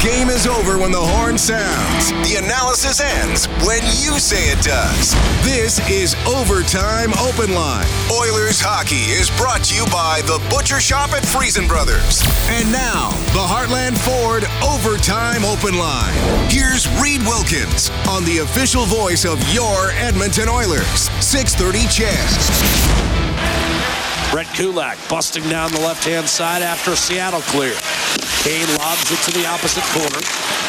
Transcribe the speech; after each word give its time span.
Game 0.00 0.28
is 0.28 0.46
over 0.46 0.78
when 0.78 0.92
the 0.92 1.00
horn 1.00 1.38
sounds. 1.38 2.10
The 2.28 2.36
analysis 2.36 3.00
ends 3.00 3.46
when 3.66 3.82
you 4.00 4.18
say 4.18 4.50
it 4.50 4.62
does. 4.62 5.14
This 5.42 5.80
is 5.88 6.14
Overtime 6.26 7.12
Open 7.20 7.54
Line. 7.54 7.86
Oilers 8.12 8.60
hockey 8.60 9.12
is 9.16 9.30
brought 9.36 9.64
to 9.64 9.74
you 9.74 9.84
by 9.86 10.20
the 10.26 10.40
Butcher 10.50 10.80
Shop 10.80 11.12
at 11.12 11.22
Friesen 11.22 11.66
Brothers. 11.66 12.22
And 12.48 12.70
now, 12.70 13.10
the 13.32 13.44
Heartland 13.44 13.96
Ford 13.96 14.44
Overtime 14.62 15.44
Open 15.44 15.78
Line. 15.78 16.14
Here's 16.50 16.88
Reid 17.00 17.22
Wilkins 17.22 17.90
on 18.08 18.24
the 18.24 18.38
official 18.38 18.84
voice 18.84 19.24
of 19.24 19.40
your 19.52 19.90
Edmonton 19.92 20.48
Oilers. 20.48 21.08
630 21.24 21.88
Chance. 21.88 23.14
Brett 24.30 24.52
Kulak 24.54 24.98
busting 25.08 25.48
down 25.48 25.70
the 25.70 25.80
left-hand 25.80 26.28
side 26.28 26.60
after 26.60 26.96
Seattle 26.96 27.40
clear. 27.42 27.74
Kane 28.44 28.68
lobs 28.76 29.08
it 29.08 29.16
to 29.24 29.32
the 29.32 29.48
opposite 29.48 29.88
corner. 29.96 30.20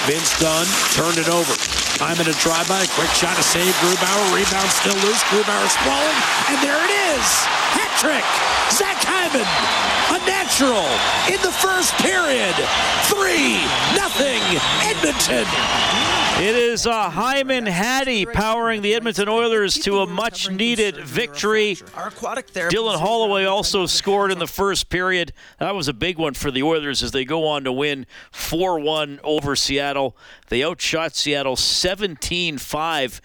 Vince 0.07 0.31
Dunn 0.39 0.63
turned 0.95 1.19
it 1.19 1.27
over. 1.27 1.51
I'm 1.99 2.15
in 2.23 2.27
a 2.31 2.37
drive-by, 2.39 2.87
quick 2.95 3.11
shot 3.11 3.35
to 3.35 3.43
save 3.43 3.75
Grubauer. 3.83 4.31
Rebound 4.31 4.71
still 4.71 4.95
loose. 5.03 5.19
Grubauer 5.27 5.67
sprawling, 5.67 6.19
and 6.55 6.57
there 6.63 6.79
it 6.79 6.93
is. 7.19 7.27
Hat 7.75 7.91
trick. 7.99 8.23
Zach 8.71 8.95
Hyman, 9.03 9.43
a 9.43 10.23
natural 10.23 10.87
in 11.27 11.41
the 11.43 11.51
first 11.51 11.91
period. 11.99 12.55
Three 13.11 13.59
nothing 13.91 14.39
Edmonton. 14.87 16.14
It 16.37 16.53
is 16.53 16.85
uh, 16.85 17.09
Hyman 17.09 17.65
Hattie 17.65 18.25
powering 18.25 18.81
the 18.81 18.93
Edmonton 18.93 19.29
Oilers 19.29 19.75
to 19.79 19.99
a 19.99 20.05
much 20.05 20.51
needed 20.51 20.97
victory. 20.97 21.75
Dylan 22.69 22.99
Holloway 22.99 23.45
also 23.45 23.85
scored 23.85 24.33
in 24.33 24.39
the 24.39 24.45
first 24.45 24.89
period. 24.89 25.31
That 25.59 25.75
was 25.75 25.87
a 25.87 25.93
big 25.93 26.17
one 26.17 26.33
for 26.33 26.51
the 26.51 26.61
Oilers 26.61 27.01
as 27.01 27.11
they 27.11 27.23
go 27.23 27.47
on 27.47 27.63
to 27.63 27.71
win 27.71 28.05
4 28.33 28.81
1 28.81 29.21
over 29.23 29.55
Seattle. 29.55 30.17
They 30.49 30.61
outshot 30.61 31.15
Seattle 31.15 31.55
17 31.55 32.57
5 32.57 33.21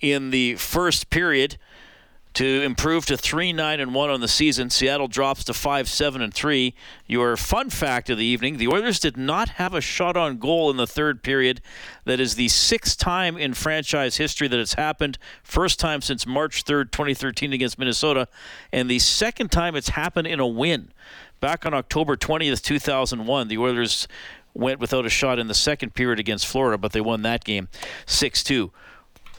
in 0.00 0.30
the 0.30 0.54
first 0.54 1.10
period 1.10 1.58
to 2.34 2.62
improve 2.62 3.06
to 3.06 3.14
3-9 3.14 3.80
and 3.80 3.94
1 3.94 4.10
on 4.10 4.20
the 4.20 4.28
season. 4.28 4.68
Seattle 4.68 5.06
drops 5.06 5.44
to 5.44 5.52
5-7 5.52 6.20
and 6.20 6.34
3. 6.34 6.74
Your 7.06 7.36
fun 7.36 7.70
fact 7.70 8.10
of 8.10 8.18
the 8.18 8.24
evening, 8.24 8.56
the 8.56 8.68
Oilers 8.68 8.98
did 8.98 9.16
not 9.16 9.50
have 9.50 9.72
a 9.72 9.80
shot 9.80 10.16
on 10.16 10.38
goal 10.38 10.70
in 10.70 10.76
the 10.76 10.86
third 10.86 11.22
period. 11.22 11.60
That 12.04 12.18
is 12.18 12.34
the 12.34 12.48
sixth 12.48 12.98
time 12.98 13.36
in 13.36 13.54
franchise 13.54 14.16
history 14.16 14.48
that 14.48 14.58
it's 14.58 14.74
happened. 14.74 15.16
First 15.44 15.78
time 15.78 16.00
since 16.00 16.26
March 16.26 16.64
3rd, 16.64 16.90
2013 16.90 17.52
against 17.52 17.78
Minnesota, 17.78 18.26
and 18.72 18.90
the 18.90 18.98
second 18.98 19.52
time 19.52 19.76
it's 19.76 19.90
happened 19.90 20.26
in 20.26 20.40
a 20.40 20.46
win. 20.46 20.90
Back 21.38 21.64
on 21.64 21.72
October 21.72 22.16
20th, 22.16 22.62
2001, 22.62 23.48
the 23.48 23.58
Oilers 23.58 24.08
went 24.54 24.80
without 24.80 25.06
a 25.06 25.10
shot 25.10 25.38
in 25.38 25.46
the 25.46 25.54
second 25.54 25.94
period 25.94 26.18
against 26.18 26.46
Florida, 26.46 26.78
but 26.78 26.92
they 26.92 27.00
won 27.00 27.22
that 27.22 27.44
game 27.44 27.68
6-2. 28.06 28.70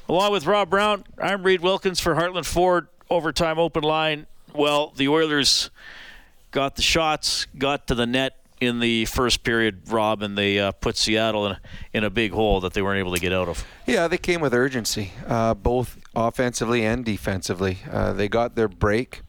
Along 0.07 0.31
with 0.31 0.45
Rob 0.45 0.69
Brown, 0.69 1.03
I'm 1.17 1.41
Reid 1.41 1.61
Wilkins 1.61 1.99
for 1.99 2.13
Heartland 2.13 2.45
Ford 2.45 2.87
Overtime 3.09 3.57
Open 3.57 3.83
Line. 3.83 4.27
Well, 4.53 4.93
the 4.95 5.07
Oilers 5.07 5.71
got 6.51 6.75
the 6.75 6.83
shots, 6.83 7.47
got 7.57 7.87
to 7.87 7.95
the 7.95 8.05
net 8.05 8.37
in 8.61 8.79
the 8.79 9.05
first 9.05 9.43
period, 9.43 9.91
Rob, 9.91 10.21
and 10.21 10.37
they 10.37 10.59
uh, 10.59 10.73
put 10.73 10.95
Seattle 10.95 11.47
in 11.47 11.57
in 11.91 12.03
a 12.03 12.11
big 12.11 12.33
hole 12.33 12.61
that 12.61 12.73
they 12.73 12.83
weren't 12.83 12.99
able 12.99 13.15
to 13.15 13.19
get 13.19 13.33
out 13.33 13.47
of. 13.47 13.65
Yeah, 13.87 14.07
they 14.07 14.19
came 14.19 14.41
with 14.41 14.53
urgency, 14.53 15.11
uh, 15.25 15.55
both 15.55 15.97
offensively 16.15 16.85
and 16.85 17.03
defensively. 17.03 17.79
Uh, 17.91 18.13
they 18.13 18.27
got 18.27 18.55
their 18.55 18.67
break 18.67 19.21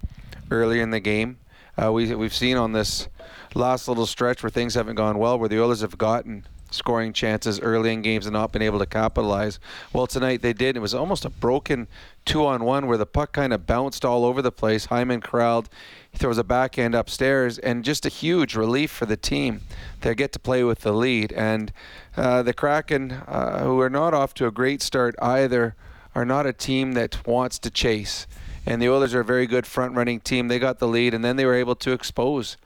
earlier 0.50 0.82
in 0.82 0.90
the 0.90 1.00
game. 1.00 1.38
Uh, 1.82 1.90
we, 1.90 2.14
we've 2.14 2.34
seen 2.34 2.58
on 2.58 2.72
this 2.72 3.08
last 3.54 3.88
little 3.88 4.06
stretch 4.06 4.42
where 4.42 4.50
things 4.50 4.74
haven't 4.74 4.96
gone 4.96 5.16
well, 5.16 5.38
where 5.38 5.48
the 5.48 5.58
Oilers 5.58 5.80
have 5.80 5.96
gotten 5.96 6.44
scoring 6.70 7.12
chances 7.12 7.60
early 7.60 7.92
in 7.92 8.02
games 8.02 8.26
and 8.26 8.32
not 8.32 8.52
been 8.52 8.62
able 8.62 8.78
to 8.78 8.86
capitalize. 8.86 9.58
Well, 9.92 10.06
tonight 10.06 10.42
they 10.42 10.52
did. 10.52 10.76
It 10.76 10.80
was 10.80 10.94
almost 10.94 11.24
a 11.24 11.30
broken 11.30 11.88
two 12.24 12.44
on 12.44 12.64
one 12.64 12.86
where 12.86 12.98
the 12.98 13.06
puck 13.06 13.32
kind 13.32 13.52
of 13.52 13.66
bounced 13.66 14.04
all 14.04 14.24
over 14.24 14.42
the 14.42 14.52
place. 14.52 14.86
Hyman 14.86 15.20
corralled. 15.20 15.68
He 16.10 16.18
throws 16.18 16.38
a 16.38 16.44
backhand 16.44 16.94
upstairs, 16.94 17.58
and 17.58 17.84
just 17.84 18.04
a 18.04 18.10
huge 18.10 18.56
relief 18.56 18.90
for 18.90 19.06
the 19.06 19.16
team. 19.16 19.62
They 20.00 20.14
get 20.14 20.32
to 20.32 20.38
play 20.38 20.64
with 20.64 20.80
the 20.80 20.92
lead. 20.92 21.32
And 21.32 21.72
uh, 22.16 22.42
the 22.42 22.52
Kraken, 22.52 23.12
uh, 23.12 23.64
who 23.64 23.80
are 23.80 23.90
not 23.90 24.14
off 24.14 24.34
to 24.34 24.46
a 24.46 24.50
great 24.50 24.82
start 24.82 25.14
either, 25.20 25.74
are 26.14 26.24
not 26.24 26.46
a 26.46 26.52
team 26.52 26.92
that 26.92 27.26
wants 27.26 27.58
to 27.60 27.70
chase. 27.70 28.26
And 28.64 28.82
the 28.82 28.88
Oilers 28.88 29.14
are 29.14 29.20
a 29.20 29.24
very 29.24 29.46
good 29.46 29.66
front 29.66 29.94
running 29.94 30.20
team. 30.20 30.48
They 30.48 30.58
got 30.58 30.78
the 30.78 30.88
lead, 30.88 31.14
and 31.14 31.24
then 31.24 31.36
they 31.36 31.44
were 31.44 31.54
able 31.54 31.76
to 31.76 31.92
expose 31.92 32.56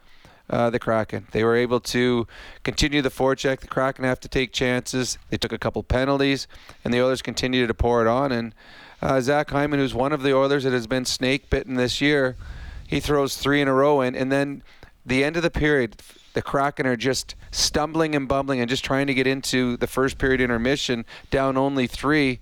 uh, 0.51 0.69
the 0.69 0.79
Kraken. 0.79 1.27
They 1.31 1.45
were 1.45 1.57
able 1.57 1.81
to 1.81 2.27
continue 2.65 3.01
the 3.01 3.11
forecheck. 3.11 3.61
The 3.61 3.69
Kraken 3.69 4.05
have 4.05 4.21
to 4.21 4.29
take 4.29 4.53
chances. 4.53 5.17
They 5.31 5.39
took 5.39 5.53
a 5.53 5.59
couple 5.59 5.83
penalties, 5.83 6.49
and 6.85 6.93
the 6.93 7.01
Oilers 7.01 7.23
continued 7.23 7.69
to 7.69 7.75
pour 7.75 8.03
it 8.03 8.09
on. 8.09 8.33
And 8.33 8.55
uh, 9.01 9.21
Zach 9.21 9.51
Hyman, 9.51 9.79
who's 9.79 9.95
one 9.95 10.13
of 10.13 10.23
the 10.23 10.35
Oilers 10.35 10.65
that 10.65 10.73
has 10.73 10.87
been 10.87 11.05
snake 11.05 11.49
bitten 11.49 11.77
this 11.77 12.01
year, 12.01 12.37
he 12.87 13.01
throws 13.01 13.37
three 13.37 13.61
in 13.61 13.69
a 13.69 13.73
row. 13.73 14.01
And, 14.01 14.17
and 14.17 14.31
then 14.31 14.63
the 15.07 15.23
end 15.23 15.37
of 15.37 15.43
the 15.43 15.51
period, 15.51 16.03
the 16.35 16.43
Kraken 16.43 16.87
are 16.87 16.97
just 16.97 17.37
stumbling 17.53 18.15
and 18.15 18.29
bumbling 18.29 18.61
and 18.61 18.69
just 18.69 18.85
trying 18.85 19.07
to 19.07 19.15
get 19.15 19.27
into 19.27 19.77
the 19.77 19.87
first 19.87 20.19
period 20.19 20.41
intermission, 20.41 21.05
down 21.31 21.57
only 21.57 21.87
three, 21.87 22.41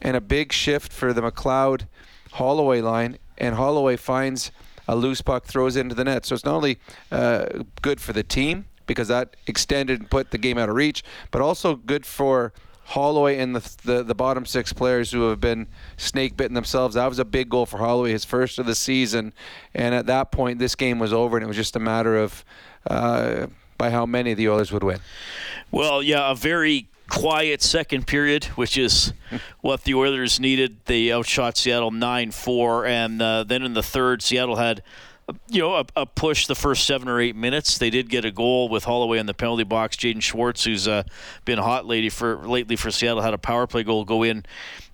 and 0.00 0.16
a 0.16 0.20
big 0.20 0.52
shift 0.52 0.92
for 0.92 1.12
the 1.12 1.20
McLeod 1.20 1.86
Holloway 2.32 2.80
line. 2.80 3.18
And 3.36 3.54
Holloway 3.54 3.96
finds 3.96 4.50
a 4.90 4.96
loose 4.96 5.22
puck 5.22 5.44
throws 5.44 5.76
into 5.76 5.94
the 5.94 6.04
net. 6.04 6.26
So 6.26 6.34
it's 6.34 6.44
not 6.44 6.56
only 6.56 6.78
uh, 7.12 7.46
good 7.80 8.00
for 8.00 8.12
the 8.12 8.24
team 8.24 8.66
because 8.86 9.06
that 9.06 9.36
extended 9.46 10.00
and 10.00 10.10
put 10.10 10.32
the 10.32 10.38
game 10.38 10.58
out 10.58 10.68
of 10.68 10.74
reach, 10.74 11.04
but 11.30 11.40
also 11.40 11.76
good 11.76 12.04
for 12.04 12.52
Holloway 12.86 13.38
and 13.38 13.54
the, 13.54 13.76
the, 13.84 14.02
the 14.02 14.16
bottom 14.16 14.44
six 14.44 14.72
players 14.72 15.12
who 15.12 15.28
have 15.28 15.40
been 15.40 15.68
snake 15.96 16.36
bitten 16.36 16.54
themselves. 16.54 16.96
That 16.96 17.06
was 17.08 17.20
a 17.20 17.24
big 17.24 17.48
goal 17.48 17.66
for 17.66 17.78
Holloway, 17.78 18.10
his 18.10 18.24
first 18.24 18.58
of 18.58 18.66
the 18.66 18.74
season. 18.74 19.32
And 19.74 19.94
at 19.94 20.06
that 20.06 20.32
point, 20.32 20.58
this 20.58 20.74
game 20.74 20.98
was 20.98 21.12
over, 21.12 21.36
and 21.36 21.44
it 21.44 21.46
was 21.46 21.56
just 21.56 21.76
a 21.76 21.80
matter 21.80 22.16
of 22.16 22.44
uh, 22.88 23.46
by 23.78 23.90
how 23.90 24.06
many 24.06 24.34
the 24.34 24.48
Oilers 24.48 24.72
would 24.72 24.82
win. 24.82 24.98
Well, 25.70 26.02
yeah, 26.02 26.32
a 26.32 26.34
very 26.34 26.89
quiet 27.10 27.60
second 27.60 28.06
period, 28.06 28.44
which 28.56 28.78
is 28.78 29.12
what 29.60 29.84
the 29.84 29.94
Oilers 29.94 30.40
needed. 30.40 30.78
They 30.86 31.12
outshot 31.12 31.58
Seattle 31.58 31.90
9 31.90 32.30
4. 32.30 32.86
And 32.86 33.20
uh, 33.20 33.44
then 33.44 33.62
in 33.62 33.74
the 33.74 33.82
third, 33.82 34.22
Seattle 34.22 34.56
had 34.56 34.82
you 35.48 35.60
know, 35.60 35.74
a, 35.76 35.84
a, 35.96 36.06
push 36.06 36.46
the 36.46 36.54
first 36.54 36.86
seven 36.86 37.08
or 37.08 37.20
eight 37.20 37.36
minutes. 37.36 37.78
They 37.78 37.90
did 37.90 38.08
get 38.08 38.24
a 38.24 38.30
goal 38.30 38.68
with 38.68 38.84
Holloway 38.84 39.18
in 39.18 39.26
the 39.26 39.34
penalty 39.34 39.64
box. 39.64 39.96
Jaden 39.96 40.22
Schwartz, 40.22 40.64
who's 40.64 40.86
uh, 40.86 41.04
been 41.44 41.58
hot 41.58 41.86
lady 41.86 42.08
for 42.08 42.46
lately 42.46 42.76
for 42.76 42.90
Seattle, 42.90 43.22
had 43.22 43.34
a 43.34 43.38
power 43.38 43.66
play 43.66 43.82
goal 43.82 44.04
go 44.04 44.22
in 44.22 44.44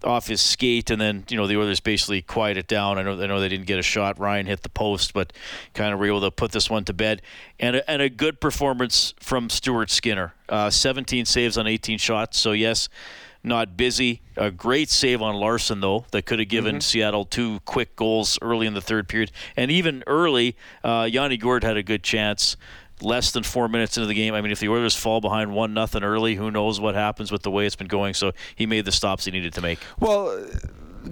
off 0.05 0.27
his 0.27 0.41
skate, 0.41 0.91
and 0.91 1.01
then 1.01 1.25
you 1.29 1.37
know 1.37 1.47
the 1.47 1.57
Oilers 1.57 1.81
basically 1.81 2.23
quiet 2.23 2.57
it 2.57 2.69
down. 2.69 2.99
I 2.99 3.03
know 3.03 3.21
I 3.21 3.27
know 3.27 3.41
they 3.41 3.49
didn't 3.49 3.67
get 3.67 3.79
a 3.79 3.83
shot. 3.83 4.19
Ryan 4.19 4.47
hit 4.47 4.63
the 4.63 4.69
post, 4.69 5.13
but 5.13 5.33
kind 5.75 5.93
of 5.93 5.99
were 5.99 6.07
able 6.07 6.21
to 6.23 6.31
put 6.31 6.53
this 6.53 6.71
one 6.71 6.85
to 6.85 6.93
bed. 6.93 7.23
And 7.59 7.77
a, 7.77 7.91
and 7.91 8.03
a 8.03 8.09
good 8.09 8.41
performance 8.41 9.15
from 9.19 9.51
Stuart 9.51 9.91
Skinner. 9.91 10.35
Uh, 10.49 10.71
17 10.71 11.25
saves 11.25 11.59
on 11.59 11.67
18 11.67 11.99
shots. 11.99 12.39
So 12.39 12.53
yes 12.53 12.89
not 13.47 13.77
busy. 13.77 14.21
A 14.37 14.51
great 14.51 14.91
save 14.91 15.23
on 15.23 15.37
Larsson, 15.37 15.81
though, 15.81 16.05
that 16.11 16.27
could 16.27 16.39
have 16.39 16.49
given 16.49 16.77
mm-hmm. 16.77 16.81
Seattle 16.81 17.25
two 17.25 17.61
quick 17.61 17.97
goals 17.97 18.39
early 18.43 18.67
in 18.67 18.75
the 18.75 18.81
third 18.81 19.09
period. 19.09 19.31
And 19.57 19.71
even 19.71 20.03
early, 20.07 20.57
uh, 20.85 21.09
Yanni 21.11 21.37
Gourde 21.37 21.65
had 21.65 21.77
a 21.77 21.83
good 21.83 22.03
chance. 22.03 22.57
Less 23.03 23.31
than 23.31 23.43
four 23.43 23.69
minutes 23.69 23.99
into 23.99 24.07
the 24.07 24.15
game. 24.15 24.33
I 24.33 24.41
mean, 24.41 24.51
if 24.51 24.59
the 24.59 24.71
Oilers 24.71 24.97
fall 24.97 25.21
behind 25.21 25.53
one 25.53 25.75
nothing 25.75 26.03
early, 26.03 26.37
who 26.37 26.51
knows 26.51 26.81
what 26.81 26.95
happens 26.95 27.31
with 27.31 27.43
the 27.43 27.51
way 27.51 27.67
it's 27.67 27.77
been 27.77 27.89
going? 27.89 28.15
So 28.15 28.33
he 28.55 28.65
made 28.65 28.87
the 28.87 28.93
stops 28.93 29.27
he 29.27 29.31
needed 29.31 29.53
to 29.53 29.61
make. 29.61 29.79
Well, 30.01 30.47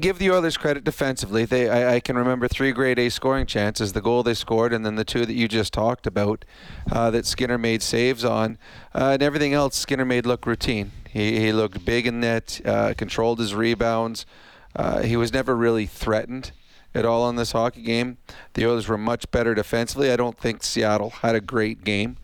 give 0.01 0.19
the 0.19 0.31
Oilers 0.31 0.57
credit 0.57 0.85
defensively. 0.85 1.45
They, 1.45 1.69
I, 1.69 1.97
I, 1.97 2.01
can 2.01 2.17
remember 2.17 2.49
three 2.49 2.73
grade 2.73 2.99
A 2.99 3.11
scoring 3.11 3.45
chances: 3.45 3.93
the 3.93 4.01
goal 4.01 4.23
they 4.23 4.33
scored, 4.33 4.73
and 4.73 4.85
then 4.85 4.95
the 4.95 5.05
two 5.05 5.27
that 5.27 5.35
you 5.35 5.47
just 5.47 5.75
talked 5.75 6.07
about 6.07 6.47
uh, 6.91 7.11
that 7.11 7.27
Skinner 7.27 7.59
made 7.59 7.83
saves 7.83 8.25
on, 8.25 8.57
uh, 8.95 9.11
and 9.13 9.23
everything 9.23 9.53
else 9.53 9.77
Skinner 9.77 10.07
made 10.07 10.25
look 10.25 10.47
routine. 10.47 10.91
He, 11.15 11.39
he 11.39 11.53
looked 11.53 11.85
big 11.85 12.09
in 12.09 12.19
net, 12.19 12.61
uh, 12.65 12.93
controlled 12.99 13.39
his 13.39 13.55
rebounds. 13.55 14.27
Uh, 14.75 15.03
he 15.03 15.17
was 15.17 15.33
never 15.33 15.55
really 15.55 15.87
threatened 15.87 16.51
at 16.93 17.07
all 17.07 17.23
on 17.23 17.37
this 17.37 17.53
hockey 17.53 17.83
game. 17.83 18.19
The 18.55 18.67
Oilers 18.67 18.89
were 18.89 18.99
much 18.99 19.31
better 19.31 19.55
defensively. 19.55 20.11
I 20.11 20.17
don't 20.17 20.37
think 20.37 20.65
Seattle 20.65 21.11
had 21.11 21.37
a 21.37 21.41
great 21.41 21.85
game. 21.85 22.17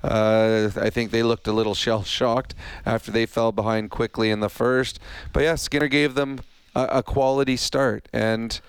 Uh, 0.00 0.70
I 0.76 0.90
think 0.90 1.10
they 1.10 1.24
looked 1.24 1.48
a 1.48 1.52
little 1.52 1.74
shell 1.84 2.04
shocked 2.04 2.54
after 2.86 3.10
they 3.10 3.26
fell 3.26 3.50
behind 3.50 3.90
quickly 3.90 4.30
in 4.30 4.38
the 4.38 4.48
first. 4.48 5.00
But 5.32 5.42
yeah, 5.42 5.56
Skinner 5.56 5.88
gave 5.88 6.14
them 6.14 6.38
a, 6.76 6.84
a 6.84 7.02
quality 7.02 7.56
start. 7.56 8.08
And 8.12 8.60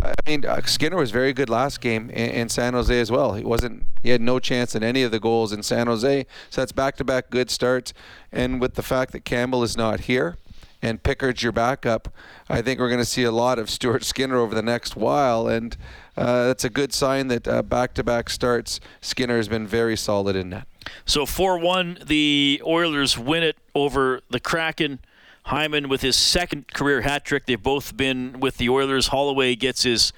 I 0.00 0.14
mean, 0.26 0.44
uh, 0.44 0.60
Skinner 0.64 0.96
was 0.96 1.10
very 1.10 1.32
good 1.32 1.50
last 1.50 1.80
game 1.80 2.10
in, 2.10 2.30
in, 2.30 2.48
San 2.48 2.74
Jose 2.74 2.98
as 2.98 3.10
well. 3.10 3.34
He 3.34 3.44
wasn't. 3.44 3.84
He 4.02 4.10
had 4.10 4.20
no 4.20 4.38
chance 4.38 4.74
in 4.74 4.82
any 4.82 5.02
of 5.02 5.10
the 5.10 5.20
goals 5.20 5.52
in 5.52 5.62
San 5.62 5.86
Jose. 5.86 6.26
So 6.50 6.60
that's 6.60 6.72
back-to-back 6.72 7.30
good 7.30 7.50
starts. 7.50 7.92
And 8.32 8.60
with 8.60 8.74
the 8.74 8.82
fact 8.82 9.12
that 9.12 9.24
Campbell 9.24 9.62
is 9.62 9.76
not 9.76 10.00
here, 10.00 10.36
and 10.82 11.02
Pickard's 11.02 11.42
your 11.42 11.52
backup, 11.52 12.08
I 12.48 12.60
think 12.60 12.80
we're 12.80 12.88
going 12.88 13.00
to 13.00 13.06
see 13.06 13.22
a 13.22 13.30
lot 13.30 13.58
of 13.58 13.70
Stuart 13.70 14.04
Skinner 14.04 14.36
over 14.36 14.54
the 14.54 14.62
next 14.62 14.96
while. 14.96 15.46
And 15.46 15.76
uh, 16.16 16.48
that's 16.48 16.64
a 16.64 16.70
good 16.70 16.92
sign 16.92 17.28
that 17.28 17.46
uh, 17.46 17.62
back-to-back 17.62 18.28
starts, 18.28 18.80
Skinner 19.00 19.36
has 19.36 19.48
been 19.48 19.66
very 19.66 19.96
solid 19.96 20.34
in 20.34 20.50
net. 20.50 20.66
So 21.04 21.24
4-1, 21.24 22.06
the 22.06 22.60
Oilers 22.66 23.16
win 23.16 23.44
it 23.44 23.56
over 23.74 24.20
the 24.30 24.40
Kraken. 24.40 24.98
Hyman 25.44 25.88
with 25.88 26.02
his 26.02 26.16
second 26.16 26.72
career 26.72 27.02
hat 27.02 27.24
trick. 27.24 27.46
They've 27.46 27.62
both 27.62 27.96
been 27.96 28.40
with 28.40 28.58
the 28.58 28.68
Oilers. 28.68 29.08
Holloway 29.08 29.54
gets 29.56 29.82
his 29.82 30.12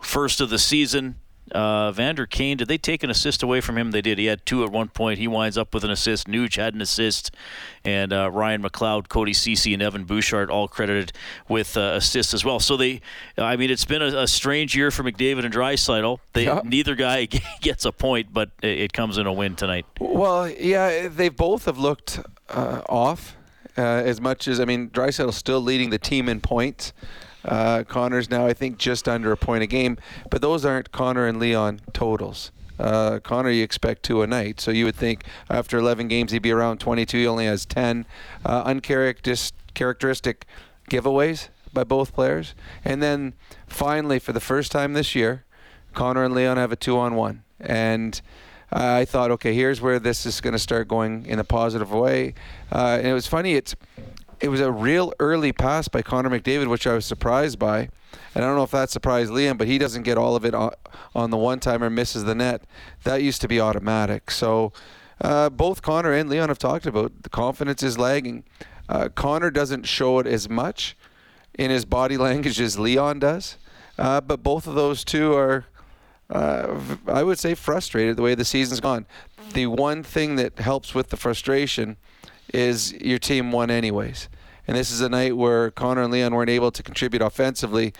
first 0.00 0.40
of 0.40 0.50
the 0.50 0.58
season. 0.58 1.16
Uh, 1.52 1.92
Vander 1.92 2.26
Kane, 2.26 2.56
did 2.56 2.66
they 2.66 2.76
take 2.76 3.04
an 3.04 3.10
assist 3.10 3.42
away 3.42 3.60
from 3.60 3.78
him? 3.78 3.92
They 3.92 4.02
did. 4.02 4.18
He 4.18 4.26
had 4.26 4.44
two 4.44 4.64
at 4.64 4.72
one 4.72 4.88
point. 4.88 5.20
He 5.20 5.28
winds 5.28 5.56
up 5.56 5.72
with 5.72 5.84
an 5.84 5.90
assist. 5.90 6.26
Nuge 6.26 6.56
had 6.56 6.74
an 6.74 6.82
assist. 6.82 7.30
And 7.84 8.12
uh, 8.12 8.30
Ryan 8.32 8.62
McLeod, 8.62 9.08
Cody 9.08 9.32
Ceci, 9.32 9.72
and 9.72 9.80
Evan 9.80 10.04
Bouchard 10.04 10.50
all 10.50 10.66
credited 10.66 11.12
with 11.48 11.76
uh, 11.76 11.92
assists 11.94 12.34
as 12.34 12.44
well. 12.44 12.58
So 12.58 12.76
they, 12.76 13.00
I 13.38 13.54
mean, 13.56 13.70
it's 13.70 13.84
been 13.84 14.02
a, 14.02 14.22
a 14.22 14.26
strange 14.26 14.76
year 14.76 14.90
for 14.90 15.04
McDavid 15.04 15.44
and 15.44 15.54
Draisaitl. 15.54 16.18
They 16.32 16.46
yeah. 16.46 16.62
Neither 16.64 16.96
guy 16.96 17.26
gets 17.60 17.84
a 17.84 17.92
point, 17.92 18.32
but 18.32 18.50
it 18.60 18.92
comes 18.92 19.16
in 19.16 19.26
a 19.26 19.32
win 19.32 19.54
tonight. 19.54 19.86
Well, 20.00 20.50
yeah, 20.50 21.06
they 21.06 21.28
both 21.28 21.66
have 21.66 21.78
looked 21.78 22.18
uh, 22.48 22.82
off 22.88 23.36
uh, 23.78 23.82
as 23.82 24.20
much 24.20 24.48
as, 24.48 24.60
I 24.60 24.64
mean, 24.64 24.90
Draisaitl's 24.90 25.36
still 25.36 25.60
leading 25.60 25.90
the 25.90 25.98
team 25.98 26.28
in 26.28 26.40
points. 26.40 26.92
Uh, 27.44 27.84
Connor's 27.84 28.28
now, 28.28 28.46
I 28.46 28.52
think, 28.52 28.78
just 28.78 29.08
under 29.08 29.30
a 29.32 29.36
point 29.36 29.62
a 29.62 29.66
game, 29.66 29.98
but 30.30 30.42
those 30.42 30.64
aren't 30.64 30.90
Connor 30.90 31.26
and 31.26 31.38
Leon 31.38 31.80
totals. 31.92 32.50
Uh, 32.78 33.20
Connor, 33.20 33.50
you 33.50 33.62
expect 33.62 34.02
two 34.02 34.22
a 34.22 34.26
night, 34.26 34.60
so 34.60 34.70
you 34.70 34.84
would 34.84 34.96
think 34.96 35.24
after 35.48 35.78
11 35.78 36.08
games 36.08 36.32
he'd 36.32 36.42
be 36.42 36.50
around 36.50 36.78
22. 36.78 37.18
He 37.18 37.26
only 37.26 37.46
has 37.46 37.64
10 37.64 38.04
uh, 38.44 38.62
uncharacteristic 38.66 40.46
giveaways 40.90 41.48
by 41.72 41.84
both 41.84 42.12
players. 42.12 42.54
And 42.84 43.02
then 43.02 43.34
finally, 43.66 44.18
for 44.18 44.32
the 44.32 44.40
first 44.40 44.72
time 44.72 44.92
this 44.92 45.14
year, 45.14 45.44
Connor 45.94 46.24
and 46.24 46.34
Leon 46.34 46.56
have 46.56 46.72
a 46.72 46.76
two 46.76 46.98
on 46.98 47.14
one. 47.14 47.44
And 47.58 48.20
I 48.72 49.04
thought, 49.04 49.30
okay, 49.32 49.54
here's 49.54 49.80
where 49.80 49.98
this 49.98 50.26
is 50.26 50.40
going 50.40 50.52
to 50.52 50.58
start 50.58 50.88
going 50.88 51.26
in 51.26 51.38
a 51.38 51.44
positive 51.44 51.92
way. 51.92 52.34
Uh, 52.72 52.96
and 52.98 53.06
it 53.06 53.14
was 53.14 53.26
funny, 53.26 53.54
it's 53.54 53.76
it 54.40 54.48
was 54.48 54.60
a 54.60 54.70
real 54.70 55.12
early 55.18 55.52
pass 55.52 55.88
by 55.88 56.02
Connor 56.02 56.28
McDavid, 56.28 56.68
which 56.68 56.86
I 56.86 56.94
was 56.94 57.06
surprised 57.06 57.58
by. 57.58 57.88
And 58.34 58.44
I 58.44 58.46
don't 58.46 58.56
know 58.56 58.64
if 58.64 58.70
that 58.70 58.90
surprised 58.90 59.30
Liam, 59.30 59.56
but 59.56 59.66
he 59.66 59.78
doesn't 59.78 60.02
get 60.02 60.18
all 60.18 60.36
of 60.36 60.44
it 60.44 60.54
on, 60.54 61.30
the 61.30 61.36
one 61.36 61.58
timer, 61.60 61.88
misses 61.88 62.24
the 62.24 62.34
net. 62.34 62.62
That 63.04 63.22
used 63.22 63.40
to 63.42 63.48
be 63.48 63.60
automatic. 63.60 64.30
So 64.30 64.72
uh, 65.20 65.48
both 65.48 65.82
Connor 65.82 66.12
and 66.12 66.28
Leon 66.28 66.48
have 66.48 66.58
talked 66.58 66.86
about 66.86 67.22
the 67.22 67.30
confidence 67.30 67.82
is 67.82 67.98
lagging. 67.98 68.44
Uh, 68.88 69.08
Connor 69.08 69.50
doesn't 69.50 69.84
show 69.84 70.18
it 70.18 70.26
as 70.26 70.48
much 70.48 70.96
in 71.58 71.70
his 71.70 71.84
body 71.84 72.16
language 72.18 72.60
as 72.60 72.78
Leon 72.78 73.20
does, 73.20 73.56
uh, 73.98 74.20
but 74.20 74.42
both 74.42 74.66
of 74.66 74.74
those 74.74 75.04
two 75.04 75.34
are, 75.34 75.64
uh, 76.30 76.80
I 77.06 77.22
would 77.22 77.38
say, 77.38 77.54
frustrated 77.54 78.16
the 78.16 78.22
way 78.22 78.34
the 78.34 78.44
season's 78.44 78.80
gone. 78.80 79.06
The 79.52 79.66
one 79.66 80.02
thing 80.02 80.36
that 80.36 80.58
helps 80.58 80.94
with 80.94 81.10
the 81.10 81.16
frustration 81.16 81.96
is 82.52 82.92
your 82.94 83.18
team 83.18 83.52
won 83.52 83.70
anyways. 83.70 84.28
And 84.66 84.76
this 84.76 84.90
is 84.90 85.00
a 85.00 85.08
night 85.08 85.36
where 85.36 85.70
Connor 85.70 86.02
and 86.02 86.12
Leon 86.12 86.34
weren't 86.34 86.50
able 86.50 86.72
to 86.72 86.82
contribute 86.82 87.22
offensively, 87.22 87.92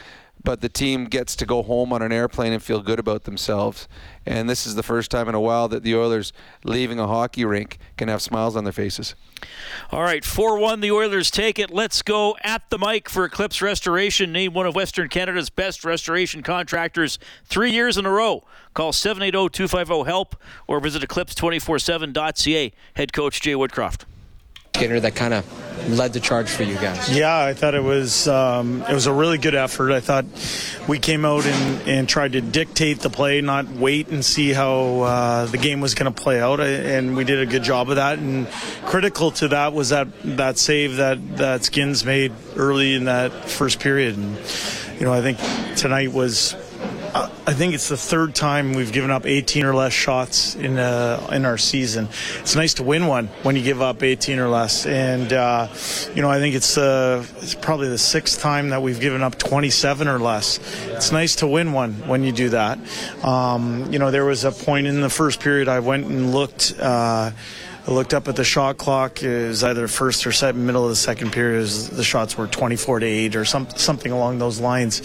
but 0.46 0.60
the 0.60 0.68
team 0.68 1.06
gets 1.06 1.34
to 1.34 1.44
go 1.44 1.60
home 1.60 1.92
on 1.92 2.02
an 2.02 2.12
airplane 2.12 2.52
and 2.52 2.62
feel 2.62 2.80
good 2.80 3.00
about 3.00 3.24
themselves. 3.24 3.88
And 4.24 4.48
this 4.48 4.64
is 4.64 4.76
the 4.76 4.82
first 4.84 5.10
time 5.10 5.28
in 5.28 5.34
a 5.34 5.40
while 5.40 5.66
that 5.66 5.82
the 5.82 5.96
Oilers, 5.96 6.32
leaving 6.62 7.00
a 7.00 7.08
hockey 7.08 7.44
rink, 7.44 7.78
can 7.96 8.06
have 8.06 8.22
smiles 8.22 8.54
on 8.54 8.62
their 8.62 8.72
faces. 8.72 9.16
All 9.90 10.04
right, 10.04 10.24
4 10.24 10.56
1, 10.56 10.80
the 10.80 10.92
Oilers 10.92 11.32
take 11.32 11.58
it. 11.58 11.72
Let's 11.72 12.00
go 12.00 12.36
at 12.44 12.70
the 12.70 12.78
mic 12.78 13.08
for 13.08 13.24
Eclipse 13.24 13.60
Restoration, 13.60 14.30
named 14.30 14.54
one 14.54 14.66
of 14.66 14.76
Western 14.76 15.08
Canada's 15.08 15.50
best 15.50 15.84
restoration 15.84 16.44
contractors 16.44 17.18
three 17.44 17.72
years 17.72 17.98
in 17.98 18.06
a 18.06 18.10
row. 18.10 18.44
Call 18.72 18.92
780 18.92 19.48
250 19.52 20.08
HELP 20.08 20.36
or 20.68 20.78
visit 20.78 21.02
eclipse247.ca. 21.02 22.72
Head 22.94 23.12
coach 23.12 23.40
Jay 23.40 23.54
Woodcroft. 23.54 24.04
That 24.76 25.14
kind 25.14 25.32
of 25.32 25.88
led 25.88 26.12
the 26.12 26.20
charge 26.20 26.50
for 26.50 26.62
you 26.62 26.74
guys? 26.74 27.14
Yeah, 27.14 27.44
I 27.44 27.54
thought 27.54 27.74
it 27.74 27.82
was 27.82 28.28
um, 28.28 28.82
it 28.82 28.92
was 28.92 29.06
a 29.06 29.12
really 29.12 29.38
good 29.38 29.54
effort. 29.54 29.90
I 29.90 30.00
thought 30.00 30.26
we 30.86 30.98
came 30.98 31.24
out 31.24 31.46
and, 31.46 31.88
and 31.88 32.08
tried 32.08 32.32
to 32.32 32.40
dictate 32.40 33.00
the 33.00 33.10
play, 33.10 33.40
not 33.40 33.68
wait 33.68 34.08
and 34.08 34.24
see 34.24 34.52
how 34.52 35.00
uh, 35.00 35.46
the 35.46 35.58
game 35.58 35.80
was 35.80 35.94
going 35.94 36.12
to 36.12 36.22
play 36.22 36.40
out, 36.40 36.60
and 36.60 37.16
we 37.16 37.24
did 37.24 37.40
a 37.40 37.46
good 37.46 37.62
job 37.62 37.88
of 37.88 37.96
that. 37.96 38.18
And 38.18 38.48
critical 38.84 39.30
to 39.32 39.48
that 39.48 39.72
was 39.72 39.88
that 39.88 40.08
that 40.36 40.58
save 40.58 40.96
that 40.96 41.38
that 41.38 41.64
Skins 41.64 42.04
made 42.04 42.32
early 42.56 42.94
in 42.94 43.04
that 43.04 43.32
first 43.48 43.80
period. 43.80 44.16
And 44.16 44.36
you 44.98 45.06
know, 45.06 45.12
I 45.12 45.22
think 45.22 45.38
tonight 45.76 46.12
was 46.12 46.54
I 47.16 47.54
think 47.54 47.74
it's 47.74 47.88
the 47.88 47.96
third 47.96 48.34
time 48.34 48.74
we've 48.74 48.92
given 48.92 49.10
up 49.10 49.24
18 49.24 49.64
or 49.64 49.74
less 49.74 49.92
shots 49.92 50.54
in 50.54 50.78
uh, 50.78 51.28
in 51.32 51.44
our 51.46 51.56
season. 51.56 52.08
It's 52.40 52.54
nice 52.54 52.74
to 52.74 52.82
win 52.82 53.06
one 53.06 53.28
when 53.42 53.56
you 53.56 53.62
give 53.62 53.80
up 53.80 54.02
18 54.02 54.38
or 54.38 54.48
less, 54.48 54.84
and 54.84 55.32
uh, 55.32 55.68
you 56.14 56.22
know 56.22 56.30
I 56.30 56.38
think 56.38 56.54
it's 56.54 56.76
uh, 56.76 57.24
it's 57.38 57.54
probably 57.54 57.88
the 57.88 57.98
sixth 57.98 58.40
time 58.40 58.68
that 58.70 58.82
we've 58.82 59.00
given 59.00 59.22
up 59.22 59.38
27 59.38 60.08
or 60.08 60.18
less. 60.18 60.58
It's 60.88 61.10
nice 61.10 61.36
to 61.36 61.46
win 61.46 61.72
one 61.72 61.94
when 62.06 62.22
you 62.22 62.32
do 62.32 62.50
that. 62.50 62.78
Um, 63.24 63.90
you 63.92 63.98
know 63.98 64.10
there 64.10 64.24
was 64.24 64.44
a 64.44 64.52
point 64.52 64.86
in 64.86 65.00
the 65.00 65.10
first 65.10 65.40
period 65.40 65.68
I 65.68 65.80
went 65.80 66.06
and 66.06 66.32
looked. 66.32 66.74
Uh, 66.78 67.30
I 67.88 67.92
looked 67.92 68.14
up 68.14 68.26
at 68.26 68.34
the 68.34 68.42
shot 68.42 68.78
clock. 68.78 69.22
It 69.22 69.46
was 69.46 69.62
either 69.62 69.86
first 69.86 70.26
or 70.26 70.32
second, 70.32 70.66
middle 70.66 70.82
of 70.82 70.90
the 70.90 70.96
second 70.96 71.32
period. 71.32 71.68
the 71.68 72.02
shots 72.02 72.36
were 72.36 72.48
24 72.48 72.98
to 72.98 73.06
8 73.06 73.36
or 73.36 73.44
some, 73.44 73.68
something 73.76 74.10
along 74.10 74.40
those 74.40 74.58
lines. 74.58 75.02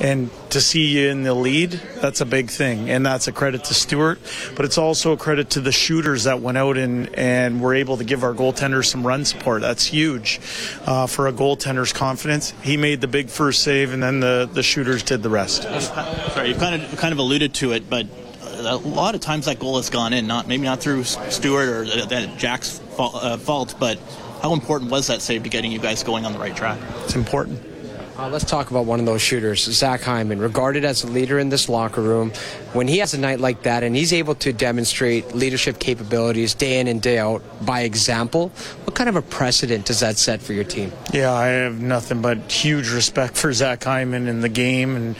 And 0.00 0.30
to 0.50 0.60
see 0.60 0.86
you 0.86 1.08
in 1.08 1.22
the 1.22 1.34
lead, 1.34 1.70
that's 2.00 2.20
a 2.20 2.26
big 2.26 2.50
thing. 2.50 2.90
And 2.90 3.06
that's 3.06 3.28
a 3.28 3.32
credit 3.32 3.64
to 3.64 3.74
Stuart, 3.74 4.18
but 4.56 4.64
it's 4.64 4.76
also 4.76 5.12
a 5.12 5.16
credit 5.16 5.50
to 5.50 5.60
the 5.60 5.72
shooters 5.72 6.24
that 6.24 6.40
went 6.40 6.58
out 6.58 6.76
and, 6.76 7.14
and 7.14 7.60
were 7.60 7.74
able 7.74 7.96
to 7.96 8.04
give 8.04 8.24
our 8.24 8.34
goaltender 8.34 8.84
some 8.84 9.06
run 9.06 9.24
support. 9.24 9.62
That's 9.62 9.86
huge 9.86 10.40
uh, 10.86 11.06
for 11.06 11.28
a 11.28 11.32
goaltender's 11.32 11.92
confidence. 11.92 12.52
He 12.62 12.76
made 12.76 13.00
the 13.00 13.08
big 13.08 13.28
first 13.28 13.62
save, 13.62 13.92
and 13.92 14.02
then 14.02 14.20
the, 14.20 14.48
the 14.52 14.62
shooters 14.62 15.02
did 15.02 15.22
the 15.22 15.30
rest. 15.30 15.62
Sorry, 15.62 16.48
you 16.48 16.54
kind 16.56 16.82
of 16.82 16.98
kind 16.98 17.12
of 17.12 17.18
alluded 17.18 17.54
to 17.54 17.72
it, 17.72 17.88
but 17.88 18.06
a 18.42 18.76
lot 18.76 19.14
of 19.14 19.20
times 19.20 19.46
that 19.46 19.58
goal 19.58 19.76
has 19.76 19.90
gone 19.90 20.12
in, 20.12 20.26
not 20.26 20.48
maybe 20.48 20.64
not 20.64 20.80
through 20.80 21.04
Stuart 21.04 21.68
or 21.68 21.84
that 22.06 22.36
Jack's 22.38 22.80
uh, 22.98 23.36
fault, 23.36 23.76
but 23.78 23.98
how 24.42 24.52
important 24.52 24.90
was 24.90 25.06
that 25.06 25.22
save 25.22 25.44
to 25.44 25.48
getting 25.48 25.72
you 25.72 25.78
guys 25.78 26.02
going 26.02 26.24
on 26.24 26.32
the 26.32 26.38
right 26.38 26.54
track? 26.54 26.78
It's 27.04 27.14
important. 27.14 27.73
Uh, 28.16 28.28
let's 28.28 28.44
talk 28.44 28.70
about 28.70 28.86
one 28.86 29.00
of 29.00 29.06
those 29.06 29.20
shooters, 29.20 29.64
Zach 29.64 30.02
Hyman, 30.02 30.38
regarded 30.38 30.84
as 30.84 31.02
a 31.02 31.08
leader 31.08 31.40
in 31.40 31.48
this 31.48 31.68
locker 31.68 32.00
room. 32.00 32.30
When 32.72 32.86
he 32.86 32.98
has 32.98 33.12
a 33.12 33.18
night 33.18 33.40
like 33.40 33.64
that 33.64 33.82
and 33.82 33.96
he's 33.96 34.12
able 34.12 34.36
to 34.36 34.52
demonstrate 34.52 35.34
leadership 35.34 35.80
capabilities 35.80 36.54
day 36.54 36.78
in 36.78 36.86
and 36.86 37.02
day 37.02 37.18
out 37.18 37.42
by 37.66 37.80
example, 37.80 38.50
what 38.84 38.94
kind 38.94 39.08
of 39.08 39.16
a 39.16 39.22
precedent 39.22 39.86
does 39.86 39.98
that 39.98 40.16
set 40.16 40.40
for 40.40 40.52
your 40.52 40.62
team? 40.62 40.92
Yeah, 41.12 41.32
I 41.32 41.46
have 41.46 41.80
nothing 41.80 42.22
but 42.22 42.52
huge 42.52 42.92
respect 42.92 43.36
for 43.36 43.52
Zach 43.52 43.82
Hyman 43.82 44.28
in 44.28 44.42
the 44.42 44.48
game 44.48 44.94
and 44.94 45.16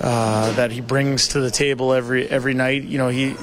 uh, 0.00 0.52
that 0.52 0.70
he 0.70 0.80
brings 0.80 1.28
to 1.28 1.40
the 1.40 1.50
table 1.50 1.92
every 1.92 2.26
every 2.30 2.54
night. 2.54 2.84
You 2.84 2.96
know, 2.96 3.08
he, 3.08 3.36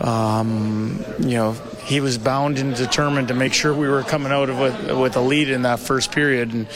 um, 0.00 1.04
you 1.18 1.36
know, 1.38 1.56
he 1.84 2.00
was 2.00 2.16
bound 2.16 2.58
and 2.58 2.74
determined 2.74 3.28
to 3.28 3.34
make 3.34 3.52
sure 3.52 3.74
we 3.74 3.88
were 3.88 4.02
coming 4.02 4.32
out 4.32 4.48
of 4.48 4.58
with, 4.58 4.98
with 4.98 5.16
a 5.16 5.20
lead 5.20 5.50
in 5.50 5.62
that 5.62 5.78
first 5.78 6.12
period. 6.12 6.52
And 6.52 6.66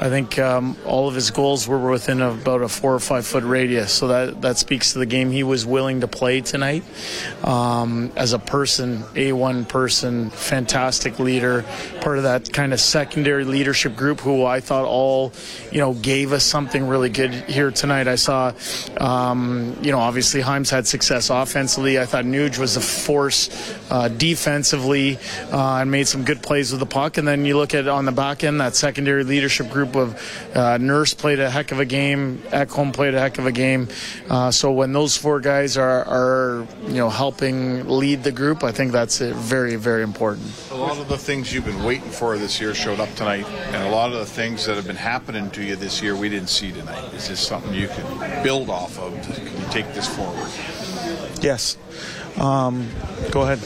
I 0.00 0.08
think 0.08 0.38
um, 0.38 0.76
all 0.84 1.08
of 1.08 1.14
his 1.14 1.30
goals 1.30 1.68
were 1.68 1.90
within 1.90 2.20
about 2.20 2.62
a 2.62 2.68
four 2.68 2.94
or 2.94 2.98
five 2.98 3.26
foot 3.26 3.44
radius. 3.44 3.92
So 3.92 4.08
that, 4.08 4.42
that 4.42 4.58
speaks 4.58 4.92
to 4.94 4.98
the 4.98 5.06
game 5.06 5.30
he 5.30 5.44
was 5.44 5.64
willing 5.64 6.00
to 6.00 6.08
play 6.08 6.40
tonight. 6.40 6.82
Um, 7.44 8.10
as 8.16 8.32
a 8.32 8.38
person, 8.38 9.02
A1 9.14 9.68
person, 9.68 10.30
fantastic 10.30 11.20
leader, 11.20 11.64
part 12.00 12.18
of 12.18 12.24
that 12.24 12.52
kind 12.52 12.72
of 12.72 12.80
secondary 12.80 13.44
leadership 13.44 13.94
group 13.94 14.20
who 14.20 14.44
I 14.44 14.60
thought 14.60 14.84
all, 14.84 15.32
you 15.70 15.78
know, 15.78 15.94
gave 15.94 16.32
us 16.32 16.44
something 16.44 16.88
really 16.88 17.08
good 17.08 17.32
here 17.32 17.70
tonight. 17.70 18.08
I 18.08 18.16
saw, 18.16 18.52
um, 18.98 19.76
you 19.80 19.92
know, 19.92 20.00
obviously 20.00 20.42
Himes 20.42 20.70
had 20.70 20.88
success 20.88 21.30
offensively. 21.30 22.00
I 22.00 22.06
thought 22.06 22.24
Nuge 22.24 22.58
was 22.58 22.76
a 22.76 22.80
force 22.80 23.48
uh, 23.90 24.08
defensively 24.56 25.18
uh, 25.52 25.80
and 25.80 25.90
made 25.90 26.08
some 26.08 26.24
good 26.24 26.42
plays 26.42 26.70
with 26.70 26.80
the 26.80 26.86
puck. 26.86 27.18
And 27.18 27.28
then 27.28 27.44
you 27.44 27.56
look 27.56 27.74
at 27.74 27.86
on 27.88 28.06
the 28.06 28.12
back 28.12 28.42
end, 28.42 28.60
that 28.60 28.74
secondary 28.74 29.22
leadership 29.22 29.70
group 29.70 29.94
of 29.94 30.16
uh, 30.54 30.78
Nurse 30.78 31.12
played 31.12 31.40
a 31.40 31.50
heck 31.50 31.72
of 31.72 31.80
a 31.80 31.84
game, 31.84 32.38
Ekholm 32.48 32.92
played 32.92 33.14
a 33.14 33.20
heck 33.20 33.38
of 33.38 33.46
a 33.46 33.52
game. 33.52 33.88
Uh, 34.30 34.50
so 34.50 34.72
when 34.72 34.92
those 34.92 35.16
four 35.16 35.40
guys 35.40 35.76
are, 35.76 36.04
are, 36.04 36.66
you 36.86 36.94
know, 36.94 37.10
helping 37.10 37.86
lead 37.88 38.22
the 38.22 38.32
group, 38.32 38.64
I 38.64 38.72
think 38.72 38.92
that's 38.92 39.18
very, 39.18 39.76
very 39.76 40.02
important. 40.02 40.46
A 40.70 40.74
lot 40.74 40.98
of 40.98 41.08
the 41.08 41.18
things 41.18 41.52
you've 41.52 41.66
been 41.66 41.84
waiting 41.84 42.10
for 42.10 42.38
this 42.38 42.60
year 42.60 42.74
showed 42.74 43.00
up 43.00 43.14
tonight, 43.14 43.46
and 43.46 43.76
a 43.86 43.90
lot 43.90 44.12
of 44.12 44.18
the 44.18 44.26
things 44.26 44.64
that 44.66 44.76
have 44.76 44.86
been 44.86 44.96
happening 44.96 45.50
to 45.50 45.62
you 45.62 45.76
this 45.76 46.02
year 46.02 46.16
we 46.16 46.28
didn't 46.28 46.48
see 46.48 46.72
tonight. 46.72 47.12
Is 47.12 47.28
this 47.28 47.46
something 47.46 47.74
you 47.74 47.88
can 47.88 48.42
build 48.42 48.70
off 48.70 48.98
of? 48.98 49.12
Can 49.22 49.44
you 49.44 49.68
take 49.70 49.92
this 49.92 50.08
forward? 50.08 50.48
Yes. 51.42 51.76
Um, 52.38 52.88
go 53.30 53.42
ahead. 53.42 53.60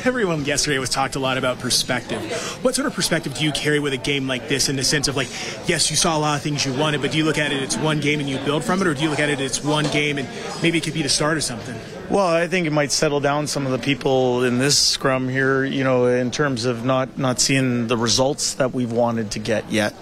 everyone 0.04 0.44
yesterday 0.44 0.78
was 0.78 0.88
talked 0.88 1.16
a 1.16 1.18
lot 1.18 1.36
about 1.36 1.58
perspective. 1.58 2.20
What 2.62 2.74
sort 2.74 2.86
of 2.86 2.94
perspective 2.94 3.34
do 3.34 3.44
you 3.44 3.52
carry 3.52 3.80
with 3.80 3.92
a 3.92 3.98
game 3.98 4.26
like 4.26 4.48
this 4.48 4.68
in 4.68 4.76
the 4.76 4.84
sense 4.84 5.08
of 5.08 5.16
like, 5.16 5.28
yes, 5.68 5.90
you 5.90 5.96
saw 5.96 6.16
a 6.16 6.20
lot 6.20 6.36
of 6.36 6.42
things 6.42 6.64
you 6.64 6.72
wanted, 6.72 7.02
but 7.02 7.12
do 7.12 7.18
you 7.18 7.24
look 7.24 7.38
at 7.38 7.52
it 7.52 7.62
it's 7.62 7.76
one 7.76 8.00
game 8.00 8.20
and 8.20 8.28
you 8.28 8.38
build 8.38 8.64
from 8.64 8.80
it, 8.80 8.86
or 8.86 8.94
do 8.94 9.02
you 9.02 9.10
look 9.10 9.20
at 9.20 9.28
it 9.28 9.40
it's 9.40 9.62
one 9.62 9.84
game 9.90 10.18
and 10.18 10.28
maybe 10.62 10.78
it 10.78 10.84
could 10.84 10.94
be 10.94 11.02
the 11.02 11.08
start 11.08 11.36
of 11.36 11.44
something? 11.44 11.99
Well, 12.10 12.26
I 12.26 12.48
think 12.48 12.66
it 12.66 12.72
might 12.72 12.90
settle 12.90 13.20
down 13.20 13.46
some 13.46 13.66
of 13.66 13.70
the 13.70 13.78
people 13.78 14.42
in 14.42 14.58
this 14.58 14.76
scrum 14.76 15.28
here, 15.28 15.64
you 15.64 15.84
know, 15.84 16.06
in 16.06 16.32
terms 16.32 16.64
of 16.64 16.84
not, 16.84 17.18
not 17.18 17.38
seeing 17.38 17.86
the 17.86 17.96
results 17.96 18.54
that 18.54 18.74
we've 18.74 18.90
wanted 18.90 19.30
to 19.30 19.38
get 19.38 19.70
yet. 19.70 19.94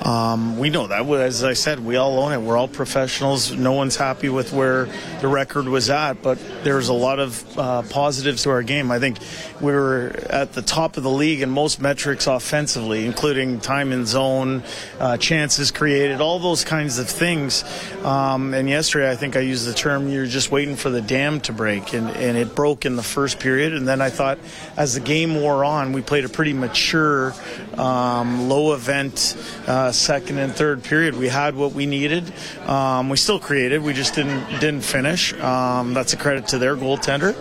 Um, 0.00 0.58
we 0.58 0.70
know 0.70 0.86
that, 0.86 1.06
as 1.06 1.44
I 1.44 1.52
said, 1.52 1.80
we 1.80 1.96
all 1.96 2.18
own 2.18 2.32
it. 2.32 2.38
We're 2.38 2.56
all 2.56 2.66
professionals. 2.66 3.52
No 3.52 3.72
one's 3.72 3.96
happy 3.96 4.30
with 4.30 4.54
where 4.54 4.88
the 5.20 5.28
record 5.28 5.68
was 5.68 5.90
at, 5.90 6.22
but 6.22 6.38
there's 6.64 6.88
a 6.88 6.94
lot 6.94 7.18
of 7.18 7.58
uh, 7.58 7.82
positives 7.82 8.44
to 8.44 8.50
our 8.50 8.62
game. 8.62 8.90
I 8.90 8.98
think 8.98 9.18
we 9.60 9.70
were 9.70 10.14
at 10.30 10.54
the 10.54 10.62
top 10.62 10.96
of 10.96 11.02
the 11.02 11.10
league 11.10 11.42
in 11.42 11.50
most 11.50 11.78
metrics 11.78 12.26
offensively, 12.26 13.04
including 13.04 13.60
time 13.60 13.92
in 13.92 14.06
zone, 14.06 14.62
uh, 14.98 15.18
chances 15.18 15.70
created, 15.70 16.22
all 16.22 16.38
those 16.38 16.64
kinds 16.64 16.98
of 16.98 17.06
things. 17.06 17.64
Um, 18.02 18.54
and 18.54 18.66
yesterday, 18.66 19.10
I 19.10 19.16
think 19.16 19.36
I 19.36 19.40
used 19.40 19.66
the 19.66 19.74
term 19.74 20.08
you're 20.08 20.24
just 20.24 20.50
waiting 20.50 20.74
for 20.74 20.88
the 20.88 21.02
dam 21.02 21.38
to 21.42 21.49
break, 21.52 21.92
and, 21.92 22.08
and 22.10 22.36
it 22.36 22.54
broke 22.54 22.86
in 22.86 22.96
the 22.96 23.02
first 23.02 23.38
period. 23.38 23.74
And 23.74 23.86
then 23.86 24.00
I 24.00 24.10
thought 24.10 24.38
as 24.76 24.94
the 24.94 25.00
game 25.00 25.34
wore 25.40 25.64
on, 25.64 25.92
we 25.92 26.02
played 26.02 26.24
a 26.24 26.28
pretty 26.28 26.52
mature, 26.52 27.34
um, 27.76 28.48
low 28.48 28.74
event 28.74 29.36
uh, 29.66 29.92
second 29.92 30.38
and 30.38 30.54
third 30.54 30.82
period. 30.82 31.16
We 31.16 31.28
had 31.28 31.54
what 31.54 31.72
we 31.72 31.86
needed. 31.86 32.32
Um, 32.66 33.08
we 33.08 33.16
still 33.16 33.38
created, 33.38 33.82
we 33.82 33.92
just 33.92 34.14
didn't 34.14 34.60
didn't 34.60 34.82
finish. 34.82 35.32
Um, 35.34 35.94
that's 35.94 36.12
a 36.12 36.16
credit 36.16 36.48
to 36.48 36.58
their 36.58 36.76
goaltender. 36.76 37.34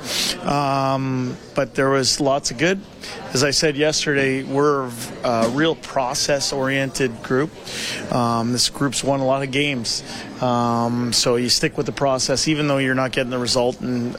Um, 0.46 1.38
but 1.56 1.76
there 1.76 1.90
was 1.90 2.20
lots 2.20 2.52
of 2.52 2.58
good. 2.58 2.80
As 3.32 3.44
I 3.44 3.52
said 3.52 3.78
yesterday, 3.78 4.42
we're 4.42 4.90
a 5.24 5.50
real 5.50 5.76
process 5.76 6.52
oriented 6.52 7.22
group. 7.22 7.52
Um, 8.12 8.54
this 8.54 8.70
group's 8.70 9.04
won 9.04 9.20
a 9.20 9.26
lot 9.26 9.44
of 9.44 9.52
games. 9.52 10.04
Um, 10.42 11.14
so 11.14 11.36
you 11.36 11.48
stick 11.50 11.78
with 11.78 11.86
the 11.86 11.92
process, 11.92 12.48
even 12.48 12.68
though 12.68 12.80
you're 12.80 12.96
not 12.96 13.12
getting 13.12 13.30
the 13.30 13.38
result. 13.38 13.82
And 13.82 14.18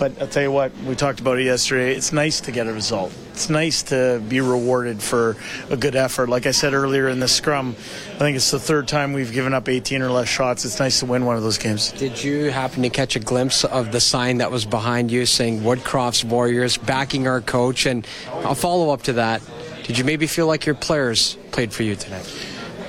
but 0.00 0.18
I'll 0.18 0.26
tell 0.26 0.42
you 0.42 0.50
what, 0.50 0.74
we 0.78 0.96
talked 0.96 1.20
about 1.20 1.38
it 1.38 1.44
yesterday. 1.44 1.94
It's 1.94 2.10
nice 2.10 2.40
to 2.40 2.52
get 2.52 2.66
a 2.66 2.72
result. 2.72 3.12
It's 3.32 3.50
nice 3.50 3.82
to 3.84 4.20
be 4.26 4.40
rewarded 4.40 5.02
for 5.02 5.36
a 5.68 5.76
good 5.76 5.94
effort. 5.94 6.30
Like 6.30 6.46
I 6.46 6.52
said 6.52 6.72
earlier 6.72 7.10
in 7.10 7.20
the 7.20 7.28
scrum, 7.28 7.76
I 8.14 8.18
think 8.18 8.34
it's 8.34 8.50
the 8.50 8.58
third 8.58 8.88
time 8.88 9.12
we've 9.12 9.30
given 9.30 9.52
up 9.52 9.68
18 9.68 10.00
or 10.00 10.10
less 10.10 10.26
shots. 10.26 10.64
It's 10.64 10.80
nice 10.80 11.00
to 11.00 11.06
win 11.06 11.26
one 11.26 11.36
of 11.36 11.42
those 11.42 11.58
games. 11.58 11.92
Did 11.92 12.24
you 12.24 12.50
happen 12.50 12.82
to 12.82 12.88
catch 12.88 13.14
a 13.14 13.20
glimpse 13.20 13.62
of 13.62 13.92
the 13.92 14.00
sign 14.00 14.38
that 14.38 14.50
was 14.50 14.64
behind 14.64 15.10
you 15.10 15.26
saying 15.26 15.60
Woodcroft's 15.60 16.24
Warriors 16.24 16.78
backing 16.78 17.28
our 17.28 17.42
coach? 17.42 17.84
And 17.84 18.06
I'll 18.32 18.54
follow 18.54 18.90
up 18.94 19.02
to 19.02 19.12
that. 19.12 19.42
Did 19.84 19.98
you 19.98 20.04
maybe 20.04 20.26
feel 20.26 20.46
like 20.46 20.64
your 20.64 20.76
players 20.76 21.36
played 21.52 21.74
for 21.74 21.82
you 21.82 21.94
tonight? 21.94 22.26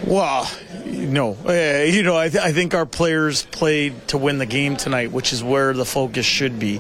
Well, 0.08 0.50
no. 0.86 1.38
Uh, 1.46 1.84
you 1.84 2.04
know, 2.04 2.18
I, 2.18 2.30
th- 2.30 2.44
I, 2.44 2.52
think 2.52 2.74
our 2.74 2.86
players 2.86 3.44
played 3.44 4.08
to 4.10 4.18
win 4.18 4.38
the 4.38 4.46
game 4.46 4.78
tonight, 4.78 5.12
which 5.12 5.34
is 5.34 5.44
where 5.44 5.74
the 5.74 5.86
focus 5.86 6.26
should 6.26 6.60
be. 6.60 6.80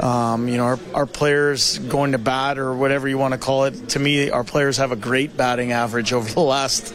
Um, 0.00 0.48
you 0.48 0.56
know, 0.56 0.64
our, 0.64 0.78
our, 0.94 1.06
players 1.06 1.78
going 1.78 2.12
to 2.12 2.18
bat 2.18 2.58
or 2.58 2.74
whatever 2.74 3.08
you 3.08 3.18
want 3.18 3.32
to 3.32 3.38
call 3.38 3.64
it. 3.64 3.90
To 3.90 3.98
me, 3.98 4.30
our 4.30 4.44
players 4.44 4.76
have 4.78 4.92
a 4.92 4.96
great 4.96 5.36
batting 5.36 5.72
average 5.72 6.12
over 6.12 6.32
the 6.32 6.40
last 6.40 6.94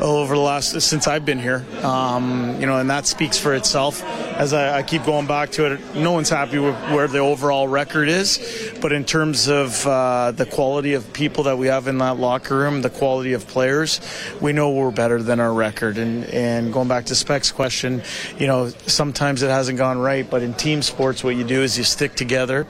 over 0.00 0.34
the 0.34 0.40
last 0.40 0.80
since 0.80 1.06
I've 1.06 1.24
been 1.24 1.38
here. 1.38 1.66
Um, 1.82 2.60
you 2.60 2.66
know, 2.66 2.78
and 2.78 2.88
that 2.90 3.06
speaks 3.06 3.38
for 3.38 3.54
itself. 3.54 4.02
As 4.02 4.52
I, 4.52 4.78
I, 4.78 4.82
keep 4.82 5.04
going 5.04 5.26
back 5.26 5.50
to 5.52 5.72
it, 5.72 5.94
no 5.96 6.12
one's 6.12 6.30
happy 6.30 6.58
with 6.58 6.74
where 6.92 7.08
the 7.08 7.18
overall 7.18 7.66
record 7.66 8.08
is, 8.08 8.72
but 8.80 8.92
in 8.92 9.04
terms 9.04 9.48
of 9.48 9.86
uh, 9.86 10.30
the 10.30 10.46
quality 10.46 10.94
of 10.94 11.12
people 11.12 11.44
that 11.44 11.58
we 11.58 11.66
have 11.66 11.88
in 11.88 11.98
that 11.98 12.18
locker 12.18 12.56
room, 12.56 12.82
the 12.82 12.90
quality 12.90 13.32
of 13.32 13.46
players, 13.48 14.00
we 14.40 14.52
know 14.52 14.70
we're 14.70 14.90
better 14.92 15.22
than 15.22 15.40
our 15.40 15.52
record. 15.52 15.97
And 15.98 16.24
and 16.26 16.72
going 16.72 16.88
back 16.88 17.06
to 17.06 17.14
Spec's 17.14 17.52
question, 17.52 18.02
you 18.38 18.46
know, 18.46 18.68
sometimes 18.68 19.42
it 19.42 19.50
hasn't 19.50 19.78
gone 19.78 19.98
right, 19.98 20.28
but 20.28 20.42
in 20.42 20.54
team 20.54 20.82
sports, 20.82 21.22
what 21.22 21.36
you 21.36 21.44
do 21.44 21.62
is 21.62 21.76
you 21.76 21.84
stick 21.84 22.14
together, 22.14 22.66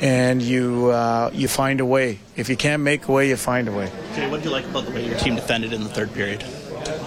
and 0.00 0.42
you 0.42 0.90
uh, 0.90 1.30
you 1.32 1.48
find 1.48 1.80
a 1.80 1.86
way. 1.86 2.18
If 2.36 2.48
you 2.48 2.56
can't 2.56 2.82
make 2.82 3.08
a 3.08 3.12
way, 3.12 3.28
you 3.28 3.36
find 3.36 3.68
a 3.68 3.72
way. 3.72 3.90
Okay, 4.12 4.30
what 4.30 4.42
do 4.42 4.48
you 4.48 4.54
like 4.54 4.64
about 4.64 4.86
the 4.86 4.92
way 4.92 5.06
your 5.06 5.18
team 5.18 5.34
defended 5.34 5.72
in 5.72 5.82
the 5.82 5.90
third 5.90 6.12
period? 6.14 6.44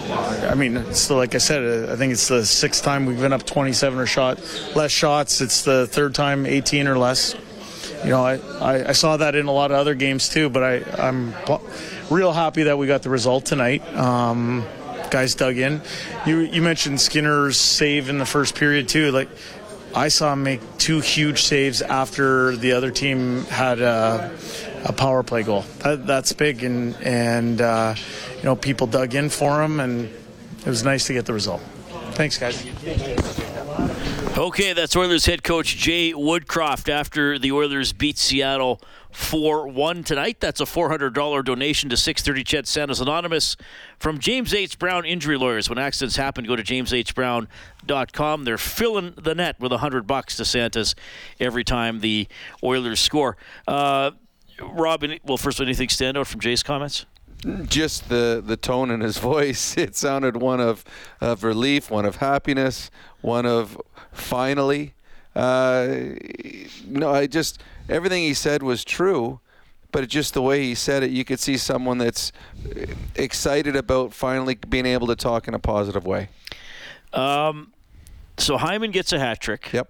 I 0.10 0.56
mean, 0.56 0.94
so 0.94 1.18
like 1.18 1.34
I 1.34 1.40
said, 1.40 1.90
I 1.90 1.96
think 1.96 2.14
it's 2.14 2.28
the 2.28 2.46
sixth 2.46 2.84
time 2.84 3.06
we've 3.06 3.20
been 3.20 3.34
up 3.34 3.46
27 3.46 4.00
or 4.00 4.06
shot 4.06 4.40
less 4.76 4.92
shots. 4.92 5.42
It's 5.42 5.64
the 5.64 5.88
third 5.88 6.14
time 6.14 6.46
18 6.46 6.88
or 6.88 6.98
less. 6.98 7.36
You 8.04 8.10
know, 8.10 8.24
I, 8.24 8.36
I, 8.60 8.90
I 8.90 8.92
saw 8.92 9.18
that 9.18 9.36
in 9.36 9.48
a 9.48 9.52
lot 9.52 9.72
of 9.72 9.78
other 9.78 9.96
games 9.96 10.28
too, 10.30 10.50
but 10.50 10.62
I, 10.62 11.08
I'm 11.08 11.34
real 12.10 12.34
happy 12.34 12.64
that 12.64 12.78
we 12.78 12.86
got 12.86 13.02
the 13.02 13.10
result 13.10 13.46
tonight. 13.46 13.82
Um, 13.96 14.66
guys 15.14 15.36
dug 15.36 15.58
in. 15.58 15.80
You 16.26 16.40
you 16.40 16.62
mentioned 16.64 17.00
Skinner's 17.00 17.56
save 17.56 18.10
in 18.10 18.18
the 18.18 18.26
first 18.26 18.56
period 18.56 18.90
too. 18.90 19.12
Like 19.12 19.30
I 19.96 20.08
saw 20.08 20.34
him 20.34 20.42
make 20.42 20.60
two 20.80 21.02
huge 21.02 21.44
saves 21.44 21.84
after 21.84 22.56
the 22.58 22.72
other 22.72 22.90
team 22.90 23.44
had 23.46 23.80
a, 23.80 24.36
a 24.84 24.92
power 24.92 25.22
play 25.22 25.44
goal. 25.44 25.66
That, 25.84 26.08
that's 26.08 26.34
big, 26.34 26.64
and 26.64 26.96
and 27.04 27.62
uh, 27.62 27.94
you 28.38 28.44
know 28.44 28.56
people 28.56 28.88
dug 28.88 29.14
in 29.14 29.30
for 29.30 29.62
him, 29.62 29.80
and 29.80 30.06
it 30.06 30.66
was 30.66 30.84
nice 30.84 31.06
to 31.08 31.14
get 31.14 31.28
the 31.28 31.34
result. 31.34 31.62
Thanks, 32.14 32.40
guys. 32.40 32.66
Okay, 34.36 34.74
that's 34.74 34.96
Oilers 34.96 35.28
head 35.28 35.44
coach 35.44 35.78
Jay 35.78 36.12
Woodcroft 36.12 36.90
after 36.90 37.38
the 37.38 37.52
Oilers 37.52 37.94
beat 37.94 38.18
Seattle 38.18 38.82
4 39.14 39.68
1 39.68 40.04
tonight. 40.04 40.40
That's 40.40 40.60
a 40.60 40.66
$400 40.66 41.46
donation 41.46 41.90
to 41.90 41.98
630 41.98 42.44
Ched 42.44 42.68
Santa's 42.68 43.00
Anonymous 43.00 43.56
from 44.00 44.20
James 44.20 44.54
H. 44.54 44.78
Brown 44.80 45.06
Injury 45.06 45.38
Lawyers. 45.38 45.70
When 45.70 45.78
accidents 45.78 46.16
happen, 46.16 46.46
go 46.46 46.56
to 46.56 46.64
jameshbrown.com. 46.64 48.44
They're 48.44 48.58
filling 48.58 49.14
the 49.16 49.36
net 49.36 49.60
with 49.60 49.72
100 49.72 50.08
bucks 50.08 50.36
to 50.38 50.46
Santa's 50.46 50.96
every 51.40 51.64
time 51.64 52.00
the 52.00 52.28
Oilers 52.64 53.00
score. 53.00 53.38
Uh, 53.68 54.12
Rob, 54.62 55.04
well, 55.24 55.38
first, 55.38 55.62
anything 55.62 55.90
stand 55.90 56.18
out 56.18 56.28
from 56.28 56.40
Jay's 56.40 56.64
comments? 56.64 57.06
just 57.66 58.08
the 58.08 58.42
the 58.46 58.56
tone 58.56 58.90
in 58.90 59.02
his 59.02 59.18
voice 59.32 59.78
it 59.78 59.98
sounded 59.98 60.38
one 60.38 60.62
of 60.62 60.86
of 61.20 61.44
relief 61.44 61.92
one 61.92 62.06
of 62.06 62.18
happiness 62.18 62.90
one 63.20 63.46
of 63.46 63.78
finally 64.14 64.94
uh, 65.36 65.88
no 66.88 67.12
i 67.12 67.28
just 67.28 67.62
everything 67.90 68.24
he 68.24 68.34
said 68.34 68.64
was 68.64 68.84
true 68.84 69.40
but 69.92 70.08
just 70.10 70.34
the 70.34 70.42
way 70.42 70.64
he 70.64 70.74
said 70.76 71.04
it 71.04 71.12
you 71.12 71.24
could 71.24 71.40
see 71.40 71.58
someone 71.58 71.98
that's 71.98 72.32
excited 73.16 73.76
about 73.76 74.14
finally 74.14 74.56
being 74.56 74.86
able 74.86 75.08
to 75.08 75.16
talk 75.16 75.48
in 75.48 75.54
a 75.54 75.60
positive 75.60 76.06
way 76.06 76.30
um, 77.14 77.72
so 78.38 78.58
Hyman 78.58 78.92
gets 78.92 79.14
a 79.14 79.20
hat 79.20 79.40
trick. 79.40 79.72
Yep. 79.72 79.90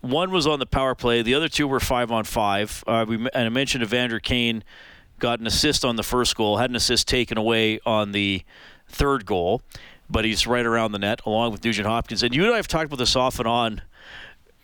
One 0.00 0.30
was 0.30 0.46
on 0.46 0.58
the 0.58 0.66
power 0.66 0.94
play. 0.94 1.22
The 1.22 1.34
other 1.34 1.48
two 1.48 1.68
were 1.68 1.80
five 1.80 2.10
on 2.10 2.24
five. 2.24 2.82
Uh, 2.86 3.04
we, 3.08 3.16
and 3.16 3.30
I 3.34 3.48
mentioned 3.48 3.82
Evander 3.84 4.18
Kane 4.18 4.64
got 5.18 5.40
an 5.40 5.46
assist 5.46 5.84
on 5.84 5.96
the 5.96 6.02
first 6.02 6.34
goal, 6.34 6.56
had 6.56 6.70
an 6.70 6.76
assist 6.76 7.06
taken 7.06 7.36
away 7.36 7.80
on 7.84 8.12
the 8.12 8.42
third 8.88 9.26
goal, 9.26 9.62
but 10.08 10.24
he's 10.24 10.46
right 10.46 10.64
around 10.64 10.92
the 10.92 10.98
net 10.98 11.20
along 11.26 11.52
with 11.52 11.62
Nugent 11.62 11.86
Hopkins. 11.86 12.22
And 12.22 12.34
you 12.34 12.44
and 12.44 12.52
I 12.52 12.56
have 12.56 12.66
talked 12.66 12.86
about 12.86 12.98
this 12.98 13.14
off 13.14 13.38
and 13.38 13.46
on 13.46 13.82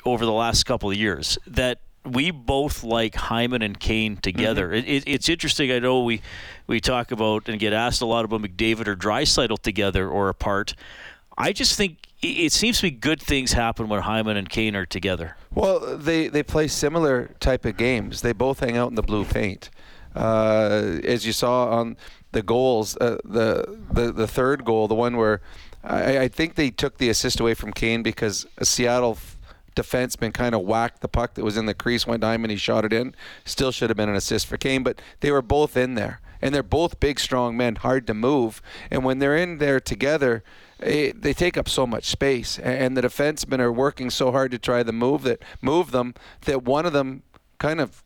over 0.04 0.24
the 0.24 0.32
last 0.32 0.64
couple 0.64 0.90
of 0.90 0.96
years 0.96 1.38
that 1.46 1.80
we 2.06 2.30
both 2.30 2.84
like 2.84 3.14
Hyman 3.14 3.62
and 3.62 3.78
Kane 3.78 4.16
together. 4.16 4.68
Mm-hmm. 4.68 4.88
It, 4.88 4.88
it, 4.88 5.04
it's 5.06 5.28
interesting. 5.28 5.70
I 5.72 5.78
know 5.78 6.02
we 6.02 6.22
we 6.66 6.80
talk 6.80 7.10
about 7.10 7.48
and 7.48 7.58
get 7.58 7.72
asked 7.72 8.00
a 8.00 8.06
lot 8.06 8.24
about 8.24 8.42
McDavid 8.42 8.86
or 8.86 8.96
Draisaitl 8.96 9.60
together 9.60 10.08
or 10.08 10.28
apart. 10.28 10.74
I 11.38 11.52
just 11.52 11.76
think 11.76 11.98
it 12.22 12.52
seems 12.52 12.78
to 12.78 12.84
be 12.84 12.90
good 12.90 13.20
things 13.20 13.52
happen 13.52 13.88
when 13.88 14.00
Hyman 14.00 14.36
and 14.36 14.48
Kane 14.48 14.74
are 14.74 14.86
together. 14.86 15.36
Well, 15.54 15.98
they, 15.98 16.28
they 16.28 16.42
play 16.42 16.66
similar 16.66 17.34
type 17.40 17.64
of 17.66 17.76
games. 17.76 18.22
They 18.22 18.32
both 18.32 18.60
hang 18.60 18.76
out 18.76 18.88
in 18.88 18.94
the 18.94 19.02
blue 19.02 19.24
paint. 19.24 19.70
Uh, 20.14 20.98
as 21.04 21.26
you 21.26 21.32
saw 21.32 21.68
on 21.68 21.96
the 22.32 22.42
goals, 22.42 22.96
uh, 22.96 23.18
the, 23.22 23.78
the 23.92 24.12
the 24.12 24.26
third 24.26 24.64
goal, 24.64 24.88
the 24.88 24.94
one 24.94 25.18
where 25.18 25.42
I, 25.84 26.20
I, 26.20 26.28
think 26.28 26.54
they 26.54 26.70
took 26.70 26.96
the 26.96 27.10
assist 27.10 27.38
away 27.38 27.52
from 27.52 27.72
Kane 27.72 28.02
because 28.02 28.46
a 28.56 28.64
Seattle 28.64 29.18
defenseman 29.76 30.34
kind 30.34 30.54
of 30.54 30.62
whacked 30.62 31.02
the 31.02 31.08
puck 31.08 31.34
that 31.34 31.44
was 31.44 31.56
in 31.56 31.66
the 31.66 31.74
crease, 31.74 32.06
went 32.06 32.22
diamond, 32.22 32.50
he 32.50 32.56
shot 32.56 32.84
it 32.84 32.92
in. 32.92 33.14
Still 33.44 33.70
should 33.70 33.90
have 33.90 33.96
been 33.96 34.08
an 34.08 34.16
assist 34.16 34.46
for 34.46 34.56
Kane, 34.56 34.82
but 34.82 35.00
they 35.20 35.30
were 35.30 35.42
both 35.42 35.76
in 35.76 35.94
there. 35.94 36.20
And 36.42 36.54
they're 36.54 36.62
both 36.62 37.00
big, 37.00 37.18
strong 37.18 37.56
men, 37.56 37.76
hard 37.76 38.06
to 38.08 38.14
move. 38.14 38.60
And 38.90 39.04
when 39.04 39.20
they're 39.20 39.36
in 39.36 39.58
there 39.58 39.80
together, 39.80 40.42
it, 40.80 41.22
they 41.22 41.32
take 41.32 41.56
up 41.56 41.68
so 41.68 41.86
much 41.86 42.04
space. 42.04 42.58
And 42.58 42.96
the 42.96 43.02
defensemen 43.02 43.60
are 43.60 43.72
working 43.72 44.10
so 44.10 44.32
hard 44.32 44.50
to 44.50 44.58
try 44.58 44.82
to 44.82 44.92
move 44.92 45.22
that 45.22 45.42
move 45.62 45.92
them 45.92 46.14
that 46.42 46.64
one 46.64 46.84
of 46.84 46.92
them 46.92 47.22
kind 47.58 47.80
of 47.80 48.02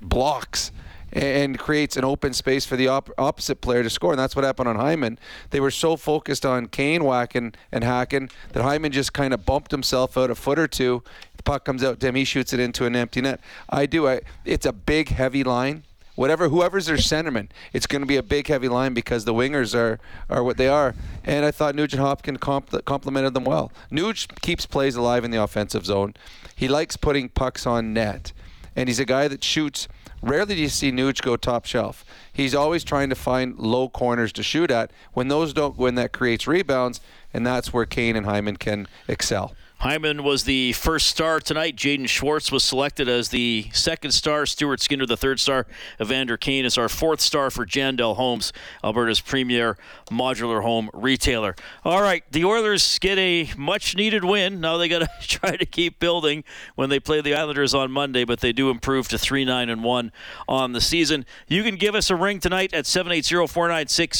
blocks 0.00 0.70
and 1.12 1.58
creates 1.58 1.96
an 1.96 2.04
open 2.04 2.32
space 2.32 2.66
for 2.66 2.76
the 2.76 2.88
op- 2.88 3.10
opposite 3.16 3.60
player 3.60 3.82
to 3.82 3.90
score. 3.90 4.12
And 4.12 4.18
that's 4.18 4.34
what 4.34 4.44
happened 4.44 4.68
on 4.68 4.76
Hyman. 4.76 5.18
They 5.50 5.60
were 5.60 5.70
so 5.70 5.96
focused 5.96 6.44
on 6.44 6.66
Kane 6.66 7.04
whacking 7.04 7.54
and 7.70 7.84
hacking 7.84 8.30
that 8.52 8.62
Hyman 8.62 8.92
just 8.92 9.12
kind 9.12 9.32
of 9.32 9.46
bumped 9.46 9.70
himself 9.70 10.18
out 10.18 10.30
a 10.30 10.34
foot 10.34 10.58
or 10.58 10.68
two. 10.68 11.02
The 11.36 11.42
puck 11.42 11.64
comes 11.64 11.84
out 11.84 12.00
to 12.00 12.12
he 12.12 12.24
shoots 12.24 12.52
it 12.52 12.60
into 12.60 12.86
an 12.86 12.96
empty 12.96 13.20
net. 13.20 13.40
I 13.68 13.86
do. 13.86 14.08
I, 14.08 14.20
it's 14.44 14.66
a 14.66 14.72
big, 14.72 15.08
heavy 15.08 15.44
line 15.44 15.84
whatever 16.16 16.48
whoever's 16.48 16.86
their 16.86 16.96
centerman, 16.96 17.48
it's 17.72 17.86
going 17.86 18.02
to 18.02 18.06
be 18.06 18.16
a 18.16 18.22
big 18.22 18.48
heavy 18.48 18.68
line 18.68 18.94
because 18.94 19.24
the 19.24 19.34
wingers 19.34 19.74
are 19.74 20.00
are 20.28 20.42
what 20.42 20.56
they 20.56 20.66
are. 20.66 20.94
And 21.22 21.44
I 21.44 21.52
thought 21.52 21.76
Nugent 21.76 22.00
Hopkins 22.02 22.38
compl- 22.38 22.84
complimented 22.84 23.34
them 23.34 23.44
well. 23.44 23.70
Nuge 23.92 24.28
keeps 24.40 24.66
plays 24.66 24.96
alive 24.96 25.24
in 25.24 25.30
the 25.30 25.40
offensive 25.40 25.86
zone. 25.86 26.14
He 26.56 26.66
likes 26.66 26.96
putting 26.96 27.28
pucks 27.28 27.66
on 27.66 27.92
net, 27.92 28.32
and 28.74 28.88
he's 28.88 28.98
a 28.98 29.04
guy 29.04 29.28
that 29.28 29.44
shoots. 29.44 29.86
Rarely 30.22 30.54
do 30.54 30.60
you 30.60 30.68
see 30.68 30.90
Nuge 30.90 31.22
go 31.22 31.36
top 31.36 31.66
shelf. 31.66 32.04
He's 32.32 32.54
always 32.54 32.84
trying 32.84 33.10
to 33.10 33.14
find 33.14 33.58
low 33.58 33.88
corners 33.88 34.32
to 34.34 34.42
shoot 34.42 34.70
at. 34.70 34.90
When 35.12 35.28
those 35.28 35.52
don't 35.52 35.76
win, 35.76 35.94
that 35.96 36.12
creates 36.12 36.46
rebounds, 36.46 37.00
and 37.32 37.46
that's 37.46 37.72
where 37.72 37.86
Kane 37.86 38.16
and 38.16 38.26
Hyman 38.26 38.56
can 38.56 38.88
excel. 39.08 39.54
Hyman 39.78 40.24
was 40.24 40.44
the 40.44 40.72
first 40.72 41.06
star 41.06 41.38
tonight. 41.38 41.76
Jaden 41.76 42.08
Schwartz 42.08 42.50
was 42.50 42.64
selected 42.64 43.10
as 43.10 43.28
the 43.28 43.66
second 43.74 44.12
star. 44.12 44.46
Stuart 44.46 44.80
Skinner, 44.80 45.04
the 45.04 45.18
third 45.18 45.38
star. 45.38 45.66
Evander 46.00 46.38
Kane 46.38 46.64
is 46.64 46.78
our 46.78 46.88
fourth 46.88 47.20
star 47.20 47.50
for 47.50 47.66
Jandel 47.66 48.16
Homes, 48.16 48.54
Alberta's 48.82 49.20
premier 49.20 49.76
modular 50.10 50.62
home 50.62 50.88
retailer. 50.94 51.54
All 51.84 52.00
right, 52.00 52.24
the 52.32 52.42
Oilers 52.42 52.98
get 53.00 53.18
a 53.18 53.50
much 53.58 53.94
needed 53.94 54.24
win. 54.24 54.62
Now 54.62 54.78
they 54.78 54.88
got 54.88 55.00
to 55.00 55.08
try 55.28 55.56
to 55.56 55.66
keep 55.66 55.98
building 55.98 56.42
when 56.74 56.88
they 56.88 56.98
play 56.98 57.20
the 57.20 57.34
Islanders 57.34 57.74
on 57.74 57.90
Monday, 57.90 58.24
but 58.24 58.40
they 58.40 58.52
do 58.52 58.70
improve 58.70 59.08
to 59.08 59.18
3 59.18 59.44
9 59.44 59.68
and 59.68 59.84
1 59.84 60.12
on 60.48 60.72
the 60.72 60.80
season. 60.80 61.26
You 61.48 61.62
can 61.62 61.76
give 61.76 61.94
us 61.94 62.08
a 62.08 62.16
ring 62.16 62.40
tonight 62.40 62.72
at 62.72 62.86
780 62.86 63.46
496 63.46 64.18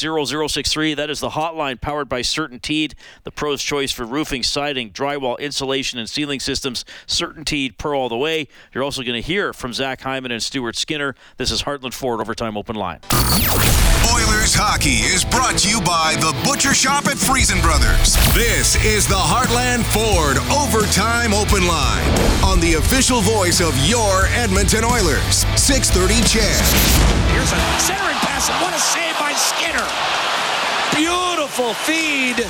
0063. 0.51 0.93
That 0.93 1.09
is 1.09 1.19
the 1.19 1.29
hotline 1.29 1.81
powered 1.81 2.07
by 2.07 2.21
CertainTeed, 2.21 2.93
the 3.23 3.31
pro's 3.31 3.63
choice 3.63 3.91
for 3.91 4.05
roofing, 4.05 4.43
siding, 4.43 4.91
drywall, 4.91 5.46
insulation, 5.47 5.97
and 5.97 6.07
ceiling 6.09 6.39
systems. 6.39 6.85
CertainTeed 7.07 7.77
per 7.77 7.95
all 7.95 8.09
the 8.09 8.17
way. 8.17 8.47
You're 8.73 8.83
also 8.83 9.01
going 9.01 9.19
to 9.19 9.25
hear 9.25 9.53
from 9.53 9.73
Zach 9.73 10.01
Hyman 10.01 10.31
and 10.31 10.43
Stuart 10.43 10.75
Skinner. 10.75 11.15
This 11.37 11.51
is 11.51 11.63
Heartland 11.63 11.93
Ford 11.93 12.19
Overtime 12.19 12.57
Open 12.57 12.75
Line. 12.75 12.99
Oilers 14.13 14.53
hockey 14.53 15.03
is 15.07 15.25
brought 15.25 15.57
to 15.59 15.69
you 15.69 15.81
by 15.81 16.15
the 16.19 16.35
Butcher 16.43 16.73
Shop 16.73 17.07
at 17.07 17.15
Friesen 17.15 17.61
Brothers. 17.63 18.15
This 18.35 18.75
is 18.83 19.07
the 19.07 19.17
Heartland 19.17 19.87
Ford 19.95 20.37
Overtime 20.51 21.33
Open 21.33 21.65
Line 21.65 22.05
on 22.43 22.59
the 22.59 22.75
official 22.75 23.21
voice 23.21 23.59
of 23.59 23.71
your 23.87 24.27
Edmonton 24.35 24.83
Oilers. 24.83 25.47
630 25.55 26.23
CHED. 26.27 26.63
Here's 27.31 27.51
a 27.55 27.59
centering 27.79 28.19
pass, 28.23 28.51
and 28.51 28.59
what 28.59 28.75
a 28.75 28.81
save 28.83 29.15
by 29.19 29.31
Skinner. 29.35 29.87
Beautiful 30.95 31.73
feed 31.73 32.43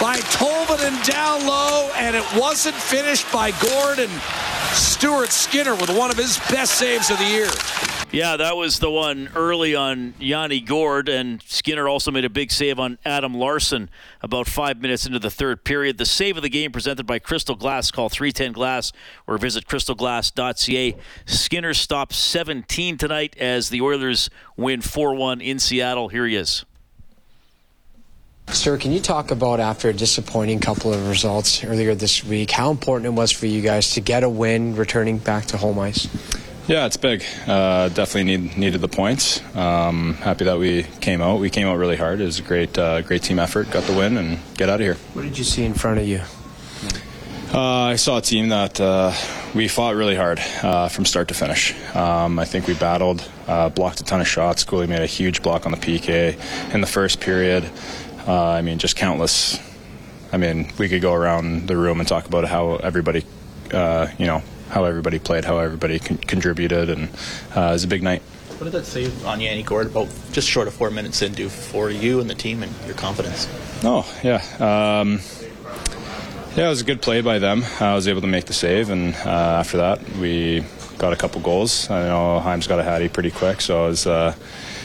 by 0.00 0.18
Tolvanen 0.18 0.88
and 0.88 1.04
down 1.04 1.46
low, 1.46 1.90
and 1.96 2.14
it 2.14 2.24
wasn't 2.36 2.76
finished 2.76 3.30
by 3.32 3.50
Gordon. 3.52 4.10
Stuart 4.72 5.30
Skinner 5.30 5.74
with 5.74 5.90
one 5.90 6.10
of 6.10 6.16
his 6.16 6.38
best 6.50 6.74
saves 6.74 7.10
of 7.10 7.18
the 7.18 7.24
year. 7.24 7.48
Yeah, 8.12 8.36
that 8.36 8.56
was 8.56 8.78
the 8.78 8.90
one 8.90 9.30
early 9.34 9.74
on 9.74 10.14
Yanni 10.18 10.60
Gourde, 10.60 11.08
and 11.08 11.42
Skinner 11.42 11.88
also 11.88 12.10
made 12.10 12.24
a 12.24 12.30
big 12.30 12.52
save 12.52 12.78
on 12.78 12.98
Adam 13.04 13.34
Larsson 13.34 13.90
about 14.22 14.46
five 14.46 14.80
minutes 14.80 15.06
into 15.06 15.18
the 15.18 15.30
third 15.30 15.64
period. 15.64 15.98
The 15.98 16.06
save 16.06 16.36
of 16.36 16.42
the 16.42 16.48
game 16.48 16.72
presented 16.72 17.06
by 17.06 17.18
Crystal 17.18 17.56
Glass. 17.56 17.90
Call 17.90 18.08
310 18.08 18.52
Glass 18.52 18.92
or 19.26 19.38
visit 19.38 19.66
crystalglass.ca. 19.66 20.96
Skinner 21.24 21.74
stopped 21.74 22.12
17 22.12 22.96
tonight 22.96 23.36
as 23.38 23.70
the 23.70 23.80
Oilers 23.80 24.30
win 24.56 24.82
4 24.82 25.14
1 25.14 25.40
in 25.40 25.58
Seattle. 25.58 26.08
Here 26.08 26.26
he 26.26 26.36
is. 26.36 26.64
Sir, 28.52 28.78
can 28.78 28.92
you 28.92 29.00
talk 29.00 29.32
about 29.32 29.60
after 29.60 29.88
a 29.88 29.92
disappointing 29.92 30.60
couple 30.60 30.92
of 30.92 31.08
results 31.08 31.64
earlier 31.64 31.94
this 31.94 32.24
week, 32.24 32.50
how 32.50 32.70
important 32.70 33.06
it 33.06 33.10
was 33.18 33.32
for 33.32 33.46
you 33.46 33.60
guys 33.60 33.90
to 33.92 34.00
get 34.00 34.22
a 34.22 34.28
win 34.28 34.76
returning 34.76 35.18
back 35.18 35.46
to 35.46 35.56
home 35.56 35.78
ice? 35.78 36.08
Yeah, 36.68 36.86
it's 36.86 36.96
big. 36.96 37.24
Uh, 37.46 37.88
definitely 37.88 38.24
need, 38.36 38.56
needed 38.56 38.80
the 38.80 38.88
points. 38.88 39.40
Um, 39.54 40.14
happy 40.14 40.44
that 40.44 40.58
we 40.58 40.84
came 41.00 41.22
out. 41.22 41.38
We 41.38 41.50
came 41.50 41.66
out 41.66 41.76
really 41.76 41.96
hard. 41.96 42.20
It 42.20 42.24
was 42.24 42.38
a 42.38 42.42
great, 42.42 42.76
uh, 42.78 43.02
great 43.02 43.22
team 43.22 43.38
effort. 43.38 43.70
Got 43.70 43.84
the 43.84 43.94
win 43.94 44.16
and 44.16 44.38
get 44.56 44.68
out 44.68 44.80
of 44.80 44.86
here. 44.86 44.94
What 45.12 45.22
did 45.22 45.38
you 45.38 45.44
see 45.44 45.64
in 45.64 45.74
front 45.74 45.98
of 45.98 46.06
you? 46.06 46.22
Uh, 47.52 47.60
I 47.60 47.96
saw 47.96 48.18
a 48.18 48.22
team 48.22 48.48
that 48.48 48.80
uh, 48.80 49.12
we 49.54 49.68
fought 49.68 49.94
really 49.94 50.16
hard 50.16 50.40
uh, 50.62 50.88
from 50.88 51.04
start 51.04 51.28
to 51.28 51.34
finish. 51.34 51.72
Um, 51.94 52.38
I 52.38 52.44
think 52.44 52.66
we 52.66 52.74
battled, 52.74 53.28
uh, 53.46 53.68
blocked 53.68 54.00
a 54.00 54.04
ton 54.04 54.20
of 54.20 54.26
shots. 54.26 54.64
Cooley 54.64 54.88
made 54.88 55.02
a 55.02 55.06
huge 55.06 55.42
block 55.42 55.64
on 55.66 55.72
the 55.72 55.78
PK 55.78 56.74
in 56.74 56.80
the 56.80 56.86
first 56.88 57.20
period. 57.20 57.70
Uh, 58.26 58.50
I 58.50 58.62
mean, 58.62 58.78
just 58.78 58.96
countless. 58.96 59.58
I 60.32 60.36
mean, 60.36 60.72
we 60.78 60.88
could 60.88 61.00
go 61.00 61.12
around 61.14 61.68
the 61.68 61.76
room 61.76 62.00
and 62.00 62.08
talk 62.08 62.26
about 62.26 62.44
how 62.46 62.76
everybody, 62.76 63.24
uh, 63.72 64.08
you 64.18 64.26
know, 64.26 64.42
how 64.70 64.84
everybody 64.84 65.18
played, 65.18 65.44
how 65.44 65.58
everybody 65.58 65.98
con- 65.98 66.18
contributed, 66.18 66.90
and 66.90 67.08
uh, 67.54 67.68
it 67.70 67.72
was 67.72 67.84
a 67.84 67.88
big 67.88 68.02
night. 68.02 68.22
What 68.58 68.64
did 68.64 68.72
that 68.72 68.86
save 68.86 69.24
on 69.26 69.40
Yanni 69.40 69.62
Gourde 69.62 69.88
about 69.88 70.08
just 70.32 70.48
short 70.48 70.66
of 70.66 70.74
four 70.74 70.90
minutes 70.90 71.22
in 71.22 71.32
do 71.32 71.48
for 71.48 71.90
you 71.90 72.20
and 72.20 72.28
the 72.28 72.34
team 72.34 72.62
and 72.62 72.72
your 72.86 72.94
confidence? 72.96 73.48
Oh 73.84 74.04
yeah, 74.24 74.42
um, 74.58 75.20
yeah, 76.56 76.66
it 76.66 76.68
was 76.68 76.80
a 76.80 76.84
good 76.84 77.02
play 77.02 77.20
by 77.20 77.38
them. 77.38 77.62
I 77.80 77.94
was 77.94 78.08
able 78.08 78.22
to 78.22 78.26
make 78.26 78.46
the 78.46 78.54
save, 78.54 78.90
and 78.90 79.14
uh, 79.14 79.60
after 79.60 79.76
that, 79.76 80.02
we 80.16 80.64
got 80.98 81.12
a 81.12 81.16
couple 81.16 81.40
goals. 81.42 81.88
I 81.90 82.04
know 82.04 82.40
Himes 82.42 82.66
got 82.66 82.80
a 82.80 82.82
hattie 82.82 83.08
pretty 83.08 83.30
quick, 83.30 83.60
so 83.60 83.84
it 83.84 83.88
was, 83.90 84.06
uh, 84.06 84.34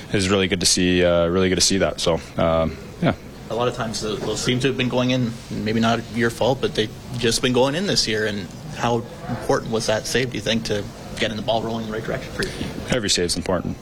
it 0.09 0.13
was 0.13 0.29
really 0.29 0.47
good 0.47 0.59
to 0.59 0.65
see. 0.65 1.03
Uh, 1.03 1.27
really 1.27 1.49
good 1.49 1.55
to 1.55 1.61
see 1.61 1.77
that. 1.79 1.99
So 2.01 2.19
um, 2.37 2.77
yeah. 3.01 3.15
A 3.51 3.55
lot 3.55 3.67
of 3.67 3.75
times 3.75 3.99
those 4.01 4.41
seem 4.41 4.61
to 4.61 4.67
have 4.67 4.77
been 4.77 4.87
going 4.87 5.11
in, 5.11 5.33
maybe 5.49 5.81
not 5.81 5.99
your 6.15 6.29
fault, 6.29 6.61
but 6.61 6.73
they've 6.73 6.89
just 7.17 7.41
been 7.41 7.51
going 7.51 7.75
in 7.75 7.85
this 7.85 8.07
year. 8.07 8.25
And 8.25 8.47
how 8.77 9.03
important 9.27 9.71
was 9.71 9.87
that 9.87 10.07
save, 10.07 10.31
do 10.31 10.37
you 10.37 10.41
think, 10.41 10.63
to 10.65 10.85
getting 11.17 11.35
the 11.35 11.43
ball 11.43 11.61
rolling 11.61 11.83
in 11.83 11.91
the 11.91 11.97
right 11.97 12.03
direction 12.03 12.31
for 12.31 12.43
you? 12.43 12.51
Every 12.89 13.09
save's 13.09 13.35
important. 13.35 13.75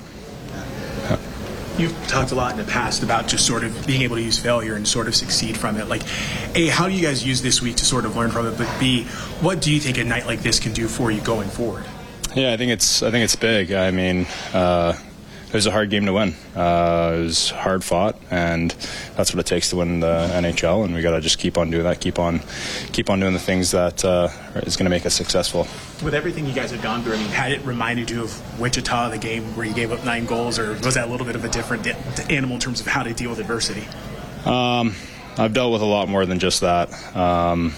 You've 1.78 1.96
talked 2.08 2.32
a 2.32 2.36
lot 2.36 2.52
in 2.52 2.58
the 2.58 2.70
past 2.70 3.04
about 3.04 3.28
just 3.28 3.46
sort 3.46 3.64
of 3.64 3.86
being 3.88 4.02
able 4.02 4.16
to 4.18 4.22
use 4.22 4.38
failure 4.38 4.74
and 4.74 4.88
sort 4.88 5.08
of 5.08 5.16
succeed 5.16 5.56
from 5.56 5.78
it. 5.78 5.88
Like, 5.88 6.02
A, 6.56 6.68
how 6.68 6.90
do 6.90 6.94
you 6.94 7.02
guys 7.02 7.24
use 7.24 7.42
this 7.42 7.62
week 7.62 7.78
to 7.78 7.86
sort 7.86 8.06
of 8.06 8.18
learn 8.18 8.32
from 8.32 8.48
it? 8.48 8.58
But 8.58 8.68
B, 8.80 9.04
what 9.40 9.62
do 9.62 9.72
you 9.72 9.80
think 9.80 9.98
a 9.98 10.04
night 10.04 10.26
like 10.26 10.42
this 10.42 10.60
can 10.60 10.74
do 10.74 10.88
for 10.88 11.10
you 11.10 11.22
going 11.22 11.48
forward? 11.48 11.86
Yeah, 12.36 12.52
I 12.52 12.58
think 12.58 12.72
it's 12.72 13.02
I 13.02 13.12
think 13.12 13.24
it's 13.24 13.36
big. 13.36 13.72
I 13.72 13.92
mean, 13.92 14.28
uh, 14.52 14.98
it 15.50 15.54
was 15.56 15.66
a 15.66 15.72
hard 15.72 15.90
game 15.90 16.06
to 16.06 16.14
win. 16.14 16.36
Uh, 16.56 17.16
it 17.16 17.24
was 17.24 17.50
hard 17.50 17.84
fought, 17.84 18.16
and 18.30 18.70
that's 19.16 19.34
what 19.34 19.40
it 19.40 19.48
takes 19.48 19.72
to 19.72 19.78
win 19.78 20.00
the 20.00 20.30
NHL. 20.32 20.86
And 20.86 20.94
we 20.94 21.02
got 21.02 21.12
to 21.12 21.22
just 21.22 21.40
keep 21.40 21.58
on 21.58 21.72
doing 21.72 21.86
that. 21.86 22.00
Keep 22.00 22.20
on, 22.20 22.42
keep 22.94 23.10
on 23.10 23.20
doing 23.20 23.34
the 23.34 23.40
things 23.40 23.72
that 23.72 24.06
uh, 24.06 24.30
is 24.58 24.78
going 24.78 24.86
to 24.86 24.92
make 24.92 25.08
us 25.08 25.16
successful. 25.16 25.68
With 26.04 26.14
everything 26.14 26.46
you 26.46 26.54
guys 26.54 26.70
have 26.70 26.84
gone 26.84 27.02
through, 27.02 27.14
I 27.14 27.18
mean, 27.18 27.30
had 27.30 27.52
it 27.52 27.66
reminded 27.66 28.12
you 28.12 28.22
of 28.22 28.60
Wichita, 28.60 29.10
the 29.10 29.18
game 29.18 29.56
where 29.56 29.66
you 29.66 29.74
gave 29.74 29.92
up 29.92 30.06
nine 30.06 30.26
goals, 30.26 30.60
or 30.60 30.74
was 30.84 30.94
that 30.94 31.08
a 31.08 31.12
little 31.12 31.26
bit 31.26 31.36
of 31.36 31.44
a 31.44 31.50
different 31.50 31.88
animal 32.30 32.56
in 32.56 32.62
terms 32.62 32.80
of 32.80 32.86
how 32.86 33.02
to 33.02 33.12
deal 33.12 33.32
with 33.32 33.40
adversity? 33.40 33.88
Um, 34.46 34.94
I've 35.36 35.54
dealt 35.54 35.74
with 35.74 35.82
a 35.82 35.86
lot 35.86 36.10
more 36.10 36.28
than 36.28 36.38
just 36.38 36.62
that. 36.62 36.92
Um, 37.16 37.74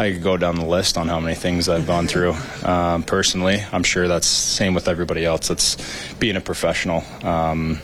I 0.00 0.12
could 0.12 0.22
go 0.22 0.38
down 0.38 0.54
the 0.54 0.64
list 0.64 0.96
on 0.96 1.08
how 1.08 1.20
many 1.20 1.34
things 1.34 1.68
I've 1.68 1.86
gone 1.86 2.06
through 2.06 2.34
um, 2.64 3.02
personally. 3.02 3.62
I'm 3.70 3.82
sure 3.82 4.08
that's 4.08 4.26
same 4.26 4.72
with 4.72 4.88
everybody 4.88 5.26
else. 5.26 5.50
It's 5.50 5.76
being 6.14 6.36
a 6.36 6.40
professional, 6.40 7.04
um, 7.22 7.78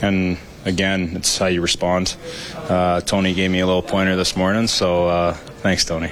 and 0.00 0.38
again, 0.64 1.12
it's 1.14 1.36
how 1.36 1.44
you 1.44 1.60
respond. 1.60 2.16
Uh, 2.54 3.02
Tony 3.02 3.34
gave 3.34 3.50
me 3.50 3.60
a 3.60 3.66
little 3.66 3.82
pointer 3.82 4.16
this 4.16 4.34
morning, 4.34 4.66
so 4.66 5.08
uh, 5.08 5.34
thanks, 5.34 5.84
Tony. 5.84 6.10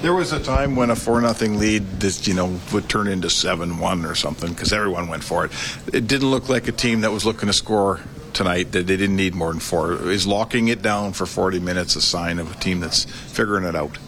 There 0.00 0.14
was 0.14 0.32
a 0.32 0.42
time 0.42 0.76
when 0.76 0.88
a 0.88 0.96
four 0.96 1.20
nothing 1.20 1.58
lead, 1.58 1.82
this 2.00 2.26
you 2.26 2.32
know, 2.32 2.58
would 2.72 2.88
turn 2.88 3.08
into 3.08 3.28
seven 3.28 3.80
one 3.80 4.06
or 4.06 4.14
something 4.14 4.48
because 4.48 4.72
everyone 4.72 5.08
went 5.08 5.24
for 5.24 5.44
it. 5.44 5.52
It 5.92 6.06
didn't 6.06 6.30
look 6.30 6.48
like 6.48 6.68
a 6.68 6.72
team 6.72 7.02
that 7.02 7.12
was 7.12 7.26
looking 7.26 7.48
to 7.48 7.52
score 7.52 8.00
tonight. 8.32 8.72
That 8.72 8.86
they 8.86 8.96
didn't 8.96 9.16
need 9.16 9.34
more 9.34 9.50
than 9.50 9.60
four. 9.60 10.10
Is 10.10 10.26
locking 10.26 10.68
it 10.68 10.80
down 10.80 11.12
for 11.12 11.26
40 11.26 11.60
minutes 11.60 11.96
a 11.96 12.00
sign 12.00 12.38
of 12.38 12.50
a 12.50 12.58
team 12.58 12.80
that's 12.80 13.04
figuring 13.04 13.64
it 13.64 13.76
out? 13.76 13.98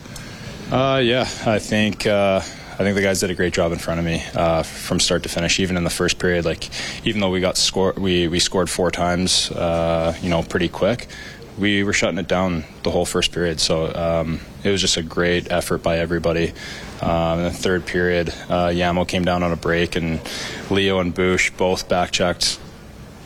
Uh, 0.74 0.98
yeah, 0.98 1.20
I 1.46 1.60
think 1.60 2.04
uh, 2.04 2.38
I 2.38 2.76
think 2.78 2.96
the 2.96 3.00
guys 3.00 3.20
did 3.20 3.30
a 3.30 3.34
great 3.36 3.52
job 3.52 3.70
in 3.70 3.78
front 3.78 4.00
of 4.00 4.04
me 4.04 4.24
uh, 4.34 4.64
from 4.64 4.98
start 4.98 5.22
to 5.22 5.28
finish. 5.28 5.60
Even 5.60 5.76
in 5.76 5.84
the 5.84 5.90
first 5.90 6.18
period, 6.18 6.44
like 6.44 6.68
even 7.06 7.20
though 7.20 7.30
we 7.30 7.38
got 7.38 7.56
score, 7.56 7.94
we 7.96 8.26
we 8.26 8.40
scored 8.40 8.68
four 8.68 8.90
times, 8.90 9.52
uh, 9.52 10.16
you 10.20 10.28
know, 10.28 10.42
pretty 10.42 10.68
quick. 10.68 11.06
We 11.60 11.84
were 11.84 11.92
shutting 11.92 12.18
it 12.18 12.26
down 12.26 12.64
the 12.82 12.90
whole 12.90 13.04
first 13.04 13.30
period, 13.30 13.60
so 13.60 13.94
um, 13.94 14.40
it 14.64 14.70
was 14.70 14.80
just 14.80 14.96
a 14.96 15.02
great 15.04 15.52
effort 15.52 15.84
by 15.84 15.98
everybody. 15.98 16.52
Um, 17.00 17.38
in 17.38 17.44
the 17.44 17.50
third 17.52 17.86
period, 17.86 18.30
uh, 18.48 18.70
Yamo 18.70 19.06
came 19.06 19.24
down 19.24 19.44
on 19.44 19.52
a 19.52 19.56
break, 19.56 19.94
and 19.94 20.20
Leo 20.70 20.98
and 20.98 21.14
Bush 21.14 21.52
both 21.52 21.88
backchecked 21.88 22.58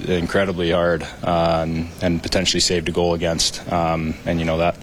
incredibly 0.06 0.70
hard 0.70 1.02
uh, 1.22 1.64
and, 1.66 1.88
and, 2.00 2.22
potentially 2.22 2.60
saved 2.60 2.88
a 2.88 2.92
goal 2.92 3.14
against. 3.14 3.70
Um, 3.72 4.14
and 4.26 4.38
you 4.38 4.44
know 4.44 4.58
that 4.58 4.76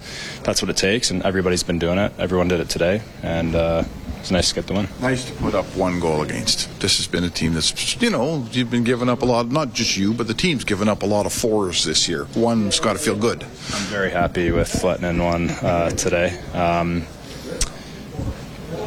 that's 0.45 0.62
what 0.62 0.69
it 0.69 0.77
takes, 0.77 1.12
and 1.12 1.23
everybody's 1.23 1.63
been 1.63 1.79
doing 1.79 1.97
it. 1.97 2.13
Everyone 2.17 2.47
did 2.47 2.60
it 2.60 2.69
today, 2.69 3.01
and 3.23 3.55
uh, 3.55 3.84
it's 4.19 4.31
nice 4.31 4.49
to 4.49 4.55
get 4.55 4.67
the 4.67 4.73
win. 4.73 4.88
Nice 5.01 5.25
to 5.25 5.34
put 5.34 5.55
up 5.55 5.65
one 5.75 5.99
goal 5.99 6.21
against. 6.21 6.79
This 6.79 6.97
has 6.97 7.08
been 7.08 7.23
a 7.23 7.29
team 7.29 7.53
that's, 7.53 7.99
you 8.01 8.10
know, 8.10 8.45
you've 8.51 8.69
been 8.69 8.84
giving 8.84 9.10
up 9.10 9.23
a 9.23 9.25
lot, 9.25 9.51
not 9.51 9.73
just 9.73 9.97
you, 9.97 10.13
but 10.13 10.27
the 10.27 10.34
team's 10.34 10.63
given 10.63 10.88
up 10.88 11.01
a 11.01 11.05
lot 11.05 11.25
of 11.25 11.34
fours 11.34 11.84
this 11.84 12.08
year. 12.08 12.27
One's 12.36 12.79
got 12.79 12.93
to 12.93 12.99
feel 12.99 13.15
good. 13.15 13.43
I'm 13.43 13.86
very 13.86 14.12
happy 14.12 14.51
with 14.51 14.84
letting 14.84 15.05
in 15.05 15.21
one 15.21 15.49
uh, 15.49 15.89
today. 15.89 16.39
Um, 16.53 17.05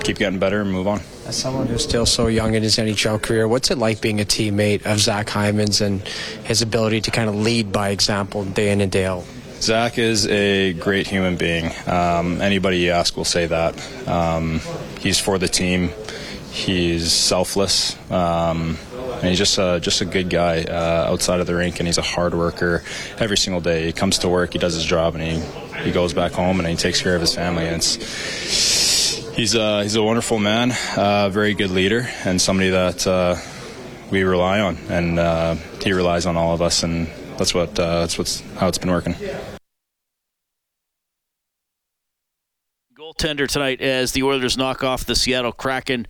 keep 0.03 0.19
getting 0.19 0.39
better 0.39 0.61
and 0.61 0.71
move 0.73 0.87
on. 0.87 1.01
As 1.27 1.37
someone 1.37 1.67
who's 1.67 1.83
still 1.83 2.07
so 2.07 2.29
young 2.29 2.55
in 2.55 2.63
his 2.63 2.77
NHL 2.77 3.21
career, 3.21 3.47
what's 3.47 3.71
it 3.71 3.79
like 3.79 4.01
being 4.01 4.21
a 4.21 4.25
teammate 4.25 4.87
of 4.87 4.99
Zach 4.99 5.29
Hyman's 5.29 5.81
and 5.81 6.01
his 6.45 6.63
ability 6.63 7.03
to 7.03 7.11
kind 7.11 7.29
of 7.29 7.35
lead 7.35 7.71
by 7.71 7.91
example 7.91 8.45
day 8.45 8.71
in 8.71 8.81
and 8.81 8.91
day 8.91 9.05
out? 9.05 9.25
Zach 9.61 9.99
is 9.99 10.27
a 10.27 10.73
great 10.73 11.07
human 11.07 11.37
being. 11.37 11.71
Um, 11.87 12.41
anybody 12.41 12.79
you 12.79 12.93
ask 12.93 13.17
will 13.17 13.25
say 13.25 13.47
that. 13.47 14.09
Um, 14.09 14.61
he's 15.01 15.19
for 15.19 15.39
the 15.39 15.49
team. 15.49 15.91
He's 16.51 17.13
selfless. 17.13 17.97
Um, 18.11 18.79
and 19.15 19.25
he's 19.25 19.39
just 19.39 19.59
a, 19.59 19.81
just 19.81 20.01
a 20.01 20.05
good 20.05 20.31
guy 20.31 20.63
uh, 20.63 21.11
outside 21.11 21.41
of 21.41 21.47
the 21.47 21.55
rink, 21.55 21.81
and 21.81 21.89
he's 21.89 21.99
a 21.99 22.03
hard 22.03 22.35
worker 22.35 22.85
every 23.19 23.37
single 23.37 23.61
day. 23.61 23.87
He 23.87 23.93
comes 23.93 24.19
to 24.19 24.29
work, 24.29 24.53
he 24.53 24.59
does 24.59 24.75
his 24.75 24.85
job, 24.85 25.17
and 25.17 25.25
he, 25.25 25.83
he 25.83 25.91
goes 25.91 26.15
back 26.15 26.33
home 26.33 26.61
and 26.61 26.69
he 26.69 26.77
takes 26.77 27.03
care 27.03 27.17
of 27.17 27.21
his 27.21 27.35
family. 27.35 27.67
And 27.67 27.83
he's 27.83 29.55
a, 29.57 29.83
he's 29.83 29.97
a 29.97 30.03
wonderful 30.03 30.39
man, 30.39 30.73
uh, 30.97 31.31
very 31.31 31.55
good 31.55 31.71
leader, 31.71 32.09
and 32.25 32.41
somebody 32.41 32.71
that 32.71 33.07
uh, 33.07 33.37
we 34.11 34.23
rely 34.23 34.61
on, 34.61 34.77
and 34.89 35.19
uh, 35.19 35.57
he 35.83 35.93
relies 35.93 36.27
on 36.27 36.37
all 36.37 36.55
of 36.55 36.63
us, 36.63 36.85
and 36.85 37.09
that's 37.39 37.55
what 37.55 37.79
uh, 37.79 38.01
that's 38.01 38.19
what's 38.19 38.41
how 38.57 38.69
it's 38.69 38.79
been 38.79 38.91
working. 38.91 39.15
Goaltender 42.95 43.49
tonight 43.49 43.81
as 43.81 44.13
the 44.13 44.25
Oilers 44.25 44.59
knock 44.59 44.83
off 44.83 45.07
the 45.07 45.15
Seattle 45.15 45.53
Kraken, 45.53 46.07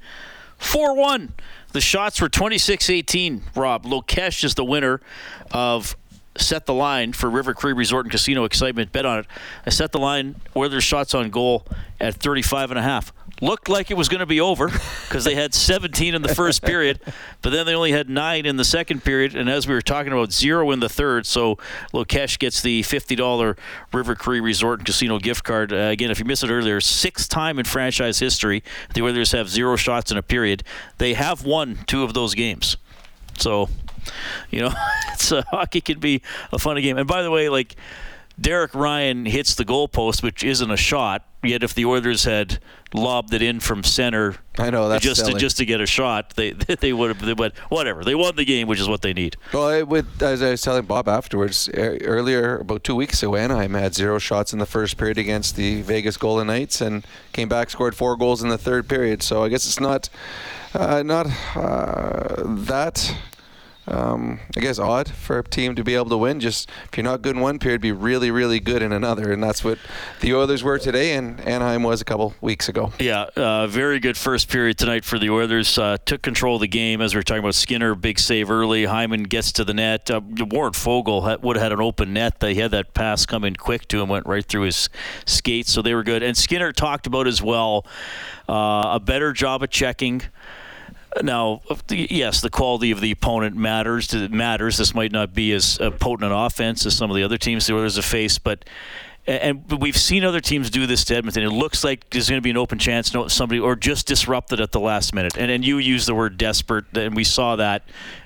four 0.57 0.97
one. 0.97 1.35
The 1.73 1.83
shots 1.83 2.19
were 2.23 2.31
26-18. 2.31 3.55
Rob 3.55 3.85
Lokesh 3.85 4.43
is 4.43 4.55
the 4.55 4.65
winner 4.65 5.03
of 5.51 5.97
set 6.39 6.65
the 6.65 6.73
line 6.73 7.13
for 7.13 7.29
River 7.29 7.53
Cree 7.53 7.75
Resort 7.75 8.07
and 8.07 8.11
Casino 8.11 8.45
Excitement. 8.45 8.91
Bet 8.91 9.05
on 9.05 9.19
it. 9.19 9.27
I 9.67 9.71
set 9.71 9.93
the 9.93 9.99
line 9.99 10.37
Oilers 10.57 10.83
shots 10.83 11.15
on 11.15 11.29
goal 11.29 11.67
at 12.01 12.15
35 12.15 12.71
and 12.71 12.79
a 12.79 12.83
half 12.83 13.13
looked 13.41 13.69
like 13.69 13.91
it 13.91 13.97
was 13.97 14.09
going 14.09 14.21
to 14.21 14.27
be 14.27 14.41
over 14.41 14.69
because 14.69 15.25
they 15.25 15.35
had 15.35 15.55
17 15.55 16.15
in 16.15 16.23
the 16.23 16.35
first 16.35 16.63
period, 16.63 17.01
but 17.43 17.51
then 17.51 17.67
they 17.67 17.75
only 17.75 17.93
had 17.93 18.09
nine 18.09 18.47
in 18.47 18.57
the 18.57 18.65
second 18.65 19.05
period. 19.05 19.35
And 19.35 19.49
as 19.49 19.67
we 19.67 19.75
were 19.75 19.83
talking 19.83 20.13
about, 20.13 20.33
zero 20.33 20.71
in 20.71 20.81
the 20.81 20.89
third. 20.89 21.27
So 21.27 21.57
Lokesh 21.93 22.39
gets 22.39 22.61
the 22.61 22.83
$50 22.83 23.57
River 23.93 24.15
Cree 24.15 24.41
Resort 24.41 24.81
and 24.81 24.87
Casino 24.87 25.19
gift 25.19 25.45
card. 25.45 25.73
Uh, 25.73 25.77
again, 25.77 26.11
if 26.11 26.19
you 26.19 26.25
missed 26.25 26.45
it 26.45 26.51
earlier, 26.51 26.81
sixth 26.81 27.29
time 27.29 27.59
in 27.59 27.65
franchise 27.65 28.19
history 28.19 28.63
the 28.95 29.03
Oilers 29.03 29.33
have 29.33 29.49
zero 29.49 29.77
shots 29.77 30.11
in 30.11 30.17
a 30.17 30.23
period. 30.23 30.63
They 30.99 31.15
have 31.15 31.45
won 31.45 31.79
two 31.87 32.03
of 32.03 32.15
those 32.15 32.35
games. 32.35 32.77
So, 33.39 33.69
you 34.51 34.61
know, 34.61 34.73
it's 35.13 35.31
uh, 35.33 35.43
hockey 35.51 35.81
can 35.81 35.99
be 35.99 36.23
a 36.53 36.59
funny 36.59 36.83
game. 36.83 36.97
And 36.97 37.07
by 37.07 37.23
the 37.23 37.31
way, 37.31 37.49
like 37.49 37.77
Derek 38.41 38.75
Ryan 38.75 39.27
hits 39.27 39.55
the 39.55 39.65
goalpost, 39.65 40.23
which 40.23 40.45
isn't 40.45 40.71
a 40.71 40.77
shot. 40.77 41.28
Yet 41.43 41.63
if 41.63 41.73
the 41.73 41.85
Oilers 41.85 42.25
had 42.25 42.59
lobbed 42.93 43.33
it 43.33 43.43
in 43.43 43.61
from 43.61 43.85
center, 43.85 44.37
I 44.59 44.71
know 44.71 44.89
that's 44.89 45.05
just 45.05 45.21
silly. 45.21 45.35
to, 45.35 45.39
just 45.39 45.59
to 45.59 45.65
get 45.65 45.81
a 45.81 45.87
shot, 45.87 46.35
they 46.35 46.51
they 46.81 46.93
would 46.93 47.17
have. 47.17 47.37
But 47.37 47.57
whatever, 47.69 48.03
they 48.03 48.17
won 48.17 48.35
the 48.35 48.45
game, 48.45 48.67
which 48.67 48.81
is 48.81 48.89
what 48.89 49.03
they 49.03 49.13
need. 49.13 49.37
Well, 49.53 49.71
it 49.71 49.87
would, 49.87 50.07
as 50.21 50.43
I 50.43 50.51
was 50.51 50.63
telling 50.63 50.85
Bob 50.85 51.09
afterwards, 51.09 51.71
earlier 51.75 52.59
about 52.59 52.83
two 52.83 52.97
weeks 52.97 53.23
ago, 53.23 53.37
Anaheim 53.37 53.75
had 53.75 53.95
zero 53.95 54.19
shots 54.19 54.53
in 54.53 54.59
the 54.59 54.67
first 54.67 54.97
period 54.97 55.17
against 55.17 55.55
the 55.55 55.83
Vegas 55.83 56.17
Golden 56.17 56.49
Knights, 56.49 56.81
and 56.81 57.07
came 57.33 57.49
back 57.49 57.71
scored 57.71 57.95
four 57.95 58.17
goals 58.17 58.43
in 58.43 58.49
the 58.49 58.59
third 58.59 58.89
period. 58.89 59.23
So 59.23 59.45
I 59.45 59.49
guess 59.49 59.65
it's 59.65 59.81
not 59.81 60.09
uh, 60.75 61.05
not 61.05 61.29
uh, 61.55 62.43
that 62.45 63.15
um, 63.89 64.41
I 64.57 64.61
guess 64.61 64.79
odd 64.79 65.09
for 65.09 65.39
a 65.39 65.45
team 65.45 65.75
to 65.77 65.85
be 65.85 65.95
able 65.95 66.11
to 66.11 66.19
win. 66.19 66.41
Just 66.41 66.71
if 66.91 66.97
you're 66.97 67.05
not 67.05 67.23
good 67.23 67.37
in 67.37 67.43
one 67.43 67.59
period, 67.59 67.81
be 67.81 67.93
really, 67.93 68.31
really 68.31 68.61
good 68.61 68.83
in 68.83 68.93
another, 68.93 69.33
and 69.33 69.43
that's 69.43 69.65
what 69.65 69.79
the 70.21 70.35
Oilers 70.35 70.63
were 70.63 70.79
today, 70.79 71.15
and 71.15 71.41
Anaheim 71.41 71.83
was 71.83 72.01
a 72.01 72.05
couple 72.05 72.35
weeks 72.41 72.69
ago. 72.69 72.93
Yeah, 72.99 73.27
uh, 73.37 73.67
very 73.67 73.99
good 73.99 74.17
first 74.17 74.49
period 74.49 74.79
tonight 74.79 75.05
for 75.05 75.19
the 75.19 75.31
Oilers. 75.31 75.79
Uh, 75.79 75.97
took 76.05 76.23
control 76.23 76.57
of 76.57 76.61
the 76.61 76.69
game 76.69 77.01
as 77.01 77.15
we 77.15 77.19
were 77.19 77.23
talking 77.23 77.41
about 77.41 77.55
Skinner, 77.55 77.95
big 77.95 78.19
save 78.19 78.51
early. 78.51 78.85
Hyman 78.85 79.25
gets 79.25 79.53
to 79.53 79.65
the 79.65 79.75
net. 79.75 80.11
Uh, 80.11 80.21
Warren 80.23 80.73
Foegele 80.73 81.29
had, 81.29 81.43
would 81.43 81.57
have 81.57 81.63
had 81.63 81.73
an 81.73 81.81
open 81.81 82.13
net. 82.13 82.41
They 82.41 82.55
had 82.55 82.71
that 82.73 82.95
pass 82.95 83.27
coming 83.27 83.55
quick 83.55 83.89
to 83.89 84.01
him, 84.01 84.09
went 84.09 84.27
right 84.27 84.45
through 84.45 84.63
his 84.63 84.89
skates, 85.27 85.73
so 85.73 85.83
they 85.83 85.95
were 85.95 86.05
good. 86.05 86.23
And 86.23 86.37
Skinner 86.37 86.73
talked 86.73 87.07
about 87.07 87.27
as 87.27 87.43
well 87.43 87.87
uh, 88.49 88.91
a 88.95 89.01
better 89.01 89.33
job 89.33 89.63
of 89.63 89.71
checking. 89.71 90.23
Now, 91.23 91.63
yes, 91.89 92.41
the 92.41 92.51
quality 92.51 92.91
of 92.91 93.01
the 93.01 93.11
opponent 93.11 93.57
matters. 93.57 94.13
It 94.13 94.31
matters. 94.31 94.77
This 94.77 94.95
might 94.95 95.13
not 95.13 95.35
be 95.35 95.53
as 95.53 95.79
potent 95.99 96.25
an 96.25 96.33
offense 96.33 96.85
as 96.87 96.97
some 96.97 97.11
of 97.11 97.17
the 97.17 97.23
other 97.23 97.39
teams 97.39 97.67
the 97.67 97.75
Oilers 97.75 97.97
have 97.97 98.05
faced, 98.05 98.45
but 98.45 98.65
and 99.29 99.71
we've 99.71 99.97
seen 99.97 100.25
other 100.25 100.41
teams 100.41 100.71
do 100.71 100.87
this 100.87 101.05
to 101.05 101.15
Edmonton. 101.15 101.43
It 101.43 101.51
looks 101.51 101.85
like 101.85 102.09
there's 102.11 102.31
going 102.31 102.39
to 102.39 102.43
be 102.43 102.49
an 102.49 102.57
open 102.57 102.79
chance, 102.79 103.13
somebody 103.29 103.61
or 103.61 103.77
just 103.77 104.07
disrupted 104.07 104.59
at 104.59 104.73
the 104.73 104.81
last 104.81 105.15
minute. 105.15 105.37
And 105.37 105.51
and 105.51 105.65
you 105.65 105.77
use 105.77 106.07
the 106.07 106.15
word 106.15 106.39
desperate, 106.39 106.87
and 106.97 107.15
we 107.15 107.25
saw 107.25 107.57
that 107.57 107.83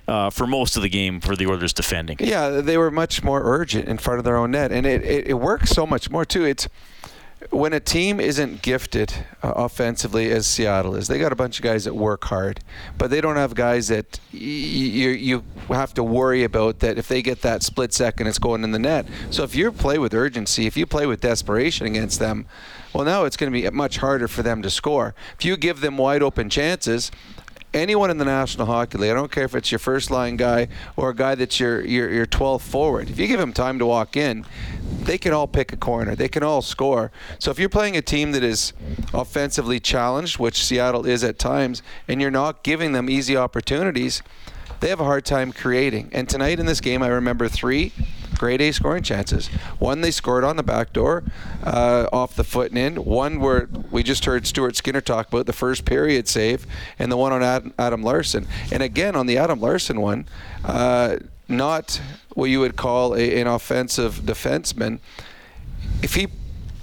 uh, 0.07 0.31
for 0.31 0.47
most 0.47 0.77
of 0.77 0.83
the 0.83 0.88
game 0.88 1.21
for 1.21 1.35
the 1.35 1.49
Oilers 1.49 1.73
defending. 1.73 2.18
Yeah, 2.21 2.61
they 2.61 2.79
were 2.79 2.92
much 2.92 3.25
more 3.25 3.42
urgent 3.45 3.88
in 3.88 3.99
front 3.99 4.18
of 4.18 4.25
their 4.25 4.37
own 4.37 4.53
net, 4.53 4.71
and 4.71 4.87
it, 4.87 5.03
it, 5.03 5.27
it 5.29 5.35
works 5.35 5.71
so 5.71 5.87
much 5.87 6.09
more 6.09 6.25
too. 6.25 6.45
It's 6.45 6.68
when 7.51 7.73
a 7.73 7.81
team 7.81 8.21
isn't 8.21 8.63
gifted 8.63 9.13
uh, 9.43 9.53
offensively 9.57 10.31
as 10.31 10.47
Seattle 10.47 10.95
is, 10.95 11.09
they 11.09 11.19
got 11.19 11.33
a 11.33 11.37
bunch 11.37 11.59
of 11.59 11.63
guys 11.63 11.85
that 11.85 11.95
work 11.95 12.25
hard, 12.25 12.61
but 12.99 13.11
they 13.11 13.21
don't 13.21 13.37
have 13.37 13.55
guys 13.55 13.89
that 13.89 14.21
y- 14.33 14.39
you 14.39 15.09
you 15.11 15.45
have 15.69 15.95
to 15.95 16.03
worry 16.05 16.45
about 16.45 16.81
that 16.81 16.99
if 16.99 17.09
they 17.09 17.23
get 17.23 17.43
that 17.43 17.63
split 17.63 17.93
second, 17.93 18.27
it's 18.27 18.39
going 18.39 18.65
in 18.65 18.71
the 18.73 18.79
net. 18.79 19.07
So 19.31 19.43
if 19.43 19.55
you 19.55 19.73
play 19.73 19.99
with 19.99 20.15
urgency, 20.15 20.67
if 20.67 20.77
you 20.77 20.87
play 20.87 21.07
with 21.07 21.21
desperation 21.21 21.87
against 21.87 22.19
them, 22.19 22.47
well, 22.93 23.05
now 23.05 23.25
it's 23.25 23.37
going 23.37 23.53
to 23.53 23.61
be 23.63 23.69
much 23.71 23.99
harder 23.99 24.29
for 24.29 24.43
them 24.43 24.63
to 24.63 24.71
score. 24.71 25.15
If 25.39 25.45
you 25.45 25.57
give 25.57 25.81
them 25.81 25.97
wide 25.97 26.23
open 26.23 26.51
chances, 26.51 27.11
anyone 27.75 28.11
in 28.11 28.19
the 28.19 28.25
National 28.25 28.67
Hockey 28.67 28.99
League, 28.99 29.11
I 29.11 29.15
don't 29.15 29.31
care 29.31 29.45
if 29.45 29.55
it's 29.55 29.73
your 29.73 29.79
first 29.79 30.11
line 30.11 30.37
guy 30.37 30.69
or 30.97 31.11
a 31.11 31.15
guy 31.15 31.35
that's 31.35 31.59
your, 31.59 31.85
your, 31.85 32.11
your 32.11 32.27
12th 32.27 32.63
forward, 32.63 33.11
if 33.11 33.19
you 33.19 33.27
give 33.27 33.41
him 33.41 33.53
time 33.53 33.79
to 33.79 33.87
walk 33.87 34.17
in, 34.17 34.45
they 35.05 35.19
can 35.19 35.33
all 35.33 35.47
pick 35.47 35.73
a 35.73 35.77
corner. 35.77 36.15
They 36.15 36.29
can 36.29 36.43
all 36.43 36.63
score. 36.63 37.11
So 37.39 37.51
if 37.51 37.59
you're 37.59 37.69
playing 37.69 37.97
a 37.97 38.03
team 38.03 38.33
that 38.33 38.45
is 38.45 38.73
offensively 39.13 39.81
challenged, 39.81 40.39
which 40.39 40.65
Seattle 40.65 41.07
is 41.07 41.25
at 41.25 41.39
times, 41.39 41.83
and 42.07 42.21
you're 42.21 42.31
not 42.31 42.63
giving 42.63 42.93
them 42.93 43.11
easy 43.11 43.37
opportunities, 43.37 44.23
they 44.81 44.89
have 44.89 45.01
a 45.01 45.05
hard 45.05 45.25
time 45.25 45.53
creating. 45.53 46.11
And 46.13 46.29
tonight 46.29 46.61
in 46.61 46.67
this 46.67 46.81
game, 46.81 47.03
I 47.03 47.09
remember 47.09 47.49
three 47.49 47.93
grade 48.43 48.61
A 48.61 48.73
scoring 48.73 49.05
chances. 49.05 49.47
One 49.79 50.01
they 50.01 50.11
scored 50.11 50.43
on 50.43 50.57
the 50.57 50.65
back 50.65 50.93
door, 50.93 51.23
uh, 51.63 52.09
off 52.13 52.35
the 52.35 52.43
foot 52.43 52.73
and 52.73 52.79
in. 52.79 53.05
One 53.05 53.39
where 53.39 53.69
we 53.93 54.03
just 54.03 54.25
heard 54.25 54.49
Stuart 54.49 54.75
Skinner 54.75 55.01
talk 55.01 55.29
about 55.29 55.47
the 55.47 55.53
first 55.53 55.85
period 55.85 56.27
save, 56.27 56.67
and 56.99 57.13
the 57.13 57.17
one 57.17 57.33
on 57.33 57.45
Adam, 57.45 57.73
Adam 57.79 58.03
Larsson. 58.03 58.49
And 58.73 58.83
again 58.83 59.15
on 59.15 59.27
the 59.29 59.39
Adam 59.39 59.61
Larsson 59.61 60.01
one, 60.01 60.27
uh, 60.65 61.19
not 61.47 62.01
what 62.35 62.47
you 62.47 62.59
would 62.59 62.75
call 62.75 63.15
a, 63.15 63.41
an 63.41 63.47
offensive 63.47 64.23
defenseman. 64.25 64.99
If 66.03 66.17
he 66.17 66.27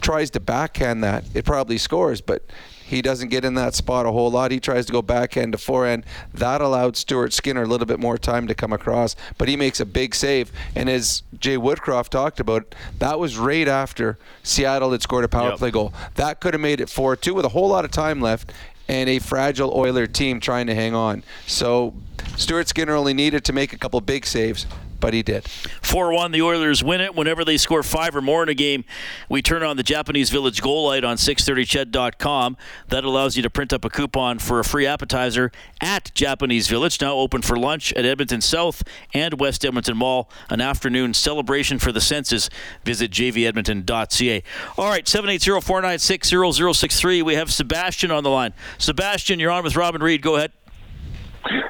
tries 0.01 0.29
to 0.29 0.39
backhand 0.39 1.03
that, 1.03 1.25
it 1.33 1.43
probably 1.43 1.77
scores, 1.77 2.21
but 2.21 2.41
he 2.89 3.01
doesn't 3.03 3.29
get 3.29 3.45
in 3.45 3.53
that 3.53 3.75
spot 3.75 4.05
a 4.07 4.11
whole 4.11 4.31
lot. 4.31 4.49
He 4.51 4.59
tries 4.59 4.87
to 4.87 4.91
go 4.91 5.01
backhand 5.03 5.51
to 5.51 5.57
forehand. 5.59 6.05
That 6.33 6.59
allowed 6.59 6.97
Stuart 6.97 7.33
Skinner 7.33 7.61
a 7.61 7.67
little 7.67 7.85
bit 7.85 7.99
more 7.99 8.17
time 8.17 8.47
to 8.47 8.55
come 8.55 8.73
across, 8.73 9.15
but 9.37 9.47
he 9.47 9.55
makes 9.55 9.79
a 9.79 9.85
big 9.85 10.15
save. 10.15 10.51
And 10.75 10.89
as 10.89 11.21
Jay 11.39 11.55
Woodcroft 11.55 12.09
talked 12.09 12.39
about, 12.39 12.73
that 12.97 13.19
was 13.19 13.37
right 13.37 13.67
after 13.67 14.17
Seattle 14.41 14.91
had 14.91 15.01
scored 15.03 15.23
a 15.23 15.27
power 15.27 15.49
Yep. 15.49 15.59
play 15.59 15.71
goal. 15.71 15.93
That 16.15 16.39
could 16.39 16.53
have 16.55 16.61
made 16.61 16.81
it 16.81 16.89
4 16.89 17.15
2 17.15 17.33
with 17.35 17.45
a 17.45 17.49
whole 17.49 17.69
lot 17.69 17.85
of 17.85 17.91
time 17.91 18.21
left 18.21 18.51
and 18.87 19.07
a 19.07 19.19
fragile 19.19 19.71
Oiler 19.77 20.07
team 20.07 20.39
trying 20.39 20.65
to 20.65 20.73
hang 20.73 20.95
on. 20.95 21.21
So 21.45 21.93
Stuart 22.37 22.67
Skinner 22.67 22.95
only 22.95 23.13
needed 23.13 23.43
to 23.45 23.53
make 23.53 23.71
a 23.71 23.77
couple 23.77 24.01
big 24.01 24.25
saves, 24.25 24.65
but 24.99 25.13
he 25.13 25.23
did. 25.23 25.47
4 25.47 26.13
1, 26.13 26.31
the 26.31 26.41
Oilers 26.41 26.83
win 26.83 27.01
it. 27.01 27.15
Whenever 27.15 27.43
they 27.45 27.57
score 27.57 27.83
five 27.83 28.15
or 28.15 28.21
more 28.21 28.43
in 28.43 28.49
a 28.49 28.53
game, 28.53 28.83
we 29.29 29.41
turn 29.41 29.63
on 29.63 29.77
the 29.77 29.83
Japanese 29.83 30.29
Village 30.29 30.61
goal 30.61 30.87
light 30.87 31.03
on 31.03 31.17
630ched.com. 31.17 32.57
That 32.87 33.03
allows 33.03 33.35
you 33.35 33.43
to 33.43 33.49
print 33.49 33.73
up 33.73 33.85
a 33.85 33.89
coupon 33.89 34.39
for 34.39 34.59
a 34.59 34.63
free 34.63 34.85
appetizer 34.85 35.51
at 35.81 36.11
Japanese 36.13 36.67
Village, 36.67 36.99
now 37.01 37.13
open 37.13 37.41
for 37.41 37.55
lunch 37.55 37.93
at 37.93 38.05
Edmonton 38.05 38.41
South 38.41 38.83
and 39.13 39.39
West 39.39 39.65
Edmonton 39.65 39.97
Mall. 39.97 40.29
An 40.49 40.61
afternoon 40.61 41.13
celebration 41.13 41.79
for 41.79 41.91
the 41.91 42.01
senses. 42.01 42.49
Visit 42.83 43.11
jvedmonton.ca. 43.11 44.43
All 44.77 44.89
right, 44.89 45.07
780 45.07 45.61
496 45.61 46.77
0063. 46.77 47.21
We 47.21 47.35
have 47.35 47.51
Sebastian 47.51 48.11
on 48.11 48.23
the 48.23 48.29
line. 48.29 48.53
Sebastian, 48.77 49.39
you're 49.39 49.51
on 49.51 49.63
with 49.63 49.75
Robin 49.75 50.01
Reed. 50.01 50.21
Go 50.21 50.35
ahead. 50.35 50.51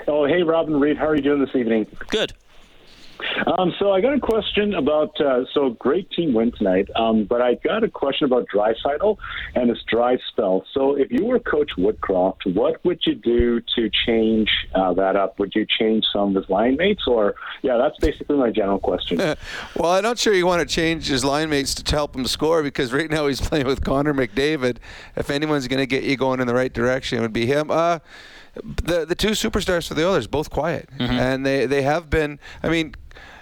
Oh, 0.07 0.25
hey, 0.25 0.41
Robin 0.43 0.79
Reed. 0.79 0.97
How 0.97 1.07
are 1.07 1.15
you 1.15 1.21
doing 1.21 1.39
this 1.39 1.55
evening? 1.55 1.85
Good. 2.07 2.33
Um, 3.57 3.73
so 3.79 3.91
I 3.91 4.01
got 4.01 4.13
a 4.13 4.19
question 4.19 4.73
about 4.73 5.19
uh, 5.19 5.43
so 5.53 5.71
great 5.71 6.09
team 6.11 6.33
win 6.33 6.51
tonight, 6.51 6.89
um, 6.95 7.25
but 7.25 7.41
I 7.41 7.55
got 7.55 7.83
a 7.83 7.89
question 7.89 8.25
about 8.25 8.47
Draisaitl 8.53 9.17
and 9.55 9.69
this 9.69 9.79
dry 9.87 10.17
spell. 10.31 10.65
So 10.73 10.95
if 10.95 11.11
you 11.11 11.25
were 11.25 11.39
Coach 11.39 11.71
Woodcroft, 11.77 12.53
what 12.53 12.83
would 12.85 12.99
you 13.05 13.15
do 13.15 13.61
to 13.75 13.89
change 14.05 14.49
uh, 14.73 14.93
that 14.93 15.15
up? 15.15 15.39
Would 15.39 15.53
you 15.55 15.65
change 15.65 16.05
some 16.13 16.35
of 16.35 16.41
his 16.41 16.49
line 16.49 16.77
mates, 16.77 17.03
or 17.07 17.35
yeah, 17.61 17.77
that's 17.77 17.97
basically 17.97 18.37
my 18.37 18.51
general 18.51 18.79
question. 18.79 19.17
well, 19.75 19.91
I'm 19.91 20.03
not 20.03 20.17
sure 20.17 20.33
you 20.33 20.45
want 20.45 20.67
to 20.67 20.73
change 20.73 21.07
his 21.07 21.25
line 21.25 21.49
mates 21.49 21.75
to 21.75 21.95
help 21.95 22.15
him 22.15 22.25
score 22.25 22.63
because 22.63 22.93
right 22.93 23.09
now 23.09 23.27
he's 23.27 23.41
playing 23.49 23.67
with 23.67 23.83
Connor 23.83 24.13
McDavid. 24.13 24.77
If 25.15 25.29
anyone's 25.29 25.67
going 25.67 25.79
to 25.79 25.87
get 25.87 26.03
you 26.03 26.17
going 26.17 26.39
in 26.39 26.47
the 26.47 26.55
right 26.55 26.71
direction, 26.71 27.19
it 27.19 27.21
would 27.21 27.33
be 27.33 27.45
him. 27.45 27.69
Uh, 27.69 27.99
the 28.63 29.05
the 29.05 29.15
two 29.15 29.31
superstars 29.31 29.87
for 29.87 29.93
the 29.93 30.07
Oilers 30.07 30.27
both 30.27 30.49
quiet, 30.49 30.89
mm-hmm. 30.97 31.11
and 31.11 31.45
they 31.45 31.65
they 31.65 31.81
have 31.81 32.09
been. 32.09 32.39
I 32.63 32.69
mean. 32.69 32.95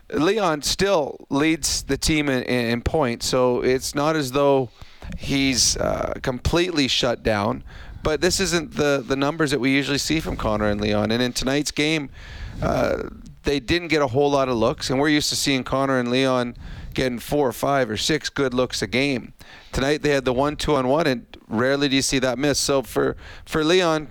Leon 0.10 0.62
still 0.62 1.27
leads 1.30 1.84
the 1.84 1.97
team 1.97 2.30
in, 2.30 2.41
in 2.43 2.82
points, 2.82 3.25
so 3.25 3.62
it's 3.62 3.93
not 3.93 4.15
as 4.15 4.32
though 4.32 4.69
he's 5.17 5.75
uh, 5.75 6.13
completely 6.21 6.88
shut 6.88 7.23
down. 7.23 7.62
But 8.03 8.21
this 8.21 8.39
isn't 8.39 8.75
the 8.75 9.03
the 9.06 9.17
numbers 9.17 9.51
that 9.51 9.60
we 9.60 9.71
usually 9.71 9.97
see 9.97 10.21
from 10.21 10.38
Connor 10.38 10.69
and 10.69 10.80
Leon. 10.80 11.12
And 11.12 11.21
in 11.21 11.34
tonight's 11.34 11.71
game, 11.71 12.10
uh, 12.62 13.10
they 13.43 13.60
didn't 13.60 13.89
get 13.89 14.01
a 14.01 14.08
whole 14.08 14.32
lot 14.32 14.47
of 14.47 14.56
looks, 14.56 14.89
and 14.89 14.97
we're 14.97 15.10
used 15.10 15.30
to 15.30 15.36
seeing 15.36 15.65
Connor 15.65 15.99
and 15.99 16.10
Leon 16.10 16.56
getting 16.93 17.19
four 17.19 17.47
or 17.47 17.51
five 17.51 17.89
or 17.89 17.97
six 17.97 18.30
good 18.30 18.53
looks 18.53 18.82
a 18.82 18.88
game. 18.88 19.34
Tonight 19.73 20.03
they 20.03 20.12
had 20.12 20.23
the 20.23 20.32
one 20.32 20.56
two 20.56 20.75
on 20.75 20.88
one, 20.88 21.06
and 21.06 21.25
rarely 21.49 21.89
do 21.89 21.97
you 21.97 22.01
see 22.01 22.19
that 22.19 22.39
miss. 22.39 22.60
So 22.60 22.82
for 22.82 23.17
for 23.45 23.62
Leon, 23.62 24.08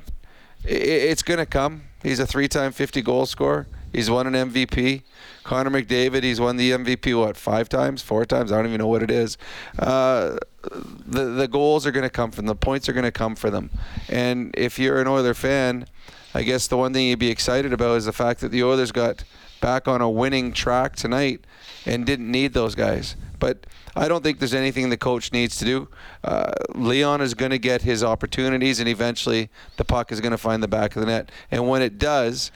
it's 0.67 1.23
going 1.23 1.39
to 1.39 1.47
come. 1.47 1.83
He's 2.03 2.19
a 2.19 2.27
three-time 2.27 2.73
50 2.73 3.03
goal 3.03 3.27
scorer. 3.27 3.67
He's 3.93 4.11
won 4.11 4.27
an 4.33 4.51
MVP. 4.51 5.03
Connor 5.47 5.71
McDavid, 5.71 6.25
he's 6.25 6.41
won 6.41 6.57
the 6.57 6.73
MVP 6.73 7.17
what 7.17 7.37
five 7.37 7.69
times, 7.69 8.03
four 8.03 8.25
times? 8.25 8.51
I 8.51 8.57
don't 8.57 8.67
even 8.67 8.81
know 8.81 8.89
what 8.89 9.05
it 9.05 9.13
is. 9.13 9.39
Uh, 9.79 10.39
the 11.07 11.27
the 11.27 11.47
goals 11.47 11.87
are 11.87 11.93
going 11.93 12.03
to 12.03 12.11
come 12.11 12.33
from. 12.33 12.47
The 12.47 12.57
points 12.57 12.89
are 12.89 12.93
going 12.93 13.05
to 13.05 13.13
come 13.13 13.37
for 13.37 13.49
them. 13.49 13.71
And 14.09 14.53
if 14.59 14.77
you're 14.77 15.01
an 15.01 15.07
Oiler 15.07 15.35
fan, 15.35 15.87
I 16.35 16.43
guess 16.43 16.67
the 16.67 16.77
one 16.77 16.93
thing 16.93 17.07
you'd 17.07 17.21
be 17.21 17.31
excited 17.31 17.73
about 17.73 17.97
is 17.97 18.07
the 18.07 18.13
fact 18.13 18.41
that 18.41 18.51
the 18.51 18.65
Oilers 18.65 18.91
got 18.91 19.23
back 19.61 19.87
on 19.87 20.01
a 20.01 20.11
winning 20.11 20.53
track 20.53 20.97
tonight 20.97 21.45
and 21.87 22.05
didn't 22.05 22.29
need 22.29 22.53
those 22.53 22.75
guys. 22.75 23.15
But 23.39 23.69
I 23.95 24.09
don't 24.09 24.25
think 24.25 24.41
there's 24.41 24.53
anything 24.53 24.91
the 24.91 24.97
coach 24.97 25.33
needs 25.33 25.59
to 25.59 25.65
do. 25.65 25.89
Uh, 26.25 26.51
Leon 26.75 27.21
is 27.21 27.35
going 27.35 27.53
to 27.53 27.59
get 27.59 27.83
his 27.83 28.03
opportunities, 28.03 28.81
and 28.81 28.89
eventually 28.89 29.49
the 29.77 29.85
puck 29.85 30.11
is 30.11 30.21
going 30.21 30.33
to 30.33 30.39
find 30.39 30.61
the 30.61 30.69
back 30.69 30.97
of 30.97 31.03
the 31.03 31.07
net. 31.07 31.31
And 31.53 31.69
when 31.69 31.83
it 31.83 31.99
does, 31.99 32.51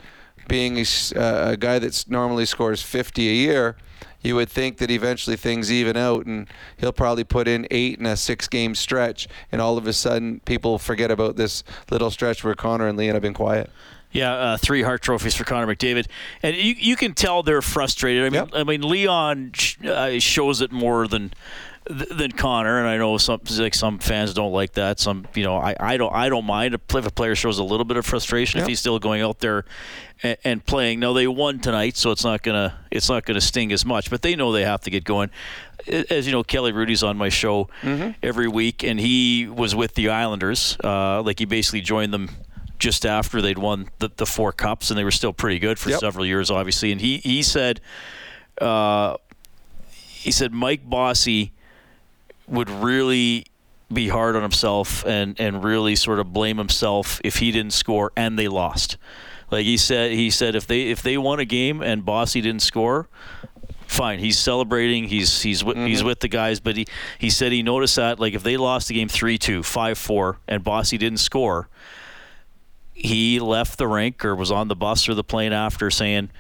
being 0.49 0.79
a, 0.79 0.85
uh, 1.17 1.53
a 1.53 1.57
guy 1.57 1.79
that 1.79 2.05
normally 2.09 2.47
scores 2.47 2.83
50 2.83 3.29
a 3.29 3.33
year, 3.33 3.77
you 4.23 4.35
would 4.35 4.49
think 4.49 4.79
that 4.79 4.91
eventually 4.91 5.37
things 5.37 5.73
even 5.73 5.97
out 5.97 6.27
and 6.27 6.49
he'll 6.77 6.93
probably 6.93 7.25
put 7.25 7.49
in 7.49 7.67
eight 7.71 7.99
in 7.99 8.07
a 8.07 8.17
six 8.17 8.49
game 8.49 8.75
stretch 8.75 9.29
and 9.51 9.61
all 9.61 9.79
of 9.79 9.87
a 9.87 9.93
sudden 9.93 10.41
people 10.41 10.79
forget 10.79 11.11
about 11.11 11.37
this 11.37 11.65
little 11.91 12.11
stretch 12.11 12.45
where 12.45 12.55
Connor 12.55 12.89
and 12.89 12.99
Leon 12.99 13.15
have 13.15 13.23
been 13.23 13.35
quiet. 13.35 13.71
Yeah, 14.13 14.33
uh, 14.33 14.57
three 14.57 14.83
Hart 14.83 15.03
trophies 15.03 15.37
for 15.37 15.45
Connor 15.45 15.73
McDavid, 15.73 16.07
and 16.43 16.57
you 16.57 16.75
you 16.77 16.97
can 16.97 17.15
tell 17.15 17.45
they're 17.45 17.63
frustrated. 17.63 18.25
I 18.25 18.31
mean, 18.31 18.49
yep. 18.49 18.49
I 18.53 18.65
mean 18.65 18.83
Leon 18.83 19.53
uh, 19.87 20.19
shows 20.19 20.61
it 20.61 20.73
more 20.73 21.07
than 21.07 21.33
than 21.91 22.31
Connor, 22.33 22.79
and 22.79 22.89
I 22.89 22.97
know 22.97 23.19
some 23.19 23.41
like 23.59 23.75
some 23.75 23.99
fans 23.99 24.33
don't 24.33 24.53
like 24.53 24.75
that. 24.75 25.01
Some 25.01 25.27
you 25.35 25.43
know 25.43 25.57
I, 25.57 25.75
I 25.79 25.97
don't 25.97 26.15
I 26.15 26.29
don't 26.29 26.45
mind 26.45 26.75
if 26.75 27.07
a 27.07 27.11
player 27.11 27.35
shows 27.35 27.59
a 27.59 27.65
little 27.65 27.85
bit 27.85 27.97
of 27.97 28.07
frustration 28.07 28.59
yep. 28.59 28.65
if 28.65 28.69
he's 28.69 28.81
still 28.81 28.99
going 28.99 29.23
out 29.23 29.41
there 29.41 29.65
and, 30.23 30.37
and, 30.45 30.65
playing. 30.65 31.01
Now 31.01 31.13
they 31.13 31.27
won 31.27 31.59
tonight, 31.59 31.97
so 31.97 32.13
it's 32.13 32.25
not 32.25 32.43
gonna 32.43 32.79
it's 32.91 33.09
not 33.09 33.25
gonna 33.25 33.41
sting 33.41 33.73
as 33.73 33.85
much, 33.85 34.09
but 34.09 34.23
they 34.23 34.37
know 34.37 34.53
they 34.53 34.65
have 34.65 34.83
to 34.83 34.91
get 34.91 35.05
going. 35.05 35.31
As 35.89 36.27
you 36.27 36.33
know, 36.33 36.45
Kelly 36.45 36.73
Hrudey's 36.73 37.03
on 37.03 37.17
my 37.17 37.29
show 37.29 37.69
mm-hmm. 37.83 38.13
every 38.23 38.49
week, 38.49 38.85
and 38.85 39.01
he 39.01 39.49
was 39.49 39.75
with 39.75 39.95
the 39.95 40.11
Islanders. 40.11 40.77
Uh, 40.83 41.23
like 41.23 41.39
he 41.39 41.45
basically 41.45 41.81
joined 41.81 42.13
them 42.13 42.31
just 42.79 43.05
after 43.05 43.43
they'd 43.43 43.59
won 43.59 43.89
the, 43.99 44.11
the 44.17 44.27
four 44.27 44.53
cups, 44.53 44.91
and 44.91 44.99
they 44.99 45.05
were 45.05 45.11
still 45.11 45.33
pretty 45.33 45.59
good 45.59 45.79
for 45.79 45.91
yep. 45.91 46.01
several 46.01 46.25
years, 46.25 46.51
obviously. 46.51 46.93
And 46.93 47.01
he 47.01 47.19
he 47.19 47.43
said. 47.43 47.81
Uh, 48.61 49.17
he 50.21 50.31
said 50.31 50.53
Mike 50.53 50.83
Bossy 50.85 51.51
would 52.51 52.69
really 52.69 53.47
be 53.93 54.09
hard 54.09 54.37
on 54.37 54.43
himself 54.43 55.05
and, 55.05 55.39
and 55.41 55.65
really 55.65 55.97
sort 55.97 56.19
of 56.19 56.33
blame 56.33 56.59
himself 56.59 57.21
if 57.25 57.37
he 57.37 57.51
didn't 57.51 57.73
score 57.73 58.13
and 58.17 58.39
they 58.39 58.49
lost. 58.49 58.97
Like 59.51 59.65
he 59.65 59.77
said, 59.77 60.13
he 60.13 60.31
said 60.31 60.55
if 60.55 60.67
they 60.67 60.91
if 60.91 61.03
they 61.03 61.19
won 61.19 61.41
a 61.41 61.45
game 61.45 61.83
and 61.83 62.05
Bossy 62.05 62.41
didn't 62.41 62.63
score, 62.63 63.09
fine. 63.89 64.21
He's 64.21 64.39
celebrating. 64.39 65.05
He's 65.05 65.43
he's 65.43 65.63
mm-hmm. 65.63 65.87
he's 65.87 66.05
with 66.05 66.21
the 66.21 66.29
guys. 66.29 66.61
But 66.61 66.77
he, 66.77 66.87
he 67.19 67.31
said 67.31 67.51
he 67.51 67.63
noticed 67.63 67.97
that 67.97 68.21
like 68.21 68.35
if 68.35 68.45
they 68.45 68.57
lost 68.57 68.89
the 68.89 68.95
game 68.95 69.09
3-2, 69.09 69.61
5-4, 69.61 70.37
and 70.47 70.63
Bossy 70.63 70.99
didn't 70.99 71.19
score, 71.19 71.69
he 72.95 73.41
left 73.41 73.77
the 73.79 73.89
rink 73.89 74.25
or 74.25 74.37
was 74.37 74.53
on 74.53 74.69
the 74.69 74.77
bus 74.77 75.09
or 75.09 75.15
the 75.15 75.25
plane 75.25 75.53
after 75.53 75.91
saying, 75.91 76.31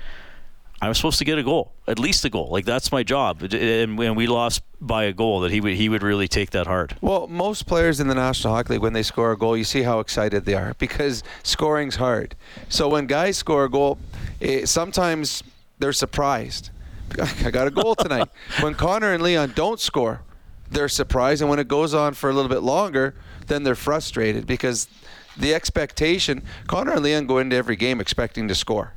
I'm 0.82 0.94
supposed 0.94 1.18
to 1.18 1.26
get 1.26 1.38
a 1.38 1.42
goal, 1.42 1.72
at 1.86 1.98
least 1.98 2.24
a 2.24 2.30
goal. 2.30 2.48
Like 2.50 2.64
that's 2.64 2.90
my 2.90 3.02
job. 3.02 3.42
And 3.42 3.98
when 3.98 4.14
we 4.14 4.26
lost 4.26 4.62
by 4.80 5.04
a 5.04 5.12
goal, 5.12 5.40
that 5.40 5.52
he 5.52 5.60
would 5.60 5.74
he 5.74 5.90
would 5.90 6.02
really 6.02 6.26
take 6.26 6.50
that 6.50 6.66
hard. 6.66 6.96
Well, 7.02 7.26
most 7.26 7.66
players 7.66 8.00
in 8.00 8.08
the 8.08 8.14
National 8.14 8.54
Hockey 8.54 8.74
League, 8.74 8.82
when 8.82 8.94
they 8.94 9.02
score 9.02 9.32
a 9.32 9.36
goal, 9.36 9.56
you 9.56 9.64
see 9.64 9.82
how 9.82 10.00
excited 10.00 10.46
they 10.46 10.54
are 10.54 10.74
because 10.78 11.22
scoring's 11.42 11.96
hard. 11.96 12.34
So 12.70 12.88
when 12.88 13.06
guys 13.06 13.36
score 13.36 13.64
a 13.64 13.70
goal, 13.70 13.98
it, 14.40 14.68
sometimes 14.68 15.42
they're 15.78 15.92
surprised. 15.92 16.70
I 17.44 17.50
got 17.50 17.66
a 17.66 17.70
goal 17.70 17.94
tonight. 17.94 18.28
when 18.60 18.74
Connor 18.74 19.12
and 19.12 19.22
Leon 19.22 19.52
don't 19.54 19.80
score, 19.80 20.22
they're 20.70 20.88
surprised, 20.88 21.42
and 21.42 21.50
when 21.50 21.58
it 21.58 21.68
goes 21.68 21.92
on 21.92 22.14
for 22.14 22.30
a 22.30 22.32
little 22.32 22.48
bit 22.48 22.62
longer, 22.62 23.14
then 23.48 23.64
they're 23.64 23.74
frustrated 23.74 24.46
because 24.46 24.88
the 25.36 25.52
expectation. 25.52 26.42
Connor 26.68 26.92
and 26.92 27.02
Leon 27.02 27.26
go 27.26 27.38
into 27.38 27.56
every 27.56 27.76
game 27.76 28.00
expecting 28.00 28.48
to 28.48 28.54
score 28.54 28.94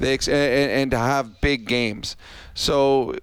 they 0.00 0.14
ex- 0.14 0.28
and, 0.28 0.70
and 0.72 0.90
to 0.90 0.98
have 0.98 1.40
big 1.40 1.66
games. 1.68 2.16
So 2.54 3.14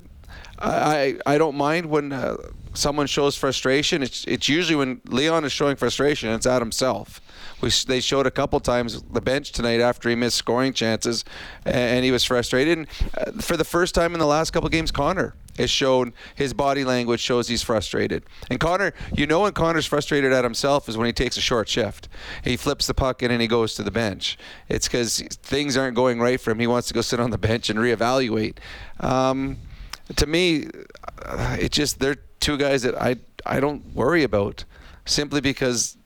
I 0.60 1.18
I 1.26 1.38
don't 1.38 1.56
mind 1.58 1.88
when 1.88 2.14
uh, 2.14 2.38
someone 2.74 3.08
shows 3.08 3.36
frustration. 3.36 4.04
It's 4.04 4.24
it's 4.26 4.48
usually 4.48 4.76
when 4.76 5.02
Leon 5.08 5.44
is 5.44 5.52
showing 5.52 5.76
frustration. 5.76 6.30
It's 6.30 6.46
at 6.46 6.62
himself. 6.62 7.20
We, 7.62 7.72
they 7.88 8.00
showed 8.00 8.28
a 8.28 8.32
couple 8.32 8.60
times 8.60 9.02
the 9.02 9.22
bench 9.22 9.52
tonight 9.52 9.80
after 9.80 10.10
he 10.10 10.16
missed 10.16 10.38
scoring 10.38 10.74
chances, 10.74 11.26
and 11.66 12.06
he 12.06 12.12
was 12.12 12.24
frustrated. 12.24 12.78
And 12.78 12.88
uh, 13.18 13.42
for 13.42 13.58
the 13.58 13.64
first 13.64 13.96
time 13.96 14.14
in 14.14 14.20
the 14.20 14.28
last 14.28 14.52
couple 14.52 14.70
games, 14.70 14.92
Connor 14.92 15.34
has 15.58 15.70
shown 15.70 16.14
his 16.36 16.54
body 16.54 16.84
language 16.84 17.20
shows 17.20 17.48
he's 17.48 17.64
frustrated. 17.64 18.24
And 18.50 18.60
Connor, 18.60 18.94
you 19.14 19.26
know 19.26 19.42
when 19.42 19.54
Connor's 19.54 19.88
frustrated 19.88 20.32
at 20.32 20.44
himself 20.44 20.88
is 20.88 20.98
when 20.98 21.08
he 21.08 21.14
takes 21.14 21.36
a 21.36 21.42
short 21.42 21.68
shift. 21.68 22.08
He 22.44 22.58
flips 22.58 22.86
the 22.88 22.94
puck 22.94 23.24
in 23.24 23.32
and 23.32 23.42
he 23.42 23.48
goes 23.48 23.74
to 23.76 23.84
the 23.84 23.92
bench. 23.92 24.38
It's 24.70 24.88
because 24.88 25.20
things 25.42 25.76
aren't 25.76 25.96
going 25.96 26.20
right 26.20 26.40
for 26.40 26.52
him. 26.52 26.60
He 26.60 26.68
wants 26.68 26.88
to 26.90 26.94
go 26.94 27.02
sit 27.02 27.20
on 27.20 27.32
the 27.32 27.38
bench 27.38 27.70
and 27.70 27.80
reevaluate. 27.80 28.58
Um, 29.00 29.58
to 30.16 30.26
me, 30.26 30.68
uh, 31.26 31.58
it 31.60 31.72
just 31.72 32.00
they're 32.00 32.18
two 32.40 32.58
guys 32.58 32.84
that 32.84 33.00
I 33.02 33.18
I 33.46 33.60
don't 33.60 33.94
worry 33.94 34.24
about 34.24 34.64
simply 35.06 35.42
because 35.42 35.98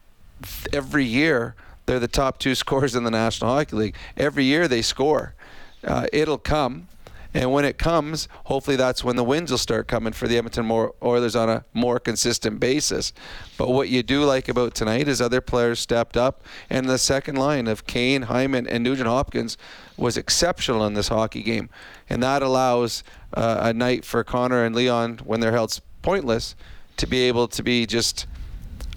every 0.73 1.05
year 1.05 1.55
they're 1.85 1.99
the 1.99 2.07
top 2.07 2.39
two 2.39 2.55
scorers 2.63 2.95
in 2.95 3.03
the 3.03 3.11
National 3.11 3.51
Hockey 3.51 3.75
League. 3.75 3.95
Every 4.15 4.45
year 4.45 4.67
they 4.67 4.81
score. 4.81 5.35
Uh, 5.83 6.07
it'll 6.13 6.37
come. 6.37 6.87
And 7.33 7.51
when 7.53 7.63
it 7.63 7.77
comes, 7.77 8.27
hopefully 8.45 8.75
that's 8.75 9.05
when 9.05 9.15
the 9.15 9.23
wins 9.23 9.51
will 9.51 9.57
start 9.57 9.87
coming 9.87 10.11
for 10.11 10.27
the 10.27 10.37
Edmonton 10.37 10.69
Oilers 11.01 11.35
on 11.35 11.49
a 11.49 11.63
more 11.73 11.97
consistent 11.97 12.59
basis. 12.59 13.13
But 13.57 13.69
what 13.69 13.87
you 13.87 14.03
do 14.03 14.25
like 14.25 14.49
about 14.49 14.75
tonight 14.75 15.07
is 15.07 15.21
other 15.21 15.39
players 15.39 15.79
stepped 15.79 16.17
up, 16.17 16.43
and 16.69 16.89
the 16.89 16.97
second 16.97 17.35
line 17.35 17.67
of 17.67 17.87
Kane, 17.87 18.23
Hyman, 18.23 18.67
and 18.67 18.83
Nugent 18.83 19.07
Hopkins 19.07 19.57
was 19.95 20.17
exceptional 20.17 20.85
in 20.85 20.93
this 20.93 21.07
hockey 21.07 21.41
game. 21.41 21.69
And 22.09 22.21
that 22.21 22.41
allows 22.43 23.01
uh, 23.33 23.59
a 23.61 23.73
night 23.73 24.03
for 24.03 24.25
Connor 24.25 24.65
and 24.65 24.75
Leon, 24.75 25.19
when 25.23 25.39
they're 25.39 25.53
held 25.53 25.79
pointless, 26.01 26.55
to 26.97 27.07
be 27.07 27.21
able 27.21 27.47
to 27.47 27.63
be 27.63 27.85
just 27.85 28.27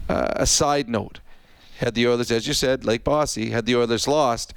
uh, 0.09 0.33
a 0.35 0.47
side 0.47 0.89
note. 0.89 1.21
Had 1.79 1.95
the 1.95 2.07
Oilers, 2.07 2.31
as 2.31 2.47
you 2.47 2.55
said, 2.55 2.85
like 2.85 3.05
Bossy, 3.05 3.51
had 3.51 3.67
the 3.67 3.77
Oilers 3.77 4.07
lost, 4.07 4.55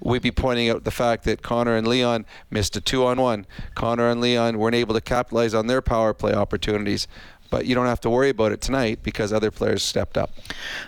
we'd 0.00 0.22
be 0.22 0.30
pointing 0.30 0.68
out 0.68 0.84
the 0.84 0.90
fact 0.90 1.24
that 1.24 1.42
Connor 1.42 1.76
and 1.76 1.86
Leon 1.86 2.24
missed 2.50 2.76
a 2.76 2.80
two 2.80 3.04
on 3.04 3.20
one. 3.20 3.46
Connor 3.74 4.08
and 4.08 4.20
Leon 4.20 4.58
weren't 4.58 4.76
able 4.76 4.94
to 4.94 5.00
capitalize 5.00 5.54
on 5.54 5.66
their 5.66 5.82
power 5.82 6.14
play 6.14 6.32
opportunities. 6.32 7.06
But 7.50 7.66
you 7.66 7.74
don't 7.74 7.86
have 7.86 8.00
to 8.02 8.10
worry 8.10 8.30
about 8.30 8.52
it 8.52 8.60
tonight 8.60 9.00
because 9.02 9.32
other 9.32 9.50
players 9.50 9.82
stepped 9.82 10.16
up. 10.16 10.30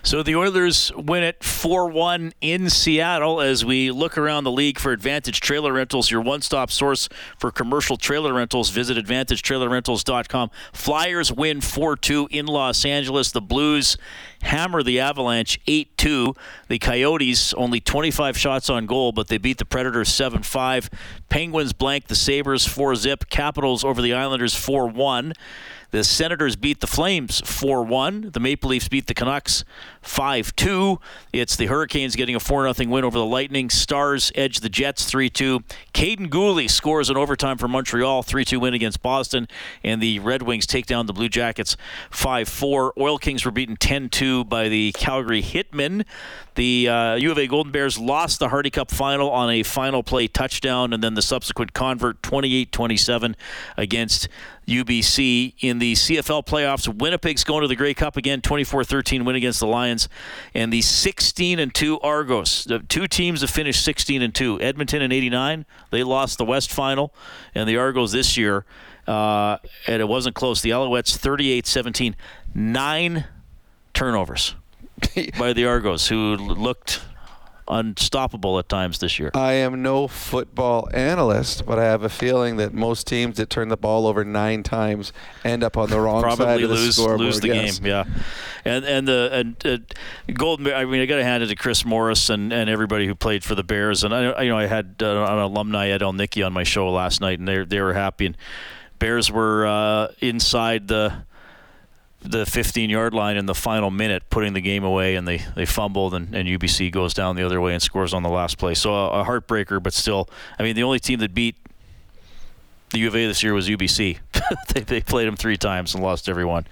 So 0.02 0.22
the 0.22 0.36
Oilers 0.36 0.92
win 0.94 1.22
it 1.22 1.42
4 1.42 1.88
1 1.88 2.32
in 2.40 2.70
Seattle 2.70 3.40
as 3.40 3.64
we 3.64 3.90
look 3.90 4.16
around 4.16 4.44
the 4.44 4.50
league 4.50 4.78
for 4.78 4.92
Advantage 4.92 5.40
Trailer 5.40 5.72
Rentals, 5.72 6.10
your 6.10 6.20
one 6.20 6.40
stop 6.40 6.70
source 6.70 7.08
for 7.38 7.50
commercial 7.50 7.96
trailer 7.96 8.32
rentals. 8.32 8.70
Visit 8.70 8.96
AdvantageTrailerRentals.com. 8.96 10.50
Flyers 10.72 11.32
win 11.32 11.60
4 11.60 11.96
2 11.96 12.28
in 12.30 12.46
Los 12.46 12.84
Angeles. 12.84 13.32
The 13.32 13.40
Blues 13.40 13.96
hammer 14.42 14.82
the 14.82 15.00
Avalanche 15.00 15.60
8 15.66 15.96
2. 15.96 16.34
The 16.68 16.78
Coyotes 16.78 17.54
only 17.54 17.80
25 17.80 18.36
shots 18.36 18.70
on 18.70 18.86
goal, 18.86 19.12
but 19.12 19.28
they 19.28 19.38
beat 19.38 19.58
the 19.58 19.64
Predators 19.64 20.08
7 20.08 20.42
5. 20.42 20.90
Penguins 21.28 21.72
blank 21.72 22.08
the 22.08 22.16
Sabres 22.16 22.66
4 22.66 22.94
zip. 22.96 23.30
Capitals 23.30 23.84
over 23.84 24.02
the 24.02 24.14
Islanders 24.14 24.54
4 24.54 24.88
1. 24.88 25.32
The 25.92 26.04
Senators 26.04 26.56
beat 26.56 26.80
the 26.80 26.86
Flames 26.86 27.42
4 27.42 27.82
1. 27.82 28.30
The 28.32 28.40
Maple 28.40 28.70
Leafs 28.70 28.88
beat 28.88 29.08
the 29.08 29.14
Canucks 29.14 29.62
5 30.00 30.56
2. 30.56 30.98
It's 31.34 31.54
the 31.54 31.66
Hurricanes 31.66 32.16
getting 32.16 32.34
a 32.34 32.40
4 32.40 32.72
0 32.72 32.90
win 32.90 33.04
over 33.04 33.18
the 33.18 33.26
Lightning. 33.26 33.68
Stars 33.68 34.32
edge 34.34 34.60
the 34.60 34.70
Jets 34.70 35.04
3 35.04 35.28
2. 35.28 35.60
Kaiden 35.92 36.30
Guhle 36.30 36.70
scores 36.70 37.10
in 37.10 37.18
overtime 37.18 37.58
for 37.58 37.68
Montreal 37.68 38.22
3 38.22 38.42
2 38.42 38.58
win 38.58 38.72
against 38.72 39.02
Boston. 39.02 39.46
And 39.84 40.02
the 40.02 40.18
Red 40.20 40.40
Wings 40.40 40.66
take 40.66 40.86
down 40.86 41.04
the 41.04 41.12
Blue 41.12 41.28
Jackets 41.28 41.76
5 42.10 42.48
4. 42.48 42.94
Oil 42.98 43.18
Kings 43.18 43.44
were 43.44 43.50
beaten 43.50 43.76
10 43.76 44.08
2 44.08 44.44
by 44.44 44.70
the 44.70 44.92
Calgary 44.92 45.42
Hitmen. 45.42 46.06
The 46.54 46.88
uh, 46.88 47.14
U 47.16 47.30
of 47.32 47.38
A 47.38 47.46
Golden 47.46 47.70
Bears 47.70 47.98
lost 47.98 48.38
the 48.38 48.48
Hardy 48.48 48.70
Cup 48.70 48.90
final 48.90 49.30
on 49.30 49.50
a 49.50 49.62
final 49.62 50.02
play 50.02 50.26
touchdown 50.26 50.94
and 50.94 51.02
then 51.02 51.12
the 51.12 51.22
subsequent 51.22 51.74
convert 51.74 52.22
28 52.22 52.72
27 52.72 53.36
against 53.76 54.30
UBC. 54.66 55.54
In 55.60 55.78
the 55.78 55.94
CFL 55.94 56.46
playoffs, 56.46 56.88
Winnipeg's 56.88 57.44
going 57.44 57.62
to 57.62 57.68
the 57.68 57.76
Grey 57.76 57.94
Cup 57.94 58.16
again 58.16 58.40
24 58.40 58.84
13 58.84 59.24
win 59.24 59.36
against 59.36 59.60
the 59.60 59.66
Lions. 59.66 60.08
And 60.54 60.72
the 60.72 60.82
16 60.82 61.58
and 61.58 61.74
2 61.74 62.00
Argos, 62.00 62.64
the 62.64 62.80
two 62.80 63.06
teams 63.06 63.40
have 63.40 63.50
finished 63.50 63.84
16 63.84 64.22
and 64.22 64.34
2. 64.34 64.60
Edmonton 64.60 65.02
in 65.02 65.12
89, 65.12 65.66
they 65.90 66.02
lost 66.02 66.38
the 66.38 66.44
West 66.44 66.72
final. 66.72 67.14
And 67.54 67.68
the 67.68 67.76
Argos 67.76 68.12
this 68.12 68.36
year, 68.36 68.64
uh, 69.06 69.58
and 69.86 70.00
it 70.00 70.08
wasn't 70.08 70.34
close. 70.34 70.60
The 70.60 70.70
Alouettes 70.70 71.16
38 71.16 71.66
17, 71.66 72.16
nine 72.54 73.26
turnovers 73.94 74.54
by 75.38 75.52
the 75.52 75.66
Argos, 75.66 76.08
who 76.08 76.36
looked 76.36 77.02
unstoppable 77.68 78.58
at 78.58 78.68
times 78.68 78.98
this 78.98 79.18
year. 79.18 79.30
I 79.34 79.52
am 79.54 79.82
no 79.82 80.08
football 80.08 80.88
analyst, 80.92 81.64
but 81.66 81.78
I 81.78 81.84
have 81.84 82.02
a 82.02 82.08
feeling 82.08 82.56
that 82.56 82.74
most 82.74 83.06
teams 83.06 83.36
that 83.36 83.50
turn 83.50 83.68
the 83.68 83.76
ball 83.76 84.06
over 84.06 84.24
nine 84.24 84.62
times 84.62 85.12
end 85.44 85.62
up 85.62 85.76
on 85.76 85.90
the 85.90 86.00
wrong 86.00 86.22
Probably 86.22 86.44
side 86.44 86.62
of 86.62 86.68
the 86.68 86.74
lose 86.74 86.96
scoreboard. 86.96 87.20
lose 87.20 87.40
the 87.40 87.48
yes. 87.48 87.78
game, 87.78 87.88
yeah. 87.88 88.04
And 88.64 88.84
and 88.84 89.08
the 89.08 89.30
and 89.32 89.66
uh, 89.66 89.78
Golden. 90.32 90.72
I 90.72 90.84
mean, 90.84 91.00
I 91.00 91.06
got 91.06 91.16
to 91.16 91.24
hand 91.24 91.42
it 91.42 91.48
to 91.48 91.56
Chris 91.56 91.84
Morris 91.84 92.30
and, 92.30 92.52
and 92.52 92.68
everybody 92.68 93.06
who 93.06 93.14
played 93.14 93.44
for 93.44 93.54
the 93.54 93.64
Bears. 93.64 94.04
And 94.04 94.14
I 94.14 94.42
you 94.42 94.50
know 94.50 94.58
I 94.58 94.66
had 94.66 94.96
uh, 95.02 95.24
an 95.24 95.38
alumni 95.38 95.88
Ed 95.88 96.00
Elnicki 96.00 96.44
on 96.44 96.52
my 96.52 96.64
show 96.64 96.90
last 96.90 97.20
night, 97.20 97.38
and 97.38 97.48
they 97.48 97.64
they 97.64 97.80
were 97.80 97.94
happy. 97.94 98.26
And 98.26 98.36
Bears 98.98 99.30
were 99.32 99.66
uh, 99.66 100.08
inside 100.20 100.88
the 100.88 101.24
the 102.22 102.46
15 102.46 102.90
yard 102.90 103.14
line 103.14 103.36
in 103.36 103.46
the 103.46 103.54
final 103.54 103.90
minute, 103.90 104.22
putting 104.30 104.52
the 104.52 104.60
game 104.60 104.84
away, 104.84 105.16
and 105.16 105.26
they, 105.26 105.38
they 105.54 105.66
fumbled, 105.66 106.14
and, 106.14 106.34
and 106.34 106.48
UBC 106.48 106.90
goes 106.92 107.14
down 107.14 107.36
the 107.36 107.42
other 107.44 107.60
way 107.60 107.72
and 107.72 107.82
scores 107.82 108.14
on 108.14 108.22
the 108.22 108.28
last 108.28 108.58
play. 108.58 108.74
So 108.74 108.92
a, 108.92 109.20
a 109.20 109.24
heartbreaker, 109.24 109.82
but 109.82 109.92
still, 109.92 110.28
I 110.58 110.62
mean, 110.62 110.76
the 110.76 110.82
only 110.82 111.00
team 111.00 111.18
that 111.20 111.34
beat 111.34 111.56
the 112.90 112.98
U 113.00 113.08
of 113.08 113.16
A 113.16 113.26
this 113.26 113.42
year 113.42 113.54
was 113.54 113.68
UBC. 113.68 114.18
they, 114.74 114.80
they 114.80 115.00
played 115.00 115.26
them 115.26 115.36
three 115.36 115.56
times 115.56 115.94
and 115.94 116.02
lost 116.02 116.28
every 116.28 116.44
one. 116.44 116.66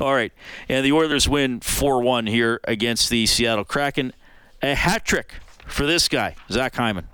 All 0.00 0.14
right, 0.14 0.32
and 0.68 0.84
the 0.84 0.92
Oilers 0.92 1.28
win 1.28 1.60
4 1.60 2.00
1 2.00 2.26
here 2.26 2.60
against 2.64 3.10
the 3.10 3.26
Seattle 3.26 3.64
Kraken. 3.64 4.12
A 4.62 4.74
hat 4.74 5.04
trick 5.04 5.34
for 5.66 5.84
this 5.84 6.08
guy, 6.08 6.36
Zach 6.50 6.74
Hyman. 6.76 7.08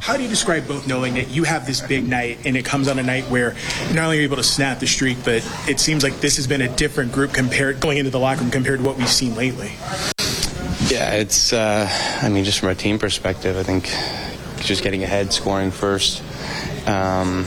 How 0.00 0.18
do 0.18 0.22
you 0.22 0.28
describe 0.28 0.68
both 0.68 0.86
knowing 0.86 1.14
that 1.14 1.30
you 1.30 1.44
have 1.44 1.66
this 1.66 1.80
big 1.80 2.06
night 2.06 2.40
and 2.44 2.58
it 2.58 2.66
comes 2.66 2.88
on 2.88 2.98
a 2.98 3.02
night 3.02 3.24
where 3.30 3.54
not 3.94 4.04
only 4.04 4.18
are 4.18 4.20
you 4.20 4.26
able 4.26 4.36
to 4.36 4.42
snap 4.42 4.80
the 4.80 4.86
streak, 4.86 5.16
but 5.24 5.42
it 5.66 5.80
seems 5.80 6.02
like 6.02 6.20
this 6.20 6.36
has 6.36 6.46
been 6.46 6.60
a 6.60 6.68
different 6.76 7.10
group 7.10 7.32
compared 7.32 7.80
going 7.80 7.96
into 7.96 8.10
the 8.10 8.18
locker 8.18 8.42
room 8.42 8.50
compared 8.50 8.80
to 8.80 8.84
what 8.84 8.98
we've 8.98 9.08
seen 9.08 9.34
lately? 9.34 9.72
Yeah, 10.92 11.14
it's. 11.14 11.54
Uh, 11.54 11.88
I 12.20 12.28
mean, 12.28 12.44
just 12.44 12.60
from 12.60 12.68
a 12.68 12.74
team 12.74 12.98
perspective, 12.98 13.56
I 13.56 13.62
think 13.62 13.84
just 14.62 14.82
getting 14.82 15.02
ahead, 15.02 15.32
scoring 15.32 15.70
first, 15.70 16.22
um, 16.86 17.46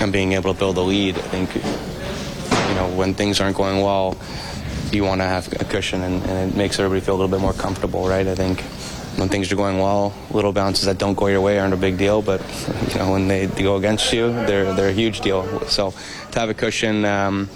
and 0.00 0.12
being 0.12 0.34
able 0.34 0.54
to 0.54 0.58
build 0.58 0.76
a 0.76 0.82
lead. 0.82 1.16
I 1.16 1.22
think 1.22 1.52
you 1.56 2.74
know 2.76 2.94
when 2.96 3.14
things 3.14 3.40
aren't 3.40 3.56
going 3.56 3.82
well, 3.82 4.16
you 4.92 5.02
want 5.02 5.20
to 5.20 5.24
have 5.24 5.52
a 5.60 5.64
cushion, 5.64 6.00
and, 6.00 6.22
and 6.22 6.52
it 6.52 6.56
makes 6.56 6.78
everybody 6.78 7.04
feel 7.04 7.16
a 7.16 7.18
little 7.18 7.36
bit 7.36 7.40
more 7.40 7.54
comfortable, 7.54 8.08
right? 8.08 8.26
I 8.28 8.36
think 8.36 8.62
when 9.18 9.28
things 9.28 9.50
are 9.50 9.56
going 9.56 9.78
well, 9.78 10.14
little 10.30 10.52
bounces 10.52 10.86
that 10.86 10.96
don't 10.96 11.14
go 11.14 11.26
your 11.26 11.40
way 11.40 11.58
aren't 11.58 11.74
a 11.74 11.76
big 11.76 11.98
deal, 11.98 12.22
but 12.22 12.40
you 12.88 12.98
know 12.98 13.10
when 13.10 13.26
they, 13.26 13.46
they 13.46 13.62
go 13.62 13.76
against 13.76 14.12
you, 14.12 14.32
they're 14.32 14.72
they're 14.74 14.90
a 14.90 14.92
huge 14.92 15.20
deal. 15.20 15.66
So 15.66 15.92
to 16.32 16.40
have 16.40 16.48
a 16.48 16.54
cushion. 16.54 17.04
Um, 17.04 17.50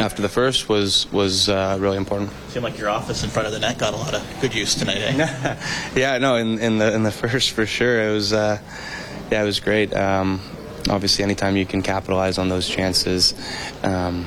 after 0.00 0.22
the 0.22 0.28
first 0.28 0.68
was 0.68 1.10
was 1.12 1.48
uh, 1.48 1.76
really 1.80 1.96
important. 1.96 2.30
Seemed 2.48 2.64
like 2.64 2.78
your 2.78 2.88
office 2.88 3.22
in 3.22 3.30
front 3.30 3.46
of 3.46 3.52
the 3.52 3.60
net 3.60 3.78
got 3.78 3.94
a 3.94 3.96
lot 3.96 4.14
of 4.14 4.40
good 4.40 4.54
use 4.54 4.74
tonight, 4.74 4.98
eh? 4.98 5.56
yeah, 5.94 6.18
no, 6.18 6.36
in, 6.36 6.58
in 6.58 6.78
the 6.78 6.92
in 6.92 7.02
the 7.02 7.12
first 7.22 7.52
for 7.52 7.64
sure, 7.64 8.08
it 8.08 8.12
was 8.12 8.32
uh, 8.32 8.58
yeah, 9.30 9.42
it 9.42 9.46
was 9.46 9.60
great. 9.60 9.94
Um, 9.94 10.40
obviously, 10.90 11.24
anytime 11.24 11.56
you 11.56 11.66
can 11.66 11.82
capitalize 11.82 12.38
on 12.38 12.48
those 12.48 12.68
chances, 12.68 13.34
um, 13.82 14.26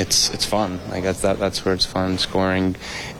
it's 0.00 0.30
it's 0.30 0.44
fun. 0.44 0.80
Like 0.90 1.02
that's 1.02 1.20
that, 1.20 1.38
that's 1.38 1.64
where 1.64 1.74
it's 1.74 1.84
fun 1.84 2.18
scoring, 2.18 2.76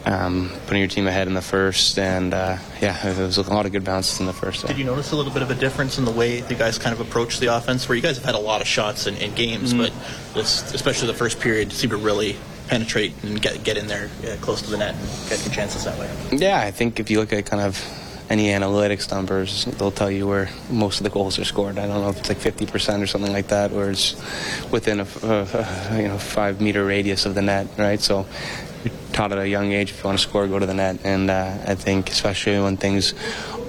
um, 0.06 0.50
putting 0.66 0.78
your 0.80 0.88
team 0.88 1.06
ahead 1.06 1.26
in 1.28 1.34
the 1.34 1.42
first, 1.42 1.98
and 1.98 2.32
uh, 2.32 2.56
yeah, 2.80 3.06
it 3.06 3.18
was 3.18 3.36
a 3.38 3.42
lot 3.42 3.66
of 3.66 3.72
good 3.72 3.84
bounces 3.84 4.18
in 4.20 4.26
the 4.26 4.32
first. 4.32 4.66
Did 4.66 4.78
you 4.78 4.84
notice 4.84 5.12
a 5.12 5.16
little 5.16 5.32
bit 5.32 5.42
of 5.42 5.50
a 5.50 5.54
difference 5.54 5.98
in 5.98 6.04
the 6.04 6.10
way 6.10 6.40
the 6.40 6.54
guys 6.54 6.78
kind 6.78 6.92
of 6.94 7.00
approach 7.00 7.38
the 7.38 7.54
offense? 7.54 7.88
Where 7.88 7.96
you 7.96 8.02
guys 8.02 8.16
have 8.16 8.24
had 8.24 8.34
a 8.34 8.38
lot 8.38 8.60
of 8.60 8.66
shots 8.66 9.06
in, 9.06 9.16
in 9.16 9.34
games, 9.34 9.74
Mhm. 9.74 9.78
but 9.78 9.92
this, 10.34 10.72
especially 10.74 11.08
the 11.08 11.14
first 11.18 11.38
period, 11.40 11.72
seemed 11.72 11.90
to 11.92 11.96
really 11.98 12.36
penetrate 12.68 13.12
and 13.22 13.40
get 13.42 13.62
get 13.64 13.76
in 13.76 13.86
there 13.86 14.08
uh, 14.24 14.36
close 14.40 14.62
to 14.62 14.70
the 14.70 14.76
net 14.78 14.94
and 14.94 15.08
get 15.28 15.44
your 15.44 15.54
chances 15.54 15.84
that 15.84 15.98
way. 15.98 16.08
Yeah, 16.32 16.60
I 16.60 16.70
think 16.70 16.98
if 17.00 17.10
you 17.10 17.18
look 17.20 17.32
at 17.32 17.44
kind 17.46 17.62
of 17.62 17.76
any 18.30 18.46
analytics 18.46 19.10
numbers, 19.10 19.64
they'll 19.64 19.90
tell 19.90 20.10
you 20.10 20.26
where 20.26 20.48
most 20.70 21.00
of 21.00 21.04
the 21.04 21.10
goals 21.10 21.38
are 21.38 21.44
scored. 21.44 21.78
I 21.78 21.88
don't 21.88 22.00
know 22.00 22.10
if 22.10 22.18
it's 22.18 22.28
like 22.28 22.38
50% 22.38 23.02
or 23.02 23.06
something 23.08 23.32
like 23.32 23.48
that, 23.48 23.72
or 23.72 23.90
it's 23.90 24.14
within 24.70 25.00
a 25.00 25.04
you 26.00 26.08
know 26.08 26.16
five 26.16 26.60
meter 26.60 26.86
radius 26.86 27.26
of 27.26 27.34
the 27.34 27.42
net, 27.42 27.66
right? 27.76 28.00
So 28.00 28.26
you're 28.84 28.94
taught 29.12 29.32
at 29.32 29.38
a 29.38 29.48
young 29.48 29.72
age 29.72 29.90
if 29.90 29.98
you 29.98 30.04
want 30.04 30.18
to 30.20 30.22
score, 30.26 30.46
go 30.46 30.60
to 30.60 30.66
the 30.66 30.74
net. 30.74 31.00
And 31.04 31.28
uh, 31.28 31.58
I 31.66 31.74
think 31.74 32.08
especially 32.08 32.60
when 32.60 32.76
things 32.76 33.14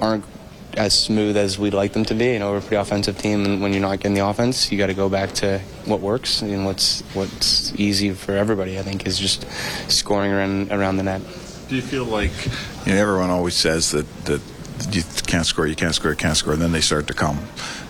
aren't 0.00 0.24
as 0.76 0.98
smooth 0.98 1.36
as 1.36 1.58
we'd 1.58 1.74
like 1.74 1.92
them 1.92 2.04
to 2.06 2.14
be, 2.14 2.32
you 2.32 2.38
know, 2.38 2.52
we're 2.52 2.58
a 2.58 2.60
pretty 2.60 2.76
offensive 2.76 3.18
team, 3.18 3.44
and 3.44 3.60
when 3.60 3.72
you're 3.72 3.82
not 3.82 3.98
getting 3.98 4.14
the 4.14 4.26
offense, 4.26 4.70
you 4.70 4.78
got 4.78 4.86
to 4.86 4.94
go 4.94 5.08
back 5.08 5.32
to 5.32 5.58
what 5.86 6.00
works 6.00 6.40
and 6.40 6.64
what's 6.64 7.02
what's 7.14 7.74
easy 7.74 8.12
for 8.14 8.32
everybody. 8.32 8.78
I 8.78 8.82
think 8.82 9.06
is 9.06 9.18
just 9.18 9.44
scoring 9.90 10.30
around 10.30 10.70
around 10.72 10.98
the 10.98 11.02
net. 11.02 11.20
Do 11.68 11.76
you 11.76 11.82
feel 11.82 12.04
like 12.04 12.30
you 12.86 12.94
know 12.94 13.00
everyone 13.00 13.30
always 13.30 13.54
says 13.54 13.90
that 13.90 14.06
that 14.24 14.40
you 14.90 15.02
can't 15.26 15.46
score, 15.46 15.66
you 15.66 15.74
can't 15.74 15.94
score, 15.94 16.10
you 16.10 16.16
can't 16.16 16.36
score, 16.36 16.52
and 16.52 16.62
then 16.62 16.72
they 16.72 16.80
start 16.80 17.06
to 17.08 17.14
come. 17.14 17.38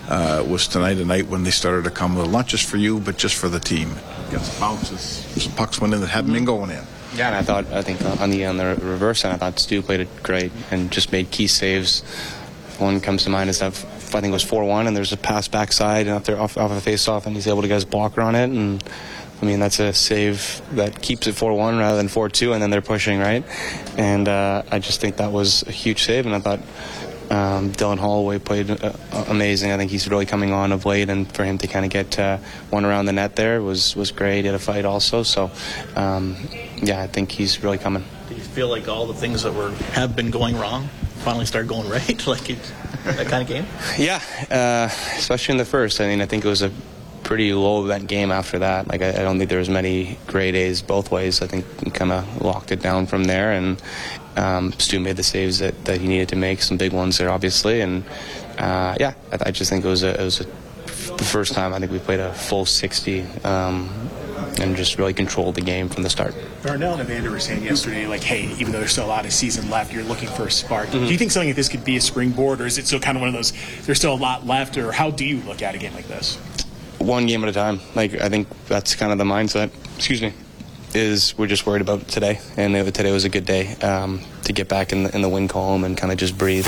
Uh, 0.07 0.45
was 0.47 0.67
tonight 0.67 0.97
a 0.97 1.05
night 1.05 1.27
when 1.27 1.43
they 1.43 1.51
started 1.51 1.83
to 1.85 1.91
come? 1.91 2.15
Well, 2.15 2.27
not 2.27 2.47
just 2.47 2.65
for 2.65 2.77
you, 2.77 2.99
but 2.99 3.17
just 3.17 3.35
for 3.35 3.49
the 3.49 3.59
team. 3.59 3.95
Got 4.31 4.41
some 4.41 4.59
bounces, 4.59 5.01
some 5.41 5.53
pucks 5.53 5.79
went 5.79 5.93
in 5.93 6.01
that 6.01 6.07
hadn't 6.07 6.33
been 6.33 6.45
going 6.45 6.71
in. 6.71 6.83
Yeah, 7.15 7.27
and 7.27 7.35
I 7.35 7.41
thought 7.43 7.65
I 7.71 7.81
think 7.83 8.01
on 8.19 8.29
the 8.29 8.45
on 8.45 8.57
the 8.57 8.75
reverse 8.81 9.23
end, 9.23 9.33
I 9.33 9.37
thought 9.37 9.59
Stu 9.59 9.81
played 9.81 9.99
it 9.99 10.23
great 10.23 10.51
and 10.71 10.91
just 10.91 11.11
made 11.11 11.29
key 11.29 11.47
saves. 11.47 12.01
One 12.79 12.99
comes 12.99 13.23
to 13.25 13.29
mind 13.29 13.49
is 13.49 13.59
that 13.59 13.67
I 13.67 14.21
think 14.21 14.25
it 14.25 14.31
was 14.31 14.43
four 14.43 14.63
one, 14.65 14.87
and 14.87 14.97
there's 14.97 15.13
a 15.13 15.17
pass 15.17 15.47
backside 15.47 16.07
and 16.07 16.15
after 16.15 16.37
off, 16.39 16.57
off 16.57 16.71
a 16.71 16.81
face 16.81 17.07
off, 17.07 17.25
and 17.27 17.35
he's 17.35 17.47
able 17.47 17.61
to 17.61 17.67
get 17.67 17.75
his 17.75 17.85
blocker 17.85 18.21
on 18.21 18.35
it, 18.35 18.45
and 18.45 18.83
I 19.43 19.45
mean 19.45 19.59
that's 19.59 19.81
a 19.81 19.91
save 19.91 20.61
that 20.71 21.01
keeps 21.01 21.27
it 21.27 21.33
four 21.33 21.53
one 21.53 21.77
rather 21.77 21.97
than 21.97 22.07
four 22.07 22.29
two, 22.29 22.53
and 22.53 22.63
then 22.63 22.69
they're 22.69 22.81
pushing 22.81 23.19
right, 23.19 23.43
and 23.97 24.29
uh, 24.29 24.63
I 24.71 24.79
just 24.79 25.01
think 25.01 25.17
that 25.17 25.33
was 25.33 25.63
a 25.63 25.71
huge 25.71 26.03
save, 26.03 26.25
and 26.25 26.33
I 26.33 26.39
thought. 26.39 26.59
Um, 27.29 27.71
Dylan 27.71 27.97
Holloway 27.97 28.37
played 28.37 28.69
uh, 28.69 28.93
amazing. 29.27 29.71
I 29.71 29.77
think 29.77 29.89
he's 29.89 30.07
really 30.07 30.25
coming 30.25 30.51
on 30.51 30.71
of 30.71 30.85
late, 30.85 31.09
and 31.09 31.29
for 31.31 31.43
him 31.45 31.57
to 31.59 31.67
kind 31.67 31.83
of 31.83 31.89
get 31.89 32.19
uh, 32.19 32.37
one 32.69 32.85
around 32.85 33.05
the 33.05 33.13
net 33.13 33.35
there 33.35 33.61
was 33.61 33.95
was 33.95 34.11
great. 34.11 34.41
He 34.41 34.47
had 34.47 34.55
a 34.55 34.59
fight 34.59 34.85
also, 34.85 35.23
so 35.23 35.49
um, 35.95 36.35
yeah, 36.83 37.01
I 37.01 37.07
think 37.07 37.31
he's 37.31 37.63
really 37.63 37.77
coming. 37.79 38.03
Do 38.29 38.35
you 38.35 38.41
feel 38.41 38.67
like 38.67 38.87
all 38.87 39.07
the 39.07 39.15
things 39.15 39.43
that 39.43 39.53
were 39.53 39.71
have 39.93 40.15
been 40.15 40.31
going 40.31 40.57
wrong 40.57 40.89
finally 41.23 41.45
started 41.45 41.69
going 41.69 41.89
right, 41.97 42.27
like 42.27 42.49
it, 42.49 42.59
that 43.05 43.27
kind 43.27 43.41
of 43.41 43.47
game? 43.47 43.65
Yeah, 43.97 44.21
uh, 44.51 44.89
especially 45.17 45.53
in 45.53 45.57
the 45.57 45.65
first. 45.65 46.01
I 46.01 46.07
mean, 46.07 46.21
I 46.21 46.27
think 46.27 46.45
it 46.45 46.49
was 46.49 46.61
a 46.61 46.71
pretty 47.23 47.53
low 47.53 47.83
event 47.85 48.07
game 48.07 48.31
after 48.31 48.59
that. 48.59 48.87
Like, 48.87 49.01
I, 49.01 49.09
I 49.09 49.23
don't 49.23 49.37
think 49.37 49.49
there 49.49 49.59
was 49.59 49.69
many 49.69 50.17
great 50.27 50.55
A's 50.55 50.81
both 50.81 51.11
ways. 51.11 51.41
I 51.41 51.47
think 51.47 51.65
we 51.83 51.91
kind 51.91 52.11
of 52.11 52.41
locked 52.41 52.71
it 52.71 52.81
down 52.81 53.07
from 53.07 53.23
there, 53.25 53.51
and 53.53 53.81
um, 54.35 54.73
Stu 54.73 54.99
made 54.99 55.15
the 55.17 55.23
saves 55.23 55.59
that, 55.59 55.85
that 55.85 56.01
he 56.01 56.07
needed 56.07 56.29
to 56.29 56.35
make, 56.35 56.61
some 56.61 56.77
big 56.77 56.91
ones 56.93 57.17
there, 57.17 57.29
obviously, 57.29 57.81
and 57.81 58.03
uh, 58.57 58.95
yeah, 58.99 59.13
I, 59.31 59.47
I 59.47 59.51
just 59.51 59.69
think 59.69 59.85
it 59.85 59.87
was 59.87 60.03
a, 60.03 60.19
it 60.19 60.23
was 60.23 60.41
a, 60.41 60.45
the 61.15 61.23
first 61.23 61.53
time 61.53 61.73
I 61.73 61.79
think 61.79 61.91
we 61.91 61.99
played 61.99 62.19
a 62.19 62.33
full 62.33 62.65
60 62.65 63.21
um, 63.43 63.89
and 64.59 64.75
just 64.75 64.97
really 64.97 65.13
controlled 65.13 65.55
the 65.55 65.61
game 65.61 65.89
from 65.89 66.03
the 66.03 66.09
start. 66.09 66.35
Darnell 66.61 66.93
and 66.93 67.01
Evander 67.01 67.31
were 67.31 67.39
saying 67.39 67.63
yesterday, 67.63 68.07
like, 68.07 68.21
hey, 68.23 68.51
even 68.59 68.71
though 68.71 68.79
there's 68.79 68.91
still 68.91 69.05
a 69.05 69.07
lot 69.07 69.25
of 69.25 69.33
season 69.33 69.69
left, 69.69 69.93
you're 69.93 70.03
looking 70.03 70.29
for 70.29 70.47
a 70.47 70.51
spark. 70.51 70.89
Mhm. 70.89 71.05
Do 71.05 71.11
you 71.11 71.17
think 71.17 71.31
something 71.31 71.49
like 71.49 71.55
this 71.55 71.69
could 71.69 71.83
be 71.85 71.97
a 71.97 72.01
springboard, 72.01 72.61
or 72.61 72.65
is 72.65 72.77
it 72.77 72.85
still 72.87 72.99
kind 72.99 73.17
of 73.17 73.21
one 73.21 73.29
of 73.29 73.33
those, 73.33 73.53
there's 73.85 73.97
still 73.97 74.13
a 74.13 74.15
lot 74.15 74.45
left, 74.45 74.77
or 74.77 74.91
how 74.91 75.11
do 75.11 75.25
you 75.25 75.41
look 75.41 75.61
at 75.61 75.75
a 75.75 75.77
game 75.77 75.93
like 75.93 76.07
this? 76.07 76.37
One 77.03 77.25
game 77.25 77.43
at 77.43 77.49
a 77.49 77.53
time. 77.53 77.79
Like 77.95 78.19
I 78.21 78.29
think 78.29 78.47
that's 78.67 78.95
kind 78.95 79.11
of 79.11 79.17
the 79.17 79.23
mindset. 79.23 79.71
Excuse 79.95 80.21
me. 80.21 80.33
is 80.95 81.37
we're 81.37 81.47
just 81.47 81.65
worried 81.65 81.81
about 81.81 82.07
today, 82.07 82.39
and 82.55 82.73
today 82.93 83.11
was 83.11 83.25
a 83.25 83.29
good 83.29 83.45
day 83.45 83.75
um, 83.77 84.21
to 84.43 84.53
get 84.53 84.67
back 84.69 84.91
in 84.91 85.03
the, 85.03 85.15
in 85.15 85.21
the 85.21 85.29
win 85.29 85.47
column 85.47 85.83
and 85.83 85.97
kind 85.97 86.11
of 86.11 86.17
just 86.19 86.37
breathe. 86.37 86.67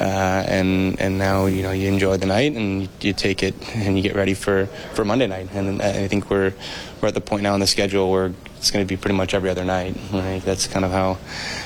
Uh, 0.00 0.42
and 0.48 0.98
and 0.98 1.18
now 1.18 1.44
you 1.44 1.62
know 1.62 1.72
you 1.72 1.86
enjoy 1.86 2.16
the 2.16 2.24
night 2.24 2.54
and 2.54 2.88
you 3.02 3.12
take 3.12 3.42
it 3.42 3.54
and 3.76 3.98
you 3.98 4.02
get 4.02 4.14
ready 4.14 4.32
for, 4.32 4.64
for 4.94 5.04
Monday 5.04 5.26
night. 5.26 5.48
And 5.52 5.82
I 5.82 6.08
think 6.08 6.30
we're 6.30 6.54
we're 7.00 7.08
at 7.08 7.14
the 7.14 7.20
point 7.20 7.42
now 7.42 7.52
in 7.52 7.60
the 7.60 7.66
schedule 7.66 8.10
where 8.10 8.32
it's 8.56 8.70
going 8.70 8.82
to 8.82 8.88
be 8.88 8.96
pretty 8.96 9.14
much 9.14 9.34
every 9.34 9.50
other 9.50 9.64
night. 9.64 9.94
Right? 10.10 10.40
That's 10.42 10.66
kind 10.66 10.86
of 10.86 10.90
how 10.90 11.18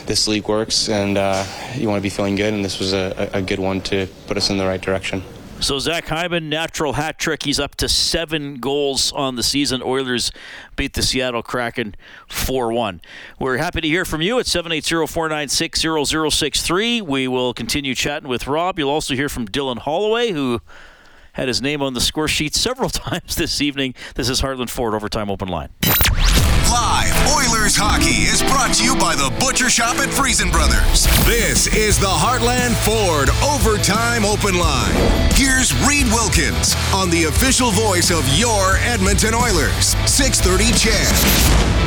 this 0.07 0.27
league 0.27 0.49
works, 0.49 0.89
and 0.89 1.17
uh, 1.17 1.45
you 1.77 1.89
want 1.89 1.99
to 1.99 2.03
be 2.03 2.11
feeling 2.11 2.35
good. 2.35 2.53
And 2.53 2.65
this 2.65 2.81
was 2.81 2.93
a, 2.93 3.31
a 3.33 3.41
good 3.41 3.61
one 3.61 3.81
to 3.83 4.09
put 4.27 4.37
us 4.37 4.51
in 4.51 4.59
the 4.59 4.67
right 4.67 4.81
direction. 4.81 5.23
So 5.61 5.79
Zach 5.79 6.09
Hyman, 6.09 6.49
natural 6.51 6.95
hat 6.95 7.19
trick. 7.19 7.45
He's 7.45 7.59
up 7.59 7.75
to 7.77 7.89
seven 7.89 8.57
goals 8.57 9.13
on 9.13 9.37
the 9.37 9.43
season. 9.43 9.83
Oilers 9.83 10.31
beat 10.77 10.93
the 10.93 11.03
Seattle 11.03 11.43
Kraken 11.43 11.95
4-1. 12.29 13.01
We're 13.39 13.57
happy 13.57 13.81
to 13.81 13.89
hear 13.89 14.05
from 14.05 14.21
you 14.21 14.39
at 14.39 14.45
780-496-0063. 14.47 17.01
We 17.03 17.29
will 17.29 17.55
continue 17.55 17.95
chatting 17.95 18.29
with 18.29 18.47
Rob. 18.47 18.79
You'll 18.79 18.91
also 18.91 19.15
hear 19.15 19.31
from 19.31 19.49
Dylan 19.49 19.79
Holloway, 19.79 20.33
who 20.33 20.61
had 21.33 21.49
his 21.49 21.63
name 21.63 21.81
on 21.81 21.95
the 21.95 22.01
score 22.01 22.29
sheet 22.29 22.55
several 22.55 22.91
times 22.91 23.37
this 23.37 23.63
evening. 23.63 23.95
This 24.17 24.29
is 24.29 24.43
Heartland 24.43 24.69
Ford 24.71 24.93
Overtime 24.95 25.31
Open 25.31 25.49
Line. 25.49 25.71
Live 26.75 27.15
Oilers 27.31 27.77
hockey 27.77 28.27
is 28.27 28.43
brought 28.43 28.75
to 28.75 28.85
you 28.85 28.97
by 28.97 29.15
the 29.15 29.33
Butcher 29.39 29.71
Shop 29.71 29.95
at 29.99 30.13
Freson 30.13 30.51
Brothers. 30.51 31.07
This 31.25 31.69
is 31.69 32.01
the 32.01 32.11
Heartland 32.11 32.75
Ford 32.83 33.31
Overtime 33.47 34.25
Open 34.25 34.59
Line. 34.59 34.93
Here's 35.35 35.71
Reid 35.87 36.07
Wilkins 36.07 36.75
on 36.93 37.11
the 37.11 37.31
official 37.31 37.71
voice 37.71 38.11
of 38.11 38.27
your 38.37 38.75
Edmonton 38.79 39.35
Oilers. 39.35 39.95
630 40.11 40.75
CHED. 40.75 41.84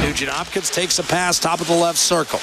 Nugent 0.00 0.30
Hopkins 0.30 0.68
takes 0.68 0.98
a 0.98 1.02
pass, 1.02 1.38
top 1.38 1.60
of 1.60 1.68
the 1.68 1.74
left 1.74 1.98
circle. 1.98 2.40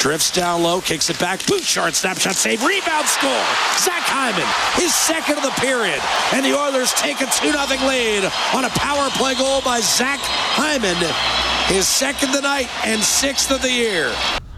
Drifts 0.00 0.30
down 0.30 0.62
low, 0.62 0.80
kicks 0.80 1.10
it 1.10 1.18
back. 1.18 1.44
Bouchard 1.46 1.94
snapshot 1.94 2.34
save, 2.34 2.64
rebound 2.64 3.06
score. 3.06 3.44
Zach 3.78 4.02
Hyman, 4.02 4.46
his 4.80 4.94
second 4.94 5.36
of 5.36 5.42
the 5.42 5.54
period. 5.60 6.00
And 6.32 6.44
the 6.44 6.58
Oilers 6.58 6.92
take 6.92 7.20
a 7.20 7.26
2 7.26 7.52
0 7.52 7.88
lead 7.88 8.24
on 8.54 8.64
a 8.64 8.70
power 8.70 9.08
play 9.10 9.34
goal 9.34 9.60
by 9.62 9.80
Zach 9.80 10.20
Hyman. 10.20 10.96
His 11.72 11.86
second 11.86 12.32
tonight 12.32 12.68
and 12.84 13.02
sixth 13.02 13.50
of 13.50 13.62
the 13.62 13.70
year. 13.70 14.12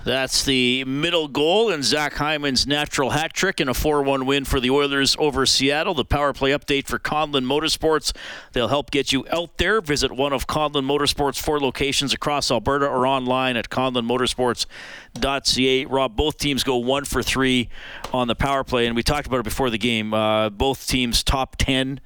That's 0.08 0.42
the 0.42 0.84
middle 0.86 1.28
goal 1.28 1.68
in 1.68 1.82
Zach 1.82 2.14
Hyman's 2.14 2.66
natural 2.66 3.10
hat 3.10 3.34
trick 3.34 3.60
in 3.60 3.68
a 3.68 3.74
4 3.74 4.02
1 4.02 4.24
win 4.24 4.46
for 4.46 4.58
the 4.58 4.70
Oilers 4.70 5.14
over 5.18 5.44
Seattle. 5.44 5.92
The 5.92 6.06
power 6.06 6.32
play 6.32 6.52
update 6.52 6.86
for 6.86 6.98
Conlon 6.98 7.44
Motorsports. 7.44 8.16
They'll 8.54 8.68
help 8.68 8.90
get 8.90 9.12
you 9.12 9.26
out 9.30 9.58
there. 9.58 9.82
Visit 9.82 10.12
one 10.12 10.32
of 10.32 10.46
Conlon 10.46 10.86
Motorsports' 10.86 11.38
four 11.38 11.60
locations 11.60 12.14
across 12.14 12.50
Alberta 12.50 12.86
or 12.86 13.06
online 13.06 13.58
at 13.58 13.68
conlonmotorsports.ca. 13.68 15.84
Rob, 15.84 16.16
both 16.16 16.38
teams 16.38 16.64
go 16.64 16.78
one 16.78 17.04
for 17.04 17.22
three 17.22 17.68
on 18.10 18.28
the 18.28 18.34
power 18.34 18.64
play, 18.64 18.86
and 18.86 18.96
we 18.96 19.02
talked 19.02 19.26
about 19.26 19.40
it 19.40 19.44
before 19.44 19.68
the 19.68 19.76
game. 19.76 20.14
Uh, 20.14 20.48
both 20.48 20.86
teams 20.86 21.22
top 21.22 21.56
10 21.56 22.00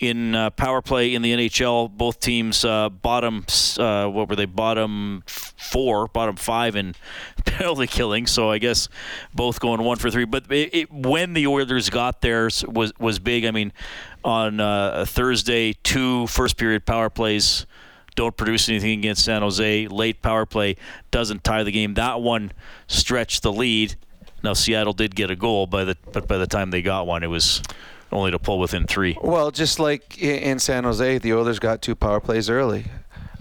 in 0.00 0.34
uh, 0.34 0.50
power 0.50 0.82
play 0.82 1.14
in 1.14 1.22
the 1.22 1.32
NHL. 1.32 1.90
Both 1.90 2.20
teams 2.20 2.64
uh, 2.64 2.88
bottom, 2.88 3.44
uh, 3.78 4.08
what 4.08 4.28
were 4.28 4.36
they? 4.36 4.46
Bottom 4.46 5.22
four, 5.26 6.08
bottom 6.08 6.36
five 6.36 6.74
in 6.74 6.94
penalty 7.44 7.86
killing. 7.86 8.26
So 8.26 8.50
I 8.50 8.58
guess 8.58 8.88
both 9.34 9.60
going 9.60 9.82
one 9.84 9.98
for 9.98 10.10
three. 10.10 10.24
But 10.24 10.50
it, 10.50 10.74
it, 10.74 10.92
when 10.92 11.34
the 11.34 11.46
Oilers 11.46 11.90
got 11.90 12.22
theirs 12.22 12.64
was 12.66 12.92
was 12.98 13.18
big. 13.18 13.44
I 13.44 13.50
mean, 13.50 13.72
on 14.24 14.58
uh, 14.58 15.04
Thursday, 15.06 15.74
two 15.74 16.26
first 16.26 16.56
period 16.56 16.86
power 16.86 17.10
plays 17.10 17.66
don't 18.16 18.36
produce 18.36 18.68
anything 18.68 18.98
against 18.98 19.24
San 19.24 19.42
Jose. 19.42 19.86
Late 19.86 20.20
power 20.22 20.46
play 20.46 20.76
doesn't 21.10 21.44
tie 21.44 21.62
the 21.62 21.72
game. 21.72 21.94
That 21.94 22.20
one 22.20 22.52
stretched 22.88 23.42
the 23.42 23.52
lead. 23.52 23.96
Now 24.42 24.54
Seattle 24.54 24.94
did 24.94 25.14
get 25.14 25.30
a 25.30 25.36
goal, 25.36 25.66
by 25.66 25.84
the 25.84 25.96
but 26.12 26.26
by 26.26 26.38
the 26.38 26.46
time 26.46 26.70
they 26.70 26.82
got 26.82 27.06
one, 27.06 27.22
it 27.22 27.28
was 27.28 27.62
only 28.12 28.30
to 28.30 28.38
pull 28.38 28.58
within 28.58 28.86
three. 28.86 29.16
Well, 29.22 29.50
just 29.50 29.78
like 29.78 30.20
in 30.20 30.58
San 30.58 30.84
Jose, 30.84 31.18
the 31.18 31.32
Oilers 31.32 31.58
got 31.58 31.82
two 31.82 31.94
power 31.94 32.20
plays 32.20 32.50
early. 32.50 32.86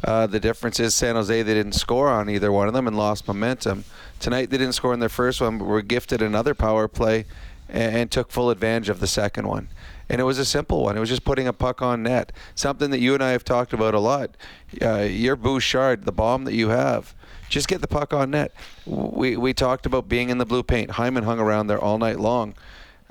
Uh, 0.04 0.28
the 0.28 0.40
difference 0.40 0.80
is 0.80 0.96
San 0.96 1.16
Jose 1.16 1.42
they 1.42 1.54
didn't 1.54 1.74
score 1.74 2.10
on 2.10 2.30
either 2.30 2.52
one 2.52 2.68
of 2.68 2.74
them 2.74 2.88
and 2.88 2.98
lost 2.98 3.28
momentum. 3.28 3.84
Tonight 4.20 4.50
they 4.50 4.58
didn't 4.58 4.74
score 4.74 4.94
in 4.94 5.00
their 5.00 5.10
first 5.10 5.42
one, 5.42 5.58
but 5.58 5.66
were 5.66 5.82
gifted 5.82 6.22
another 6.22 6.54
power 6.54 6.88
play 6.88 7.26
and, 7.68 7.96
and 7.96 8.12
took 8.12 8.32
full 8.32 8.50
advantage 8.50 8.90
of 8.90 9.00
the 9.00 9.08
second 9.08 9.48
one. 9.48 9.68
And 10.08 10.20
it 10.22 10.24
was 10.24 10.40
a 10.40 10.46
simple 10.46 10.84
one. 10.84 10.98
It 10.98 11.00
was 11.00 11.10
just 11.10 11.26
putting 11.26 11.48
a 11.48 11.54
puck 11.54 11.82
on 11.82 12.02
net. 12.04 12.32
Something 12.56 12.90
that 12.92 13.00
you 13.00 13.14
and 13.14 13.24
I 13.24 13.32
have 13.32 13.44
talked 13.44 13.74
about 13.74 13.94
a 13.94 14.00
lot. 14.00 14.36
Uh, 14.82 15.02
your 15.02 15.36
Bouchard, 15.36 16.06
the 16.06 16.12
bomb 16.12 16.46
that 16.46 16.54
you 16.54 16.70
have, 16.70 17.14
just 17.50 17.68
get 17.68 17.82
the 17.82 17.88
puck 17.88 18.14
on 18.14 18.32
net. 18.32 18.54
We 18.86 19.36
we 19.36 19.54
talked 19.54 19.86
about 19.86 20.08
being 20.08 20.30
in 20.30 20.38
the 20.38 20.46
blue 20.46 20.64
paint. 20.64 20.92
Hyman 20.92 21.26
hung 21.26 21.40
around 21.40 21.68
there 21.68 21.80
all 21.80 21.98
night 21.98 22.20
long. 22.20 22.56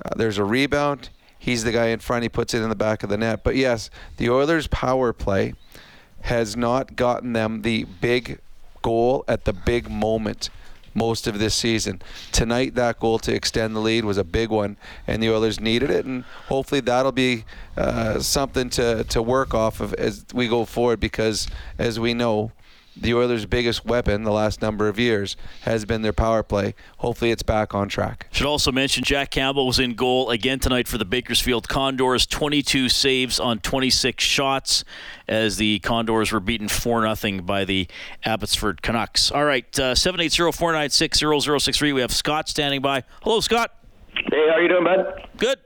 Uh, 0.03 0.09
there's 0.15 0.37
a 0.37 0.43
rebound 0.43 1.09
he's 1.39 1.63
the 1.63 1.71
guy 1.71 1.87
in 1.87 1.99
front. 1.99 2.23
He 2.23 2.29
puts 2.29 2.53
it 2.53 2.61
in 2.61 2.69
the 2.69 2.75
back 2.75 3.01
of 3.01 3.09
the 3.09 3.17
net. 3.17 3.43
But 3.43 3.55
yes, 3.55 3.89
the 4.17 4.29
Oilers' 4.29 4.67
power 4.67 5.13
play 5.13 5.53
has 6.21 6.55
not 6.55 6.95
gotten 6.95 7.33
them 7.33 7.63
the 7.63 7.85
big 7.85 8.39
goal 8.81 9.23
at 9.27 9.45
the 9.45 9.53
big 9.53 9.89
moment 9.89 10.49
most 10.93 11.27
of 11.27 11.39
this 11.39 11.55
season. 11.55 12.01
Tonight, 12.31 12.75
that 12.75 12.99
goal 12.99 13.19
to 13.19 13.33
extend 13.33 13.75
the 13.75 13.79
lead 13.79 14.03
was 14.05 14.17
a 14.17 14.23
big 14.23 14.49
one, 14.49 14.75
and 15.07 15.23
the 15.23 15.29
Oilers 15.29 15.59
needed 15.59 15.89
it. 15.89 16.05
And 16.05 16.23
hopefully, 16.47 16.81
that'll 16.81 17.11
be 17.11 17.45
uh, 17.77 18.19
something 18.19 18.69
to, 18.71 19.03
to 19.05 19.21
work 19.21 19.53
off 19.53 19.79
of 19.79 19.93
as 19.93 20.25
we 20.33 20.47
go 20.47 20.65
forward 20.65 20.99
because, 20.99 21.47
as 21.77 21.99
we 21.99 22.13
know, 22.13 22.51
the 23.01 23.13
Oilers' 23.13 23.45
biggest 23.45 23.85
weapon 23.85 24.23
the 24.23 24.31
last 24.31 24.61
number 24.61 24.87
of 24.87 24.99
years 24.99 25.37
has 25.61 25.85
been 25.85 26.01
their 26.01 26.13
power 26.13 26.43
play. 26.43 26.75
Hopefully, 26.97 27.31
it's 27.31 27.43
back 27.43 27.73
on 27.73 27.89
track. 27.89 28.27
Should 28.31 28.45
also 28.45 28.71
mention 28.71 29.03
Jack 29.03 29.31
Campbell 29.31 29.67
was 29.67 29.79
in 29.79 29.95
goal 29.95 30.29
again 30.29 30.59
tonight 30.59 30.87
for 30.87 30.97
the 30.97 31.05
Bakersfield 31.05 31.67
Condors. 31.69 32.25
22 32.25 32.89
saves 32.89 33.39
on 33.39 33.59
26 33.59 34.23
shots 34.23 34.83
as 35.27 35.57
the 35.57 35.79
Condors 35.79 36.31
were 36.31 36.39
beaten 36.39 36.67
4 36.67 37.15
0 37.15 37.41
by 37.41 37.65
the 37.65 37.87
Abbotsford 38.23 38.81
Canucks. 38.81 39.31
All 39.31 39.45
right, 39.45 39.67
uh, 39.79 39.95
780 39.95 40.51
496 40.51 41.19
0063. 41.19 41.93
We 41.93 42.01
have 42.01 42.11
Scott 42.11 42.49
standing 42.49 42.81
by. 42.81 43.03
Hello, 43.23 43.39
Scott. 43.39 43.71
Hey, 44.13 44.47
how 44.49 44.55
are 44.55 44.61
you 44.61 44.67
doing, 44.67 44.83
bud? 44.83 45.27
Good. 45.37 45.59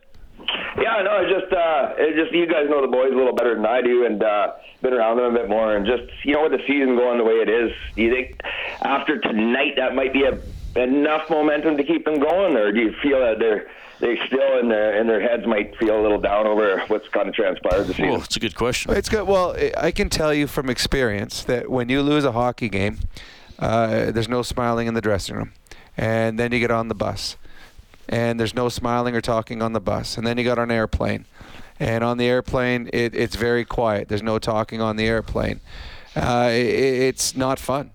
Yeah, 0.77 1.03
no, 1.03 1.21
it's 1.21 1.41
just 1.41 1.53
uh, 1.53 1.93
it's 1.97 2.17
just 2.17 2.31
you 2.33 2.47
guys 2.47 2.69
know 2.69 2.81
the 2.81 2.87
boys 2.87 3.11
a 3.11 3.15
little 3.15 3.33
better 3.33 3.55
than 3.55 3.65
I 3.65 3.81
do, 3.81 4.05
and 4.05 4.23
uh, 4.23 4.53
been 4.81 4.93
around 4.93 5.17
them 5.17 5.35
a 5.35 5.39
bit 5.39 5.49
more, 5.49 5.75
and 5.75 5.85
just 5.85 6.03
you 6.23 6.33
know 6.33 6.43
with 6.43 6.51
the 6.51 6.65
season 6.65 6.95
going 6.95 7.17
the 7.17 7.23
way 7.23 7.35
it 7.35 7.49
is, 7.49 7.71
do 7.95 8.01
you 8.01 8.11
think 8.11 8.41
after 8.81 9.19
tonight 9.19 9.73
that 9.77 9.93
might 9.93 10.13
be 10.13 10.23
a, 10.23 10.39
enough 10.81 11.29
momentum 11.29 11.77
to 11.77 11.83
keep 11.83 12.05
them 12.05 12.19
going, 12.19 12.55
or 12.57 12.71
do 12.71 12.79
you 12.79 12.93
feel 13.03 13.19
that 13.19 13.37
they're 13.39 13.69
they 13.99 14.19
still 14.25 14.59
in 14.59 14.69
their 14.69 14.99
in 14.99 15.05
their 15.05 15.21
heads 15.21 15.45
might 15.45 15.77
feel 15.77 15.99
a 15.99 16.01
little 16.01 16.19
down 16.19 16.47
over 16.47 16.83
what's 16.87 17.07
kind 17.09 17.29
of 17.29 17.35
transpired 17.35 17.83
this 17.83 17.95
season? 17.95 18.09
Well, 18.09 18.23
it's 18.23 18.35
a 18.35 18.39
good 18.39 18.55
question. 18.55 18.93
It's 18.93 19.09
good. 19.09 19.27
Well, 19.27 19.55
I 19.77 19.91
can 19.91 20.09
tell 20.09 20.33
you 20.33 20.47
from 20.47 20.69
experience 20.69 21.43
that 21.43 21.69
when 21.69 21.89
you 21.89 22.01
lose 22.01 22.25
a 22.25 22.31
hockey 22.31 22.69
game, 22.69 22.99
uh, 23.59 24.11
there's 24.11 24.27
no 24.27 24.41
smiling 24.41 24.87
in 24.87 24.95
the 24.95 25.01
dressing 25.01 25.35
room, 25.35 25.53
and 25.95 26.39
then 26.39 26.51
you 26.51 26.59
get 26.59 26.71
on 26.71 26.87
the 26.87 26.95
bus 26.95 27.37
and 28.09 28.39
there's 28.39 28.53
no 28.53 28.69
smiling 28.69 29.15
or 29.15 29.21
talking 29.21 29.61
on 29.61 29.73
the 29.73 29.79
bus. 29.79 30.17
And 30.17 30.25
then 30.25 30.37
you 30.37 30.43
got 30.43 30.59
on 30.59 30.71
an 30.71 30.75
airplane, 30.75 31.25
and 31.79 32.03
on 32.03 32.17
the 32.17 32.25
airplane 32.25 32.89
it, 32.93 33.15
it's 33.15 33.35
very 33.35 33.65
quiet. 33.65 34.07
There's 34.09 34.23
no 34.23 34.39
talking 34.39 34.81
on 34.81 34.95
the 34.95 35.05
airplane. 35.05 35.59
Uh, 36.15 36.49
it, 36.51 36.67
it's 36.67 37.35
not 37.35 37.59
fun. 37.59 37.91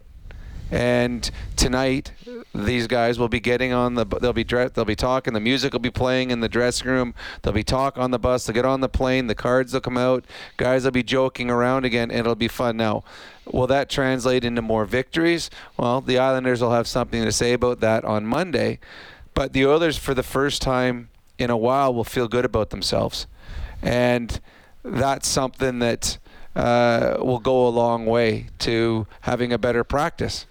And 0.70 1.30
tonight, 1.56 2.12
these 2.54 2.86
guys 2.86 3.18
will 3.18 3.28
be 3.28 3.40
getting 3.40 3.72
on 3.72 3.94
the. 3.94 4.04
They'll 4.04 4.34
be. 4.34 4.44
They'll 4.44 4.84
be 4.84 4.96
talking. 4.96 5.32
The 5.32 5.40
music 5.40 5.72
will 5.72 5.80
be 5.80 5.90
playing 5.90 6.30
in 6.30 6.40
the 6.40 6.48
dressing 6.48 6.88
room. 6.88 7.14
They'll 7.40 7.54
be 7.54 7.64
talk 7.64 7.96
on 7.96 8.11
the 8.11 8.18
bus. 8.18 8.44
They'll 8.44 8.54
get 8.54 8.66
on 8.66 8.80
the 8.82 8.88
plane. 8.88 9.28
The 9.28 9.34
cards 9.34 9.72
will 9.72 9.80
come 9.80 9.96
out. 9.96 10.26
Guys 10.59 10.84
will 10.84 10.90
be 10.90 11.02
joking 11.02 11.50
around 11.50 11.86
again, 11.86 12.11
and 12.11 12.20
it'll 12.20 12.34
be 12.34 12.48
fun. 12.48 12.76
Now, 12.76 13.02
will 13.50 13.66
that 13.68 13.88
translate 13.88 14.44
into 14.44 14.61
more 14.61 14.84
victories? 14.84 15.48
Well, 15.78 16.02
the 16.02 16.18
Islanders 16.18 16.61
will 16.61 16.72
have 16.72 16.86
something 16.86 17.24
to 17.24 17.32
say 17.32 17.54
about 17.54 17.80
that 17.80 18.04
on 18.04 18.26
Monday. 18.26 18.78
But 19.39 19.53
the 19.53 19.64
Oilers, 19.66 19.97
for 19.97 20.14
the 20.14 20.24
first 20.24 20.61
time 20.62 21.11
in 21.39 21.49
a 21.49 21.57
while, 21.57 21.95
will 21.95 22.03
feel 22.03 22.26
good 22.26 22.45
about 22.45 22.70
themselves, 22.70 23.28
and 23.80 24.41
that's 24.82 25.28
something 25.28 25.78
that 25.78 26.18
uh, 26.57 27.18
will 27.20 27.39
go 27.39 27.68
a 27.68 27.70
long 27.70 28.05
way 28.05 28.49
to 28.59 29.07
having 29.20 29.53
a 29.53 29.57
better 29.59 29.84
practice 29.84 30.47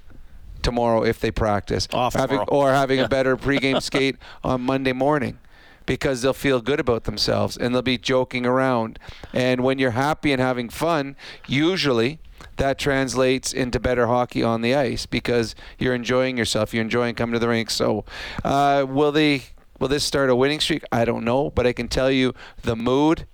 tomorrow 0.62 1.04
if 1.04 1.20
they 1.20 1.32
practice, 1.32 1.90
Off 1.92 2.14
having, 2.14 2.40
or 2.48 2.72
having 2.72 3.00
Yeah. 3.00 3.06
a 3.08 3.10
better 3.10 3.36
pregame 3.36 3.82
skate 3.90 4.16
on 4.42 4.62
Monday 4.62 4.94
morning. 4.94 5.40
Because 5.86 6.22
they'll 6.22 6.32
feel 6.32 6.62
good 6.62 6.80
about 6.80 7.04
themselves 7.04 7.58
and 7.58 7.76
they'll 7.76 7.82
be 7.82 7.98
joking 7.98 8.46
around. 8.46 9.00
And 9.34 9.66
when 9.66 9.80
you're 9.80 9.92
happy 9.92 10.32
and 10.32 10.42
having 10.42 10.70
fun, 10.70 11.18
usually 11.46 12.20
that 12.58 12.78
translates 12.78 13.54
into 13.54 13.80
better 13.80 14.08
hockey 14.08 14.44
on 14.44 14.62
the 14.62 14.76
ice 14.76 15.06
because 15.06 15.56
you're 15.78 15.96
enjoying 15.96 16.38
yourself. 16.38 16.74
You're 16.74 16.84
enjoying 16.84 17.16
coming 17.16 17.34
to 17.34 17.40
the 17.40 17.48
rink. 17.48 17.70
So, 17.70 18.06
uh, 18.44 18.86
will 18.88 19.12
they? 19.12 19.44
Will 19.80 19.88
this 19.88 20.04
start 20.04 20.32
a 20.32 20.36
winning 20.36 20.60
streak? 20.60 20.84
I 20.92 21.06
don't 21.06 21.24
know, 21.24 21.52
but 21.52 21.68
I 21.68 21.74
can 21.74 21.88
tell 21.88 22.10
you 22.10 22.34
the 22.64 22.76
mood 22.76 23.28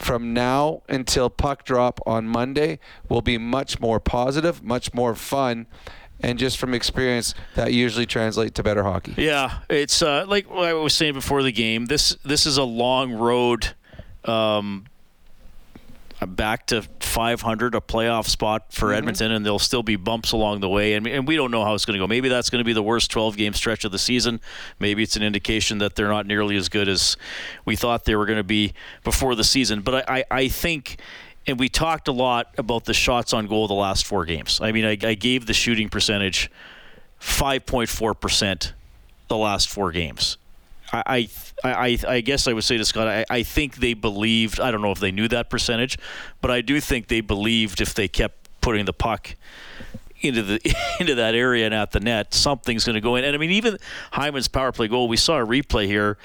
from 0.00 0.32
now 0.32 0.82
until 0.88 1.28
puck 1.28 1.64
drop 1.64 2.00
on 2.06 2.26
Monday 2.26 2.78
will 3.08 3.20
be 3.20 3.36
much 3.36 3.80
more 3.80 4.00
positive, 4.00 4.62
much 4.62 4.94
more 4.94 5.14
fun. 5.14 5.66
And 6.22 6.38
just 6.38 6.58
from 6.58 6.74
experience, 6.74 7.34
that 7.54 7.72
usually 7.72 8.04
translates 8.06 8.52
to 8.54 8.62
better 8.62 8.82
hockey. 8.82 9.14
Yeah, 9.16 9.60
it's 9.70 10.02
uh, 10.02 10.24
like 10.26 10.50
I 10.50 10.74
was 10.74 10.94
saying 10.94 11.14
before 11.14 11.42
the 11.42 11.52
game. 11.52 11.86
This 11.86 12.16
this 12.24 12.44
is 12.44 12.58
a 12.58 12.64
long 12.64 13.12
road 13.12 13.74
um, 14.24 14.84
back 16.26 16.66
to 16.66 16.82
500, 17.00 17.74
a 17.74 17.80
playoff 17.80 18.26
spot 18.26 18.72
for 18.72 18.88
mm-hmm. 18.88 18.98
Edmonton, 18.98 19.32
and 19.32 19.44
there'll 19.44 19.58
still 19.58 19.82
be 19.82 19.96
bumps 19.96 20.32
along 20.32 20.60
the 20.60 20.68
way. 20.68 20.94
And, 20.94 21.06
and 21.06 21.26
we 21.26 21.36
don't 21.36 21.50
know 21.50 21.64
how 21.64 21.74
it's 21.74 21.84
going 21.84 21.94
to 21.94 22.02
go. 22.02 22.06
Maybe 22.06 22.28
that's 22.28 22.50
going 22.50 22.60
to 22.60 22.64
be 22.64 22.72
the 22.72 22.82
worst 22.82 23.10
12 23.10 23.36
game 23.36 23.52
stretch 23.52 23.84
of 23.84 23.92
the 23.92 23.98
season. 23.98 24.40
Maybe 24.78 25.02
it's 25.02 25.16
an 25.16 25.22
indication 25.22 25.78
that 25.78 25.96
they're 25.96 26.08
not 26.08 26.26
nearly 26.26 26.56
as 26.56 26.68
good 26.68 26.88
as 26.88 27.16
we 27.64 27.76
thought 27.76 28.04
they 28.04 28.16
were 28.16 28.26
going 28.26 28.38
to 28.38 28.44
be 28.44 28.74
before 29.04 29.34
the 29.34 29.44
season. 29.44 29.80
But 29.80 30.08
I, 30.08 30.18
I, 30.18 30.24
I 30.30 30.48
think 30.48 30.98
and 31.46 31.58
we 31.58 31.68
talked 31.68 32.06
a 32.06 32.12
lot 32.12 32.54
about 32.58 32.84
the 32.84 32.94
shots 32.94 33.32
on 33.32 33.46
goal 33.46 33.66
the 33.66 33.74
last 33.74 34.06
four 34.06 34.24
games. 34.24 34.60
I 34.60 34.72
mean, 34.72 34.84
I, 34.84 34.96
I 35.02 35.14
gave 35.14 35.46
the 35.46 35.54
shooting 35.54 35.88
percentage 35.88 36.50
5.4% 37.20 38.72
the 39.28 39.36
last 39.36 39.68
four 39.68 39.90
games. 39.92 40.36
I, 40.92 41.28
I, 41.62 41.98
I, 42.08 42.20
guess 42.20 42.48
I 42.48 42.52
would 42.52 42.64
say 42.64 42.76
to 42.76 42.84
Scott, 42.84 43.06
I, 43.06 43.24
I 43.30 43.42
think 43.42 43.76
they 43.76 43.94
believed, 43.94 44.60
I 44.60 44.70
don't 44.70 44.82
know 44.82 44.90
if 44.90 44.98
they 44.98 45.12
knew 45.12 45.28
that 45.28 45.48
percentage, 45.48 45.98
but 46.40 46.50
I 46.50 46.62
do 46.62 46.80
think 46.80 47.08
they 47.08 47.20
believed 47.20 47.80
if 47.80 47.94
they 47.94 48.08
kept 48.08 48.48
putting 48.60 48.84
the 48.86 48.92
puck 48.92 49.36
into 50.20 50.42
the 50.42 50.76
into 51.00 51.14
that 51.14 51.34
area 51.34 51.64
and 51.64 51.74
at 51.74 51.92
the 51.92 52.00
net, 52.00 52.34
something's 52.34 52.84
going 52.84 52.94
to 52.94 53.00
go 53.00 53.16
in. 53.16 53.24
And 53.24 53.34
I 53.34 53.38
mean, 53.38 53.50
even 53.50 53.78
Hyman's 54.12 54.48
power 54.48 54.72
play 54.72 54.88
goal, 54.88 55.08
we 55.08 55.16
saw 55.16 55.40
a 55.40 55.46
replay 55.46 55.86
here. 55.86 56.18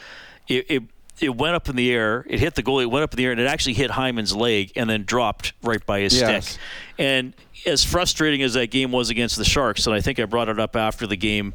It, 0.48 0.66
it, 0.70 0.84
it 1.20 1.36
went 1.36 1.56
up 1.56 1.70
in 1.70 1.76
the 1.76 1.92
air. 1.92 2.26
It 2.28 2.40
hit 2.40 2.56
the 2.56 2.64
goalie. 2.64 2.84
It 2.84 2.92
went 2.92 3.04
up 3.04 3.14
in 3.14 3.18
the 3.18 3.26
air, 3.26 3.32
and 3.32 3.40
it 3.40 3.48
actually 3.48 3.74
hit 3.74 3.92
Hyman's 3.92 4.36
leg, 4.36 4.74
and 4.76 4.90
then 4.90 5.06
dropped 5.06 5.54
right 5.64 5.84
by 5.86 6.02
his 6.02 6.20
yes. 6.20 6.50
stick. 6.50 6.62
And 6.98 7.34
as 7.66 7.84
frustrating 7.84 8.42
as 8.42 8.54
that 8.56 8.68
game 8.68 8.92
was 8.92 9.10
against 9.10 9.38
the 9.38 9.46
Sharks, 9.46 9.88
and 9.88 9.96
I 9.96 10.02
think 10.02 10.20
I 10.20 10.26
brought 10.26 10.50
it 10.50 10.60
up 10.60 10.76
after 10.76 11.08
the 11.08 11.16
game 11.16 11.54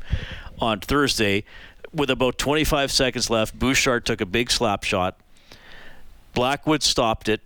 on 0.61 0.80
Thursday, 0.80 1.44
with 1.93 2.11
about 2.11 2.38
25 2.38 2.91
seconds 2.91 3.30
left, 3.30 3.59
Bouchard 3.59 4.07
took 4.07 4.20
a 4.20 4.26
big 4.26 4.51
slap 4.51 4.84
shot. 4.84 5.18
Blackwood 6.34 6.82
stopped 6.82 7.28
it. 7.28 7.41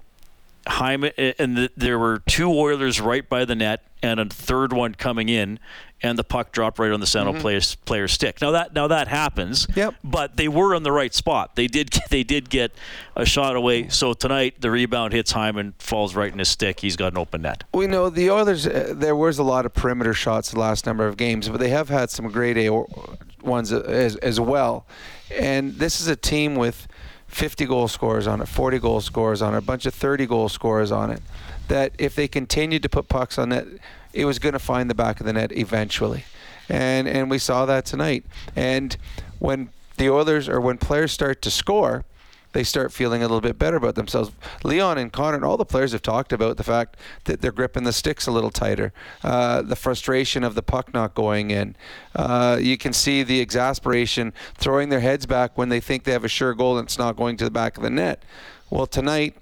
Hyman 0.67 1.13
and 1.19 1.57
the, 1.57 1.71
there 1.77 1.99
were 1.99 2.23
two 2.27 2.51
Oilers 2.51 3.01
right 3.01 3.29
by 3.29 3.45
the 3.45 3.55
net, 3.55 3.83
and 4.03 4.19
a 4.19 4.25
third 4.27 4.73
one 4.73 4.95
coming 4.95 5.29
in, 5.29 5.59
and 6.03 6.19
the 6.19 6.25
puck 6.25 6.53
dropped 6.53 6.79
right 6.79 6.91
on 6.91 7.01
the 7.01 7.07
center 7.07 7.33
mm-hmm. 7.33 7.41
player's 7.41 7.75
player's 7.75 8.13
stick. 8.13 8.41
Now 8.41 8.51
that 8.53 8.75
now 8.75 8.89
that 8.89 9.09
happens. 9.09 9.67
Yep. 9.75 9.97
But 10.03 10.37
they 10.37 10.49
were 10.49 10.75
in 10.75 10.83
the 10.83 10.93
right 10.93 11.13
spot. 11.13 11.57
They 11.57 11.67
did 11.67 11.91
they 12.11 12.23
did 12.23 12.49
get 12.49 12.73
a 13.15 13.27
shot 13.27 13.57
away. 13.57 13.89
So 13.89 14.15
tonight 14.15 14.61
the 14.61 14.71
rebound 14.71 15.13
hits 15.13 15.33
Hyman, 15.33 15.75
falls 15.79 16.15
right 16.15 16.33
in 16.33 16.39
his 16.39 16.49
stick. 16.49 16.81
He's 16.81 16.97
got 16.97 17.13
an 17.13 17.19
open 17.19 17.43
net. 17.43 17.65
We 17.75 17.87
know 17.87 18.09
the 18.09 18.31
Oilers. 18.31 18.67
Uh, 18.67 18.95
there 18.97 19.17
was 19.17 19.39
a 19.39 19.45
lot 19.45 19.67
of 19.67 19.75
perimeter 19.75 20.15
shots 20.15 20.51
the 20.51 20.61
last 20.61 20.87
number 20.87 21.07
of 21.07 21.17
games, 21.17 21.49
but 21.49 21.61
they 21.61 21.71
have 21.71 21.89
had 21.91 22.11
some 22.11 22.29
great 22.31 22.57
A 22.57 22.71
ones 23.45 23.73
as, 23.73 24.17
as 24.17 24.41
well. 24.41 24.87
And 25.31 25.75
this 25.75 26.01
is 26.01 26.09
a 26.09 26.17
team 26.17 26.55
with 26.55 26.87
50 27.29 27.67
goal 27.67 27.89
scorers 27.89 28.27
on 28.27 28.41
it, 28.41 28.49
40 28.49 28.79
goal 28.79 29.01
scorers 29.01 29.43
on 29.43 29.55
it, 29.55 29.59
a 29.59 29.63
bunch 29.63 29.87
of 29.87 29.95
30 29.95 30.27
goal 30.27 30.49
scorers 30.49 30.93
on 30.93 31.11
it. 31.11 31.21
That 31.69 31.93
if 31.99 32.15
they 32.15 32.29
continued 32.29 32.83
to 32.83 32.89
put 32.89 33.09
pucks 33.09 33.39
on 33.39 33.51
it, 33.53 33.67
it 34.13 34.25
was 34.25 34.39
going 34.39 34.53
to 34.53 34.59
find 34.59 34.89
the 34.89 34.95
back 34.95 35.21
of 35.21 35.27
the 35.27 35.33
net 35.33 35.51
eventually. 35.53 36.25
And 36.69 37.09
and 37.09 37.31
we 37.31 37.39
saw 37.39 37.67
that 37.67 37.85
tonight. 37.85 38.25
And 38.55 38.97
when 39.39 39.71
the 39.97 40.11
Oilers 40.11 40.49
or 40.49 40.61
when 40.61 40.79
players 40.79 41.13
start 41.13 41.43
to 41.43 41.51
score, 41.51 42.05
they 42.55 42.63
start 42.65 42.93
feeling 42.93 43.21
a 43.21 43.27
little 43.27 43.41
bit 43.41 43.59
better 43.59 43.77
about 43.77 43.97
themselves. 43.97 44.31
Leon 44.63 44.97
and 44.97 45.13
Connor 45.13 45.37
and 45.37 45.45
all 45.45 45.57
the 45.57 45.65
players 45.65 45.93
have 45.93 46.03
talked 46.03 46.33
about 46.33 46.57
the 46.57 46.63
fact 46.63 46.97
that 47.25 47.43
they're 47.43 47.53
gripping 47.53 47.85
the 47.85 47.93
sticks 47.93 48.27
a 48.27 48.31
little 48.31 48.51
tighter, 48.51 48.93
uh, 49.23 49.61
the 49.61 49.77
frustration 49.77 50.43
of 50.43 50.55
the 50.55 50.63
puck 50.63 50.95
not 50.95 51.15
going 51.15 51.51
in. 51.51 51.77
Uh, 52.15 52.57
you 52.61 52.79
can 52.79 52.93
see 52.93 53.23
the 53.23 53.41
exasperation 53.41 54.33
throwing 54.55 54.89
their 54.89 55.01
heads 55.01 55.27
back 55.27 55.59
when 55.59 55.69
they 55.69 55.81
think 55.81 56.05
they 56.05 56.13
have 56.13 56.25
a 56.25 56.29
sure 56.29 56.55
goal 56.55 56.79
and 56.79 56.87
it's 56.87 56.99
not 56.99 57.17
going 57.17 57.37
to 57.37 57.45
the 57.45 57.51
back 57.51 57.77
of 57.77 57.83
the 57.83 57.91
net. 57.91 58.23
Well, 58.71 58.87
tonight, 58.87 59.37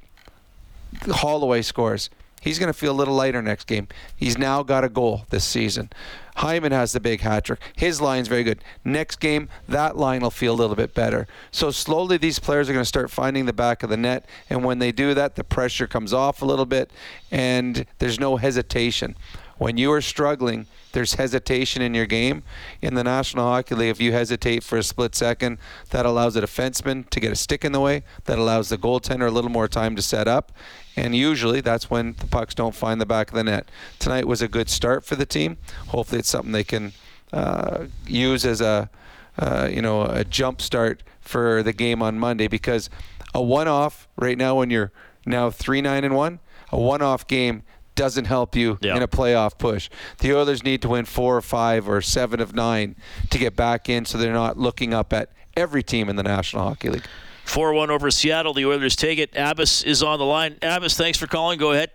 Holloway 1.07 1.63
scores. 1.63 2.11
He's 2.43 2.59
going 2.59 2.73
to 2.73 2.79
feel 2.79 2.91
a 2.91 2.93
little 2.93 3.15
lighter 3.15 3.41
next 3.41 3.69
game. 3.69 3.87
He's 4.17 4.37
now 4.37 4.65
got 4.65 4.83
a 4.83 4.89
goal 4.89 5.27
this 5.31 5.45
season. 5.45 5.91
Hyman 6.37 6.73
has 6.73 6.93
the 6.93 6.99
big 6.99 7.21
hat 7.21 7.45
trick. 7.45 7.61
His 7.77 8.01
line's 8.01 8.27
very 8.27 8.43
good. 8.43 8.65
Next 8.85 9.21
game, 9.21 9.49
that 9.69 9.97
line 9.97 10.23
will 10.23 10.31
feel 10.31 10.53
a 10.53 10.57
little 10.57 10.75
bit 10.75 10.93
better. 10.93 11.29
So 11.53 11.71
slowly, 11.71 12.17
these 12.17 12.41
players 12.41 12.69
are 12.69 12.73
going 12.73 12.83
to 12.83 12.89
start 12.89 13.11
finding 13.13 13.47
the 13.47 13.53
back 13.53 13.85
of 13.85 13.91
the 13.91 13.97
net, 13.97 14.27
and 14.51 14.65
when 14.65 14.81
they 14.81 14.91
do 14.91 15.15
that, 15.15 15.37
the 15.37 15.45
pressure 15.45 15.87
comes 15.87 16.13
off 16.13 16.43
a 16.43 16.45
little 16.45 16.67
bit, 16.67 16.91
and 17.31 17.87
there's 17.99 18.19
no 18.19 18.39
hesitation. 18.39 19.15
When 19.59 19.77
you 19.77 19.93
are 19.93 20.01
struggling, 20.01 20.67
there's 20.91 21.15
hesitation 21.15 21.83
in 21.83 21.95
your 21.95 22.07
game. 22.07 22.43
In 22.81 22.95
the 22.95 23.05
National 23.05 23.45
Hockey 23.45 23.77
League, 23.77 23.91
if 23.91 24.01
you 24.01 24.11
hesitate 24.11 24.65
for 24.65 24.77
a 24.77 24.83
split 24.83 25.15
second, 25.15 25.59
that 25.91 26.05
allows 26.05 26.35
a 26.35 26.41
defenseman 26.41 27.09
to 27.11 27.21
get 27.21 27.31
a 27.31 27.37
stick 27.37 27.65
in 27.65 27.71
the 27.71 27.81
way. 27.81 28.03
That 28.25 28.39
allows 28.39 28.71
the 28.71 28.79
goaltender 28.79 29.29
a 29.29 29.31
little 29.31 29.51
more 29.51 29.69
time 29.69 29.95
to 29.97 30.03
set 30.03 30.27
up. 30.27 30.51
And 30.97 31.15
usually 31.17 31.61
that's 31.61 31.91
when 31.91 32.15
the 32.19 32.27
pucks 32.27 32.55
don't 32.55 32.75
find 32.75 33.01
the 33.01 33.07
back 33.07 33.31
of 33.31 33.35
the 33.35 33.45
net. 33.45 33.69
Tonight 33.99 34.27
was 34.27 34.43
a 34.43 34.49
good 34.49 34.69
start 34.69 35.05
for 35.05 35.17
the 35.17 35.27
team. 35.27 35.57
Hopefully 35.89 36.19
it's 36.19 36.29
something 36.29 36.53
they 36.53 36.65
can 36.65 36.93
uh, 37.33 37.87
use 38.07 38.45
as 38.45 38.61
a 38.61 38.91
uh, 39.39 39.67
you 39.73 39.81
know 39.81 40.03
a 40.03 40.25
jump 40.25 40.61
start 40.61 41.03
for 41.21 41.63
the 41.63 41.73
game 41.73 42.03
on 42.03 42.19
Monday 42.19 42.47
because 42.47 42.91
a 43.35 43.43
one-off 43.43 44.07
right 44.17 44.37
now 44.37 44.57
when 44.57 44.69
you're 44.69 44.93
now 45.25 45.51
three 45.51 45.81
nine 45.81 46.05
and 46.05 46.15
one, 46.15 46.41
a 46.71 46.79
one-off 46.79 47.27
game 47.27 47.63
doesn't 47.95 48.27
help 48.27 48.57
you 48.57 48.79
yeah. 48.81 48.97
in 48.97 49.03
a 49.03 49.09
playoff 49.09 49.57
push. 49.59 49.89
The 50.19 50.35
Oilers 50.35 50.63
need 50.63 50.83
to 50.83 50.89
win 50.89 51.05
four 51.05 51.37
or 51.37 51.43
five 51.43 51.89
or 51.89 52.01
seven 52.01 52.41
of 52.41 52.55
nine 52.55 52.97
to 53.31 53.39
get 53.39 53.55
back 53.57 53.89
in, 53.89 54.05
so 54.05 54.19
they're 54.19 54.33
not 54.33 54.59
looking 54.59 54.95
up 54.95 55.13
at 55.13 55.31
every 55.57 55.83
team 55.83 56.09
in 56.09 56.17
the 56.17 56.23
National 56.23 56.65
Hockey 56.65 56.89
League. 56.89 57.07
4 57.45 57.73
1 57.75 57.91
over 57.91 58.11
Seattle. 58.11 58.55
The 58.55 58.67
Oilers 58.67 58.97
take 58.97 59.19
it. 59.19 59.31
Abbas 59.37 59.83
is 59.83 60.03
on 60.03 60.19
the 60.19 60.25
line. 60.25 60.57
Abbas, 60.63 60.97
thanks 60.97 61.19
for 61.19 61.27
calling. 61.27 61.59
Go 61.59 61.73
ahead. 61.73 61.91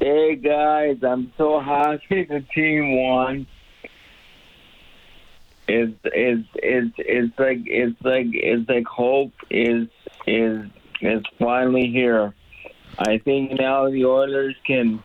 Hey, 0.00 0.36
guys. 0.36 0.98
I'm 1.02 1.32
so 1.38 1.60
happy 1.60 2.24
the 2.24 2.44
team 2.54 2.96
won. 2.96 3.46
It's, 5.66 5.98
it's, 6.04 6.48
it's, 6.54 6.94
it's 6.98 7.38
like 7.38 7.60
it's 7.64 7.96
like 8.02 8.26
it's 8.32 8.68
like 8.68 8.86
hope 8.86 9.32
is 9.50 9.88
is 10.26 10.66
is 11.00 11.22
finally 11.38 11.86
here. 11.90 12.34
I 12.98 13.18
think 13.18 13.58
now 13.58 13.88
the 13.90 14.04
Oilers 14.04 14.56
can 14.66 15.02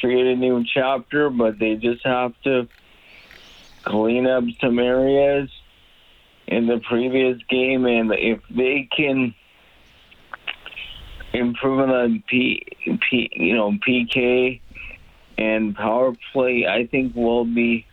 create 0.00 0.26
a 0.26 0.36
new 0.36 0.64
chapter, 0.64 1.28
but 1.28 1.58
they 1.58 1.76
just 1.76 2.04
have 2.06 2.32
to 2.44 2.68
clean 3.84 4.26
up 4.26 4.44
some 4.60 4.78
areas 4.78 5.50
in 6.48 6.66
the 6.66 6.80
previous 6.88 7.38
game, 7.48 7.86
and 7.86 8.12
if 8.12 8.40
they 8.50 8.88
can 8.94 9.34
improve 11.32 11.88
on 11.88 12.22
P, 12.28 12.66
P, 13.08 13.30
you 13.34 13.54
know, 13.54 13.72
PK 13.86 14.60
and 15.38 15.74
power 15.74 16.14
play, 16.32 16.66
I 16.66 16.86
think 16.86 17.14
will 17.14 17.44
be 17.44 17.86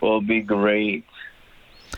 will 0.00 0.20
be 0.20 0.40
great. 0.40 1.04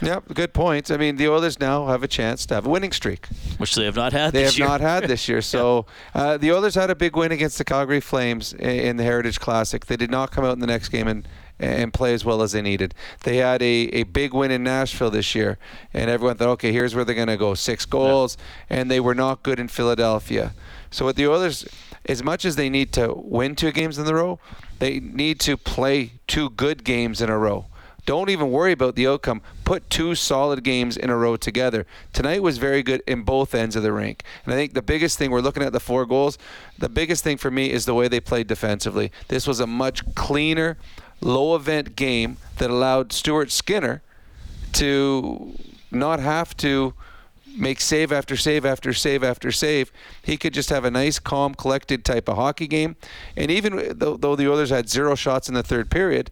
Yep, 0.01 0.35
good 0.35 0.53
points. 0.53 0.91
I 0.91 0.97
mean, 0.97 1.17
the 1.17 1.29
Oilers 1.29 1.61
now 1.61 1.87
have 1.87 2.03
a 2.03 2.09
chance 2.09 2.45
to 2.47 2.55
have 2.55 2.67
a 2.67 2.69
winning 2.69 2.91
streak, 2.93 3.29
which 3.59 3.75
they 3.75 3.85
have 3.85 3.95
not 3.95 4.13
had. 4.13 4.33
They 4.33 4.43
have 4.43 4.59
year. 4.59 4.67
not 4.67 4.81
had 4.81 5.05
this 5.05 5.29
year. 5.29 5.41
So 5.53 5.87
uh, 6.15 6.39
the 6.39 6.51
Oilers 6.51 6.75
had 6.75 6.89
a 6.89 6.95
big 6.95 7.15
win 7.15 7.31
against 7.31 7.59
the 7.59 7.65
Calgary 7.65 8.01
Flames 8.01 8.55
in 8.55 8.97
the 8.97 9.05
Heritage 9.05 9.39
Classic. 9.39 9.85
They 9.85 9.97
did 9.97 10.11
not 10.11 10.31
come 10.31 10.45
out 10.45 10.53
in 10.53 10.61
the 10.61 10.67
next 10.67 10.89
game 10.89 11.07
and 11.07 11.29
and 11.63 11.93
play 11.93 12.13
as 12.13 12.25
well 12.25 12.43
as 12.43 12.53
they 12.53 12.63
needed. 12.63 12.95
They 13.23 13.37
had 13.37 13.63
a, 13.63 13.89
a 13.93 14.03
big 14.03 14.35
win 14.35 14.51
in 14.51 14.65
Nashville 14.65 15.11
this 15.11 15.35
year, 15.35 15.59
and 15.95 16.11
everyone 16.11 16.37
thought, 16.37 16.49
okay, 16.49 16.73
here's 16.73 16.95
where 16.95 17.05
they're 17.05 17.15
going 17.15 17.29
to 17.29 17.37
go 17.37 17.55
six 17.55 17.87
goals, 17.87 18.37
yeah. 18.71 18.79
and 18.79 18.91
they 18.91 19.01
were 19.01 19.15
not 19.15 19.43
good 19.43 19.59
in 19.59 19.69
Philadelphia. 19.69 20.55
So 20.91 21.07
with 21.07 21.17
the 21.17 21.29
Oilers, 21.29 21.67
as 22.07 22.23
much 22.23 22.45
as 22.45 22.57
they 22.57 22.69
need 22.69 22.93
to 22.95 23.15
win 23.15 23.55
two 23.55 23.73
games 23.73 23.99
in 23.99 24.07
a 24.07 24.15
row, 24.15 24.39
they 24.79 25.01
need 25.01 25.39
to 25.41 25.57
play 25.57 26.13
two 26.27 26.51
good 26.51 26.85
games 26.85 27.21
in 27.21 27.31
a 27.31 27.39
row. 27.39 27.67
Don't 28.05 28.31
even 28.31 28.51
worry 28.51 28.73
about 28.73 28.97
the 28.97 29.07
outcome. 29.07 29.43
Put 29.65 29.89
two 29.89 30.17
solid 30.17 30.65
games 30.65 30.97
in 30.97 31.09
a 31.09 31.17
row 31.17 31.37
together. 31.37 31.87
Tonight 32.13 32.43
was 32.43 32.59
very 32.59 32.83
good 32.83 33.01
in 33.07 33.23
both 33.23 33.55
ends 33.55 33.77
of 33.77 33.85
the 33.85 33.93
rink. 33.93 34.25
And 34.45 34.53
I 34.53 34.57
think 34.57 34.75
the 34.75 34.83
biggest 34.83 35.19
thing, 35.19 35.31
we're 35.31 35.41
looking 35.41 35.63
at 35.63 35.73
the 35.73 35.79
four 35.79 36.05
goals, 36.05 36.37
the 36.79 36.89
biggest 36.89 37.23
thing 37.23 37.37
for 37.37 37.51
me 37.51 37.71
is 37.71 37.85
the 37.85 37.95
way 37.95 38.09
they 38.09 38.19
played 38.19 38.49
defensively. 38.49 39.13
This 39.29 39.47
was 39.47 39.61
a 39.61 39.69
much 39.69 40.15
cleaner, 40.17 40.79
low 41.23 41.55
event 41.55 41.97
game 41.97 42.37
that 42.59 42.71
allowed 42.71 43.13
Stuart 43.13 43.51
Skinner 43.51 44.03
to 44.73 45.57
not 45.91 46.21
have 46.21 46.57
to 46.59 46.95
make 47.57 47.81
save 47.81 48.13
after 48.13 48.37
save 48.37 48.65
after 48.65 48.93
save 48.93 49.23
after 49.23 49.53
save. 49.53 49.93
He 50.23 50.37
could 50.37 50.55
just 50.55 50.71
have 50.71 50.85
a 50.85 50.91
nice, 50.91 51.19
calm, 51.19 51.55
collected 51.55 52.05
type 52.05 52.29
of 52.29 52.37
hockey 52.37 52.67
game. 52.67 52.97
And 53.37 53.51
even 53.51 53.99
though, 53.99 54.17
though 54.17 54.37
the 54.37 54.51
Oilers 54.51 54.71
had 54.71 54.89
zero 54.89 55.15
shots 55.15 55.49
in 55.49 55.55
the 55.55 55.63
third 55.63 55.91
period, 55.91 56.31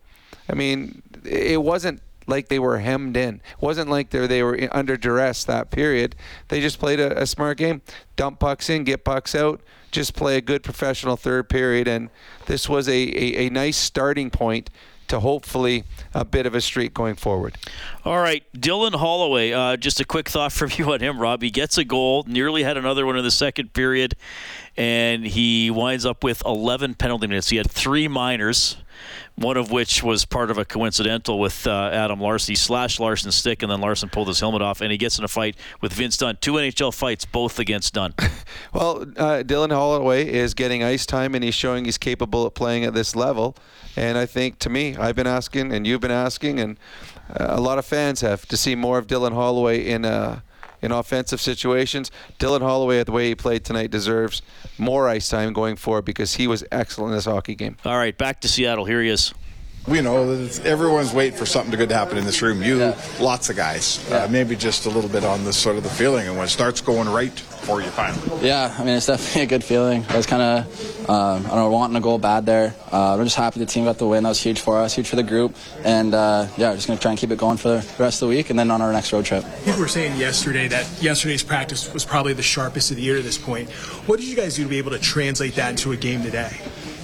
I 0.49 0.55
mean, 0.55 1.03
it 1.25 1.63
wasn't 1.63 2.01
like 2.27 2.49
they 2.49 2.59
were 2.59 2.79
hemmed 2.79 3.17
in. 3.17 3.37
It 3.37 3.63
wasn't 3.63 3.91
like 3.91 4.11
they 4.11 4.43
were 4.43 4.69
under 4.73 4.97
duress 4.97 5.45
that 5.45 5.71
period. 5.71 6.17
They 6.49 6.61
just 6.61 6.79
played 6.79 7.01
a, 7.01 7.23
a 7.23 7.27
smart 7.27 7.59
game, 7.59 7.83
dump 8.17 8.39
pucks 8.39 8.71
in, 8.71 8.85
get 8.85 9.05
pucks 9.05 9.35
out, 9.35 9.61
just 9.91 10.15
play 10.15 10.37
a 10.37 10.41
good 10.41 10.63
professional 10.63 11.17
third 11.17 11.49
period, 11.49 11.89
and 11.89 12.11
this 12.47 12.69
was 12.69 12.89
a, 12.89 12.93
a, 12.93 13.47
a 13.47 13.51
nice 13.51 13.77
starting 13.77 14.31
point 14.31 14.71
to 15.11 15.21
hopefully 15.21 15.83
a 16.15 16.25
bit 16.25 16.47
of 16.47 16.55
a 16.55 16.61
streak 16.61 16.95
going 16.95 17.17
forward. 17.17 17.57
All 18.05 18.19
right, 18.19 18.45
Dylan 18.57 18.95
Holloway. 18.95 19.53
Uh, 19.53 19.77
just 19.77 19.99
a 20.01 20.05
quick 20.05 20.29
thought 20.29 20.53
from 20.61 20.71
you 20.77 20.93
on 20.93 21.01
him, 21.01 21.21
Rob. 21.21 21.43
He 21.43 21.51
gets 21.51 21.77
a 21.79 21.85
goal, 21.85 22.25
nearly 22.27 22.63
had 22.63 22.77
another 22.77 23.05
one 23.05 23.17
in 23.17 23.25
the 23.25 23.31
second 23.31 23.73
period, 23.73 24.15
and 24.77 25.27
he 25.27 25.71
winds 25.71 26.07
up 26.07 26.23
with 26.23 26.43
11 26.47 26.95
penalty 26.95 27.27
minutes. 27.27 27.51
He 27.51 27.57
had 27.57 27.71
three 27.71 28.09
minors 28.09 28.77
one 29.37 29.57
of 29.57 29.71
which 29.71 30.03
was 30.03 30.25
part 30.25 30.51
of 30.51 30.59
a 30.59 30.65
coincidental 30.65 31.39
with 31.39 31.67
uh, 31.67 31.91
Adam 31.93 32.21
Larsson. 32.21 32.53
He 32.53 32.57
slashed 32.57 33.01
Larsson's 33.01 33.35
stick, 33.35 33.63
and 33.63 33.71
then 33.71 33.81
Larsson 33.81 34.09
pulled 34.09 34.29
his 34.29 34.41
helmet 34.41 34.63
off, 34.63 34.81
and 34.81 34.93
he 34.93 34.99
gets 34.99 35.19
in 35.19 35.25
a 35.25 35.29
fight 35.29 35.57
with 35.81 35.93
Vince 35.93 36.17
Dunn. 36.17 36.39
Two 36.41 36.55
NHL 36.55 36.95
fights, 36.95 37.25
both 37.25 37.59
against 37.59 37.95
Dunn. 37.95 38.15
well, 38.73 39.03
uh, 39.17 39.43
Dylan 39.43 39.73
Holloway 39.73 40.29
is 40.29 40.55
getting 40.55 40.83
ice 40.83 41.07
time, 41.07 41.35
and 41.35 41.43
he's 41.43 41.55
showing 41.55 41.85
he's 41.85 41.99
capable 41.99 42.47
of 42.47 42.55
playing 42.55 42.85
at 42.85 42.95
this 42.95 43.17
level. 43.17 43.57
And 43.97 44.17
I 44.19 44.27
think, 44.27 44.59
to 44.61 44.71
me, 44.71 44.97
I've 44.97 45.17
been 45.17 45.27
asking, 45.27 45.73
and 45.73 45.87
you've 45.87 46.01
been 46.01 46.11
asking, 46.11 46.61
and 46.61 46.79
uh, 47.29 47.47
a 47.49 47.61
lot 47.61 47.79
of 47.79 47.85
fans 47.85 48.21
have 48.21 48.47
to 48.47 48.57
see 48.57 48.75
more 48.75 48.99
of 48.99 49.07
Dylan 49.07 49.33
Holloway 49.33 49.87
in 49.87 50.05
a 50.05 50.43
in 50.83 50.93
offensive 50.93 51.41
situations. 51.41 52.11
Dylan 52.39 52.61
Holloway, 52.61 53.01
at 53.01 53.07
the 53.07 53.13
way 53.13 53.29
he 53.29 53.35
played 53.35 53.65
tonight, 53.65 53.91
deserves 53.91 54.43
more 54.79 55.09
ice 55.09 55.29
time 55.29 55.53
going 55.53 55.77
forward 55.77 56.05
because 56.05 56.35
he 56.35 56.47
was 56.47 56.65
excellent 56.73 57.11
in 57.13 57.17
this 57.17 57.25
hockey 57.27 57.55
game. 57.55 57.77
All 57.85 57.97
right, 57.97 58.17
back 58.17 58.41
to 58.43 58.49
Seattle. 58.49 58.85
Here 58.85 59.03
he 59.03 59.09
is. 59.09 59.35
We 59.87 60.03
know 60.03 60.37
that 60.37 60.67
everyone's 60.67 61.13
waiting 61.13 61.39
for 61.39 61.47
something 61.47 61.77
good 61.77 61.89
to 61.89 61.95
happen 61.95 62.19
in 62.19 62.25
this 62.25 62.43
room. 62.43 62.63
You, 62.63 62.79
yeah. 62.79 63.01
lots 63.19 63.49
of 63.49 63.57
guys. 63.57 63.99
Uh, 64.11 64.15
yeah. 64.15 64.25
Uh, 64.25 64.29
maybe 64.29 64.55
just 64.55 64.87
a 64.87 64.91
little 64.91 65.11
bit 65.11 65.25
on 65.25 65.45
the 65.45 65.53
sort 65.53 65.77
of 65.77 65.83
the 65.83 65.89
feeling, 65.89 66.29
and 66.29 66.37
when 66.37 66.45
it 66.45 66.51
starts 66.51 66.81
going 66.81 67.09
right 67.09 67.33
for 67.61 67.81
you 67.81 67.89
finally. 67.89 68.47
Yeah, 68.47 68.75
I 68.79 68.85
mean 68.85 68.97
it's 68.97 69.07
definitely 69.07 69.43
a 69.43 69.47
good 69.47 69.65
feeling. 69.65 70.05
I 70.09 70.17
was 70.17 70.27
kind 70.27 70.43
of, 70.43 71.09
uh, 71.09 71.35
I 71.35 71.43
don't 71.43 71.57
know, 71.57 71.71
wanting 71.71 71.95
to 71.95 72.01
go 72.01 72.19
bad 72.19 72.47
there. 72.47 72.75
Uh, 72.91 73.17
we're 73.19 73.25
just 73.25 73.37
happy 73.37 73.59
the 73.59 73.67
team 73.67 73.85
got 73.85 73.99
the 73.99 74.07
win. 74.07 74.23
That 74.23 74.31
was 74.31 74.41
huge 74.41 74.61
for 74.61 74.79
us, 74.79 74.95
huge 74.95 75.09
for 75.09 75.17
the 75.17 75.23
group, 75.23 75.57
and 75.85 76.15
uh, 76.15 76.47
yeah, 76.57 76.71
we're 76.71 76.77
just 76.77 76.87
gonna 76.87 77.01
try 77.01 77.13
and 77.13 77.19
keep 77.19 77.31
it 77.31 77.39
going 77.39 77.57
for 77.57 77.69
the 77.69 77.87
rest 77.99 78.23
of 78.23 78.29
the 78.29 78.37
week, 78.37 78.51
and 78.51 78.59
then 78.59 78.71
on 78.71 78.83
our 78.83 78.93
next 78.93 79.13
road 79.13 79.25
trip. 79.25 79.45
People 79.65 79.81
were 79.81 79.89
saying 79.89 80.19
yesterday 80.19 80.69
that 80.69 80.87
yesterday's 81.03 81.43
practice 81.43 81.93
was 81.93 82.05
probably 82.05 82.33
the 82.33 82.43
sharpest 82.43 82.91
of 82.91 82.97
the 82.97 83.03
year 83.03 83.17
to 83.17 83.23
this 83.23 83.39
point. 83.39 83.71
What 84.07 84.21
did 84.21 84.29
you 84.29 84.37
guys 84.37 84.57
do 84.57 84.65
to 84.65 84.69
be 84.69 84.79
able 84.79 84.93
to 84.93 84.99
translate 84.99 85.55
that 85.55 85.71
into 85.71 85.93
a 85.93 85.97
game 85.97 86.23
today? 86.23 86.51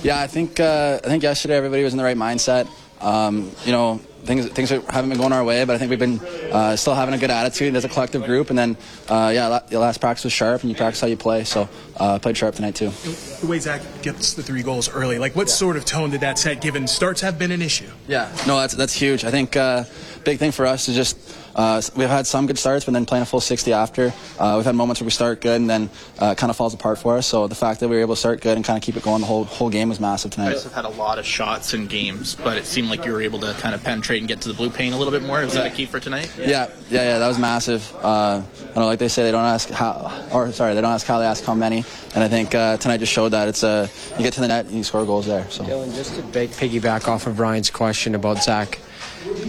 Yeah, 0.06 0.20
I 0.20 0.28
think 0.28 0.60
uh, 0.60 1.00
I 1.02 1.08
think 1.08 1.24
yesterday 1.24 1.56
everybody 1.56 1.82
was 1.82 1.92
in 1.92 1.98
the 1.98 2.04
right 2.04 2.16
mindset. 2.16 2.68
Um, 3.00 3.50
you 3.64 3.72
know, 3.72 3.96
things 4.22 4.46
things 4.50 4.70
haven't 4.70 5.08
been 5.10 5.18
going 5.18 5.32
our 5.32 5.42
way, 5.42 5.64
but 5.64 5.74
I 5.74 5.78
think 5.78 5.90
we've 5.90 5.98
been 5.98 6.20
uh, 6.52 6.76
still 6.76 6.94
having 6.94 7.12
a 7.12 7.18
good 7.18 7.32
attitude 7.32 7.74
as 7.74 7.84
a 7.84 7.88
collective 7.88 8.24
group. 8.24 8.50
And 8.50 8.56
then, 8.56 8.76
uh, 9.08 9.32
yeah, 9.34 9.58
the 9.68 9.80
last 9.80 10.00
practice 10.00 10.22
was 10.22 10.32
sharp, 10.32 10.60
and 10.60 10.70
you 10.70 10.76
practice 10.76 11.00
how 11.00 11.08
you 11.08 11.16
play. 11.16 11.42
So 11.42 11.68
uh, 11.96 12.20
played 12.20 12.36
sharp 12.36 12.54
tonight 12.54 12.76
too. 12.76 12.90
The 12.90 13.48
way 13.48 13.58
Zach 13.58 13.82
gets 14.02 14.34
the 14.34 14.44
three 14.44 14.62
goals 14.62 14.88
early, 14.88 15.18
like 15.18 15.34
what 15.34 15.48
yeah. 15.48 15.54
sort 15.54 15.76
of 15.76 15.84
tone 15.84 16.10
did 16.10 16.20
that 16.20 16.38
set? 16.38 16.60
Given 16.60 16.86
starts 16.86 17.20
have 17.22 17.36
been 17.36 17.50
an 17.50 17.60
issue. 17.60 17.90
Yeah, 18.06 18.30
no, 18.46 18.60
that's 18.60 18.74
that's 18.74 18.92
huge. 18.92 19.24
I 19.24 19.32
think 19.32 19.56
uh, 19.56 19.82
big 20.26 20.38
thing 20.38 20.50
for 20.50 20.66
us 20.66 20.88
is 20.88 20.96
just 20.96 21.16
uh, 21.54 21.80
we've 21.94 22.10
had 22.10 22.26
some 22.26 22.46
good 22.46 22.58
starts, 22.58 22.84
but 22.84 22.92
then 22.92 23.06
playing 23.06 23.22
a 23.22 23.26
full 23.26 23.40
60 23.40 23.72
after. 23.72 24.12
Uh, 24.38 24.54
we've 24.56 24.66
had 24.66 24.74
moments 24.74 25.00
where 25.00 25.06
we 25.06 25.10
start 25.10 25.40
good 25.40 25.58
and 25.58 25.70
then 25.70 25.88
uh, 26.20 26.26
it 26.26 26.38
kind 26.38 26.50
of 26.50 26.56
falls 26.56 26.74
apart 26.74 26.98
for 26.98 27.16
us. 27.16 27.26
So 27.26 27.46
the 27.46 27.54
fact 27.54 27.80
that 27.80 27.88
we 27.88 27.96
were 27.96 28.02
able 28.02 28.14
to 28.14 28.20
start 28.20 28.42
good 28.42 28.56
and 28.56 28.64
kind 28.64 28.76
of 28.76 28.82
keep 28.82 28.96
it 28.96 29.02
going 29.02 29.20
the 29.22 29.26
whole 29.26 29.44
whole 29.44 29.70
game 29.70 29.88
was 29.88 30.00
massive 30.00 30.32
tonight. 30.32 30.48
You 30.48 30.54
guys 30.54 30.64
have 30.64 30.74
had 30.74 30.84
a 30.84 30.90
lot 30.90 31.18
of 31.18 31.24
shots 31.24 31.72
in 31.72 31.86
games, 31.86 32.34
but 32.34 32.58
it 32.58 32.66
seemed 32.66 32.90
like 32.90 33.06
you 33.06 33.12
were 33.12 33.22
able 33.22 33.38
to 33.38 33.54
kind 33.54 33.74
of 33.74 33.82
penetrate 33.82 34.18
and 34.18 34.28
get 34.28 34.40
to 34.42 34.48
the 34.48 34.54
blue 34.54 34.68
paint 34.68 34.94
a 34.94 34.98
little 34.98 35.12
bit 35.12 35.22
more. 35.22 35.40
Was 35.40 35.54
that 35.54 35.66
a 35.66 35.70
key 35.70 35.86
for 35.86 36.00
tonight? 36.00 36.30
Yeah, 36.36 36.46
yeah, 36.46 36.70
yeah, 36.90 37.02
yeah 37.02 37.18
that 37.20 37.28
was 37.28 37.38
massive. 37.38 37.94
Uh, 38.02 38.42
I 38.74 38.80
know, 38.80 38.86
like 38.86 38.98
they 38.98 39.08
say, 39.08 39.22
they 39.22 39.30
don't 39.30 39.44
ask 39.44 39.70
how, 39.70 40.28
or 40.32 40.52
sorry, 40.52 40.74
they 40.74 40.80
don't 40.80 40.92
ask 40.92 41.06
how, 41.06 41.20
they 41.20 41.26
ask 41.26 41.44
how 41.44 41.54
many. 41.54 41.84
And 42.14 42.24
I 42.24 42.28
think 42.28 42.54
uh, 42.54 42.76
tonight 42.76 42.98
just 42.98 43.12
showed 43.12 43.30
that 43.30 43.48
it's 43.48 43.62
a 43.62 43.68
uh, 43.68 43.88
you 44.18 44.24
get 44.24 44.34
to 44.34 44.40
the 44.40 44.48
net 44.48 44.66
and 44.66 44.74
you 44.74 44.82
score 44.82 45.06
goals 45.06 45.26
there. 45.26 45.48
So. 45.50 45.64
Dylan, 45.64 45.94
just 45.94 46.16
to 46.16 46.22
piggyback 46.22 47.06
off 47.08 47.26
of 47.26 47.38
Ryan's 47.38 47.70
question 47.70 48.14
about 48.14 48.42
Zach 48.42 48.78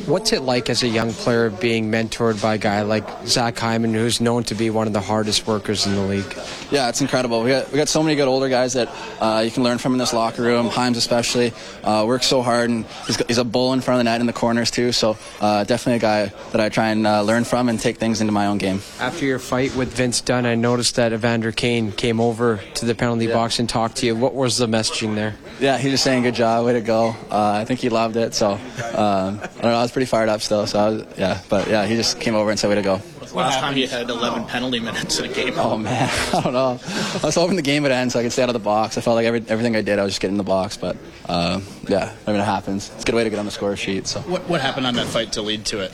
What's 0.07 0.31
it 0.31 0.41
like 0.41 0.69
as 0.69 0.83
a 0.83 0.87
young 0.87 1.11
player 1.11 1.49
being 1.49 1.91
mentored 1.91 2.41
by 2.41 2.55
a 2.55 2.57
guy 2.57 2.81
like 2.83 3.05
Zach 3.27 3.57
Hyman, 3.57 3.93
who's 3.93 4.21
known 4.21 4.43
to 4.45 4.55
be 4.55 4.69
one 4.69 4.87
of 4.87 4.93
the 4.93 5.01
hardest 5.01 5.45
workers 5.45 5.85
in 5.85 5.95
the 5.95 6.01
league? 6.01 6.37
Yeah, 6.71 6.89
it's 6.89 7.01
incredible. 7.01 7.43
We 7.43 7.49
got, 7.49 7.71
we 7.71 7.77
got 7.77 7.89
so 7.89 8.01
many 8.01 8.15
good 8.15 8.27
older 8.27 8.49
guys 8.49 8.73
that 8.73 8.89
uh, 9.19 9.41
you 9.43 9.51
can 9.51 9.63
learn 9.63 9.77
from 9.77 9.93
in 9.93 9.97
this 9.97 10.13
locker 10.13 10.41
room. 10.41 10.67
Hymes 10.67 10.97
especially 10.97 11.51
uh, 11.83 12.05
works 12.07 12.25
so 12.25 12.41
hard, 12.41 12.69
and 12.69 12.85
he's, 13.05 13.17
he's, 13.27 13.37
a 13.37 13.43
bull 13.43 13.73
in 13.73 13.81
front 13.81 13.99
of 13.99 14.05
the 14.05 14.09
net 14.09 14.21
in 14.21 14.27
the 14.27 14.33
corners 14.33 14.71
too. 14.71 14.91
So 14.91 15.17
uh, 15.41 15.63
definitely 15.65 15.97
a 15.97 15.99
guy 15.99 16.25
that 16.51 16.61
I 16.61 16.69
try 16.69 16.89
and 16.89 17.05
uh, 17.05 17.21
learn 17.21 17.43
from 17.43 17.69
and 17.69 17.79
take 17.79 17.97
things 17.97 18.21
into 18.21 18.33
my 18.33 18.47
own 18.47 18.57
game. 18.57 18.81
After 18.99 19.25
your 19.25 19.39
fight 19.39 19.75
with 19.75 19.93
Vince 19.93 20.21
Dunn, 20.21 20.45
I 20.45 20.55
noticed 20.55 20.95
that 20.95 21.13
Evander 21.13 21.51
Kane 21.51 21.91
came 21.91 22.19
over 22.19 22.61
to 22.75 22.85
the 22.85 22.95
penalty 22.95 23.25
yeah. 23.25 23.33
box 23.33 23.59
and 23.59 23.67
talked 23.67 23.97
to 23.97 24.05
you. 24.05 24.15
What 24.15 24.33
was 24.33 24.57
the 24.57 24.67
messaging 24.67 25.15
there? 25.15 25.35
Yeah, 25.59 25.77
he 25.77 25.89
was 25.89 26.01
saying 26.01 26.23
good 26.23 26.35
job, 26.35 26.65
way 26.65 26.73
to 26.73 26.81
go. 26.81 27.15
Uh, 27.31 27.51
I 27.51 27.65
think 27.65 27.79
he 27.79 27.89
loved 27.89 28.15
it. 28.15 28.33
So 28.33 28.59
um, 28.95 29.39
don't 29.67 29.75
know, 29.75 29.79
I 29.79 29.83
was 29.83 29.91
pretty 29.91 30.05
fired 30.05 30.29
up 30.29 30.41
still. 30.41 30.65
So 30.67 30.91
was, 30.91 31.17
yeah, 31.17 31.41
but 31.49 31.67
yeah, 31.67 31.85
he 31.85 31.95
just 31.95 32.19
came 32.19 32.35
over 32.35 32.49
and 32.49 32.59
said 32.59 32.69
way 32.69 32.75
to 32.75 32.81
go. 32.81 33.01
Last 33.33 33.59
time 33.59 33.75
you 33.75 33.87
had 33.87 34.09
11 34.09 34.45
penalty 34.45 34.79
minutes 34.79 35.19
in 35.19 35.25
a 35.25 35.33
game. 35.33 35.53
Oh 35.57 35.77
man, 35.77 36.09
I 36.33 36.41
don't 36.41 36.53
know. 36.53 36.79
I 36.81 37.25
was 37.25 37.35
hoping 37.35 37.57
the 37.57 37.61
game 37.61 37.83
would 37.83 37.91
end 37.91 38.11
so 38.11 38.19
I 38.19 38.23
could 38.23 38.31
stay 38.31 38.43
out 38.43 38.49
of 38.49 38.53
the 38.53 38.59
box. 38.59 38.97
I 38.97 39.01
felt 39.01 39.15
like 39.15 39.25
every, 39.25 39.43
everything 39.49 39.75
I 39.75 39.81
did, 39.81 39.99
I 39.99 40.03
was 40.03 40.13
just 40.13 40.21
getting 40.21 40.35
in 40.35 40.37
the 40.37 40.43
box. 40.43 40.77
But 40.77 40.95
uh, 41.27 41.59
yeah, 41.87 42.13
I 42.25 42.31
mean 42.31 42.39
it 42.39 42.45
happens. 42.45 42.89
It's 42.95 43.03
a 43.03 43.05
good 43.05 43.15
way 43.15 43.25
to 43.25 43.29
get 43.29 43.37
on 43.37 43.45
the 43.45 43.51
score 43.51 43.75
sheet. 43.75 44.07
So 44.07 44.21
what, 44.21 44.47
what 44.47 44.61
happened 44.61 44.87
on 44.87 44.95
that 44.95 45.07
fight 45.07 45.33
to 45.33 45.41
lead 45.41 45.65
to 45.65 45.81
it? 45.81 45.91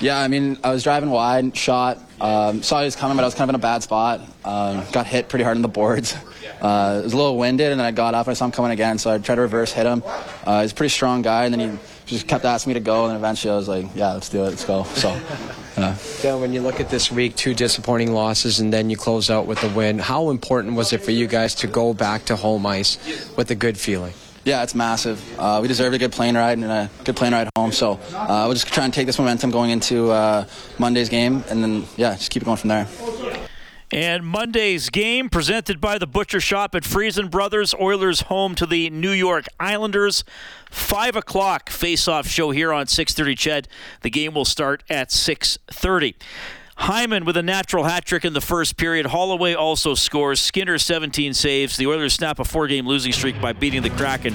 Yeah, 0.00 0.18
I 0.18 0.28
mean 0.28 0.58
I 0.64 0.72
was 0.72 0.82
driving 0.82 1.10
wide, 1.10 1.56
shot, 1.56 1.98
um, 2.20 2.62
saw 2.62 2.80
he 2.80 2.86
was 2.86 2.96
coming, 2.96 3.16
but 3.16 3.22
I 3.22 3.26
was 3.26 3.34
kind 3.34 3.48
of 3.48 3.50
in 3.50 3.60
a 3.60 3.62
bad 3.62 3.82
spot. 3.82 4.20
Um, 4.44 4.82
got 4.92 5.06
hit 5.06 5.28
pretty 5.28 5.44
hard 5.44 5.56
on 5.56 5.62
the 5.62 5.68
boards. 5.68 6.16
Uh, 6.60 7.00
it 7.00 7.04
was 7.04 7.12
a 7.12 7.16
little 7.16 7.36
winded, 7.36 7.70
and 7.70 7.78
then 7.78 7.86
I 7.86 7.90
got 7.90 8.14
up. 8.14 8.26
And 8.26 8.32
I 8.32 8.34
saw 8.34 8.46
him 8.46 8.52
coming 8.52 8.70
again, 8.70 8.98
so 8.98 9.10
I 9.10 9.18
tried 9.18 9.34
to 9.34 9.42
reverse 9.42 9.72
hit 9.72 9.86
him. 9.86 10.02
Uh, 10.46 10.62
he's 10.62 10.72
a 10.72 10.74
pretty 10.74 10.88
strong 10.88 11.22
guy, 11.22 11.44
and 11.44 11.52
then 11.52 11.60
he 11.60 11.78
just 12.06 12.26
kept 12.26 12.44
asking 12.44 12.70
me 12.70 12.74
to 12.74 12.80
go, 12.80 13.06
and 13.06 13.16
eventually 13.16 13.52
I 13.52 13.56
was 13.56 13.68
like, 13.68 13.86
"Yeah, 13.94 14.12
let's 14.12 14.28
do 14.28 14.44
it. 14.44 14.50
Let's 14.50 14.64
go." 14.64 14.84
So. 14.84 15.18
Yeah, 15.76 16.36
when 16.36 16.54
you 16.54 16.62
look 16.62 16.80
at 16.80 16.88
this 16.88 17.12
week, 17.12 17.36
two 17.36 17.52
disappointing 17.52 18.12
losses, 18.12 18.60
and 18.60 18.72
then 18.72 18.88
you 18.88 18.96
close 18.96 19.28
out 19.28 19.46
with 19.46 19.62
a 19.62 19.68
win. 19.68 19.98
How 19.98 20.30
important 20.30 20.74
was 20.74 20.94
it 20.94 21.02
for 21.02 21.10
you 21.10 21.26
guys 21.26 21.54
to 21.56 21.66
go 21.66 21.92
back 21.92 22.24
to 22.26 22.36
home 22.36 22.64
ice 22.64 22.96
with 23.36 23.50
a 23.50 23.54
good 23.54 23.76
feeling? 23.76 24.14
Yeah, 24.44 24.62
it's 24.62 24.74
massive. 24.76 25.20
Uh, 25.38 25.58
we 25.60 25.66
deserved 25.68 25.94
a 25.94 25.98
good 25.98 26.12
plane 26.12 26.36
ride 26.36 26.56
and 26.56 26.64
a 26.64 26.88
good 27.04 27.16
plane 27.16 27.32
ride 27.32 27.50
home. 27.56 27.72
So 27.72 28.00
uh, 28.14 28.44
we'll 28.46 28.54
just 28.54 28.68
try 28.68 28.84
and 28.84 28.94
take 28.94 29.04
this 29.06 29.18
momentum 29.18 29.50
going 29.50 29.70
into 29.70 30.12
uh, 30.12 30.46
Monday's 30.78 31.08
game, 31.08 31.44
and 31.50 31.62
then 31.62 31.84
yeah, 31.96 32.14
just 32.14 32.30
keep 32.30 32.42
it 32.42 32.46
going 32.46 32.56
from 32.56 32.68
there. 32.68 32.86
And 33.92 34.26
Monday's 34.26 34.90
game 34.90 35.28
presented 35.28 35.80
by 35.80 35.98
the 35.98 36.08
Butcher 36.08 36.40
Shop 36.40 36.74
at 36.74 36.84
Freson 36.84 37.28
Brothers. 37.28 37.72
Oilers 37.74 38.22
home 38.22 38.56
to 38.56 38.66
the 38.66 38.90
New 38.90 39.12
York 39.12 39.46
Islanders. 39.60 40.24
Five 40.70 41.14
o'clock 41.14 41.70
face-off 41.70 42.26
show 42.26 42.50
here 42.50 42.72
on 42.72 42.86
6:30. 42.86 43.36
Ched. 43.36 43.66
The 44.02 44.10
game 44.10 44.34
will 44.34 44.44
start 44.44 44.82
at 44.90 45.12
6:30. 45.12 46.16
Hyman 46.78 47.24
with 47.24 47.38
a 47.38 47.42
natural 47.42 47.84
hat 47.84 48.04
trick 48.04 48.24
in 48.24 48.34
the 48.34 48.40
first 48.40 48.76
period. 48.76 49.06
Holloway 49.06 49.54
also 49.54 49.94
scores. 49.94 50.40
Skinner 50.40 50.76
17 50.76 51.32
saves. 51.32 51.78
The 51.78 51.86
Oilers 51.86 52.12
snap 52.12 52.38
a 52.38 52.44
four-game 52.44 52.86
losing 52.86 53.12
streak 53.12 53.40
by 53.40 53.54
beating 53.54 53.80
the 53.80 53.88
Kraken 53.90 54.34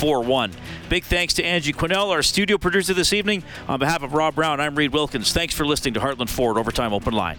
4-1. 0.00 0.52
Big 0.88 1.04
thanks 1.04 1.34
to 1.34 1.44
Angie 1.44 1.74
Quinnell, 1.74 2.08
our 2.08 2.22
studio 2.22 2.56
producer 2.56 2.94
this 2.94 3.12
evening. 3.12 3.42
On 3.68 3.78
behalf 3.78 4.02
of 4.02 4.14
Rob 4.14 4.36
Brown, 4.36 4.58
I'm 4.58 4.74
Reid 4.74 4.94
Wilkins. 4.94 5.34
Thanks 5.34 5.54
for 5.54 5.66
listening 5.66 5.92
to 5.94 6.00
Heartland 6.00 6.30
Ford 6.30 6.56
Overtime 6.56 6.94
Open 6.94 7.12
Line. 7.12 7.38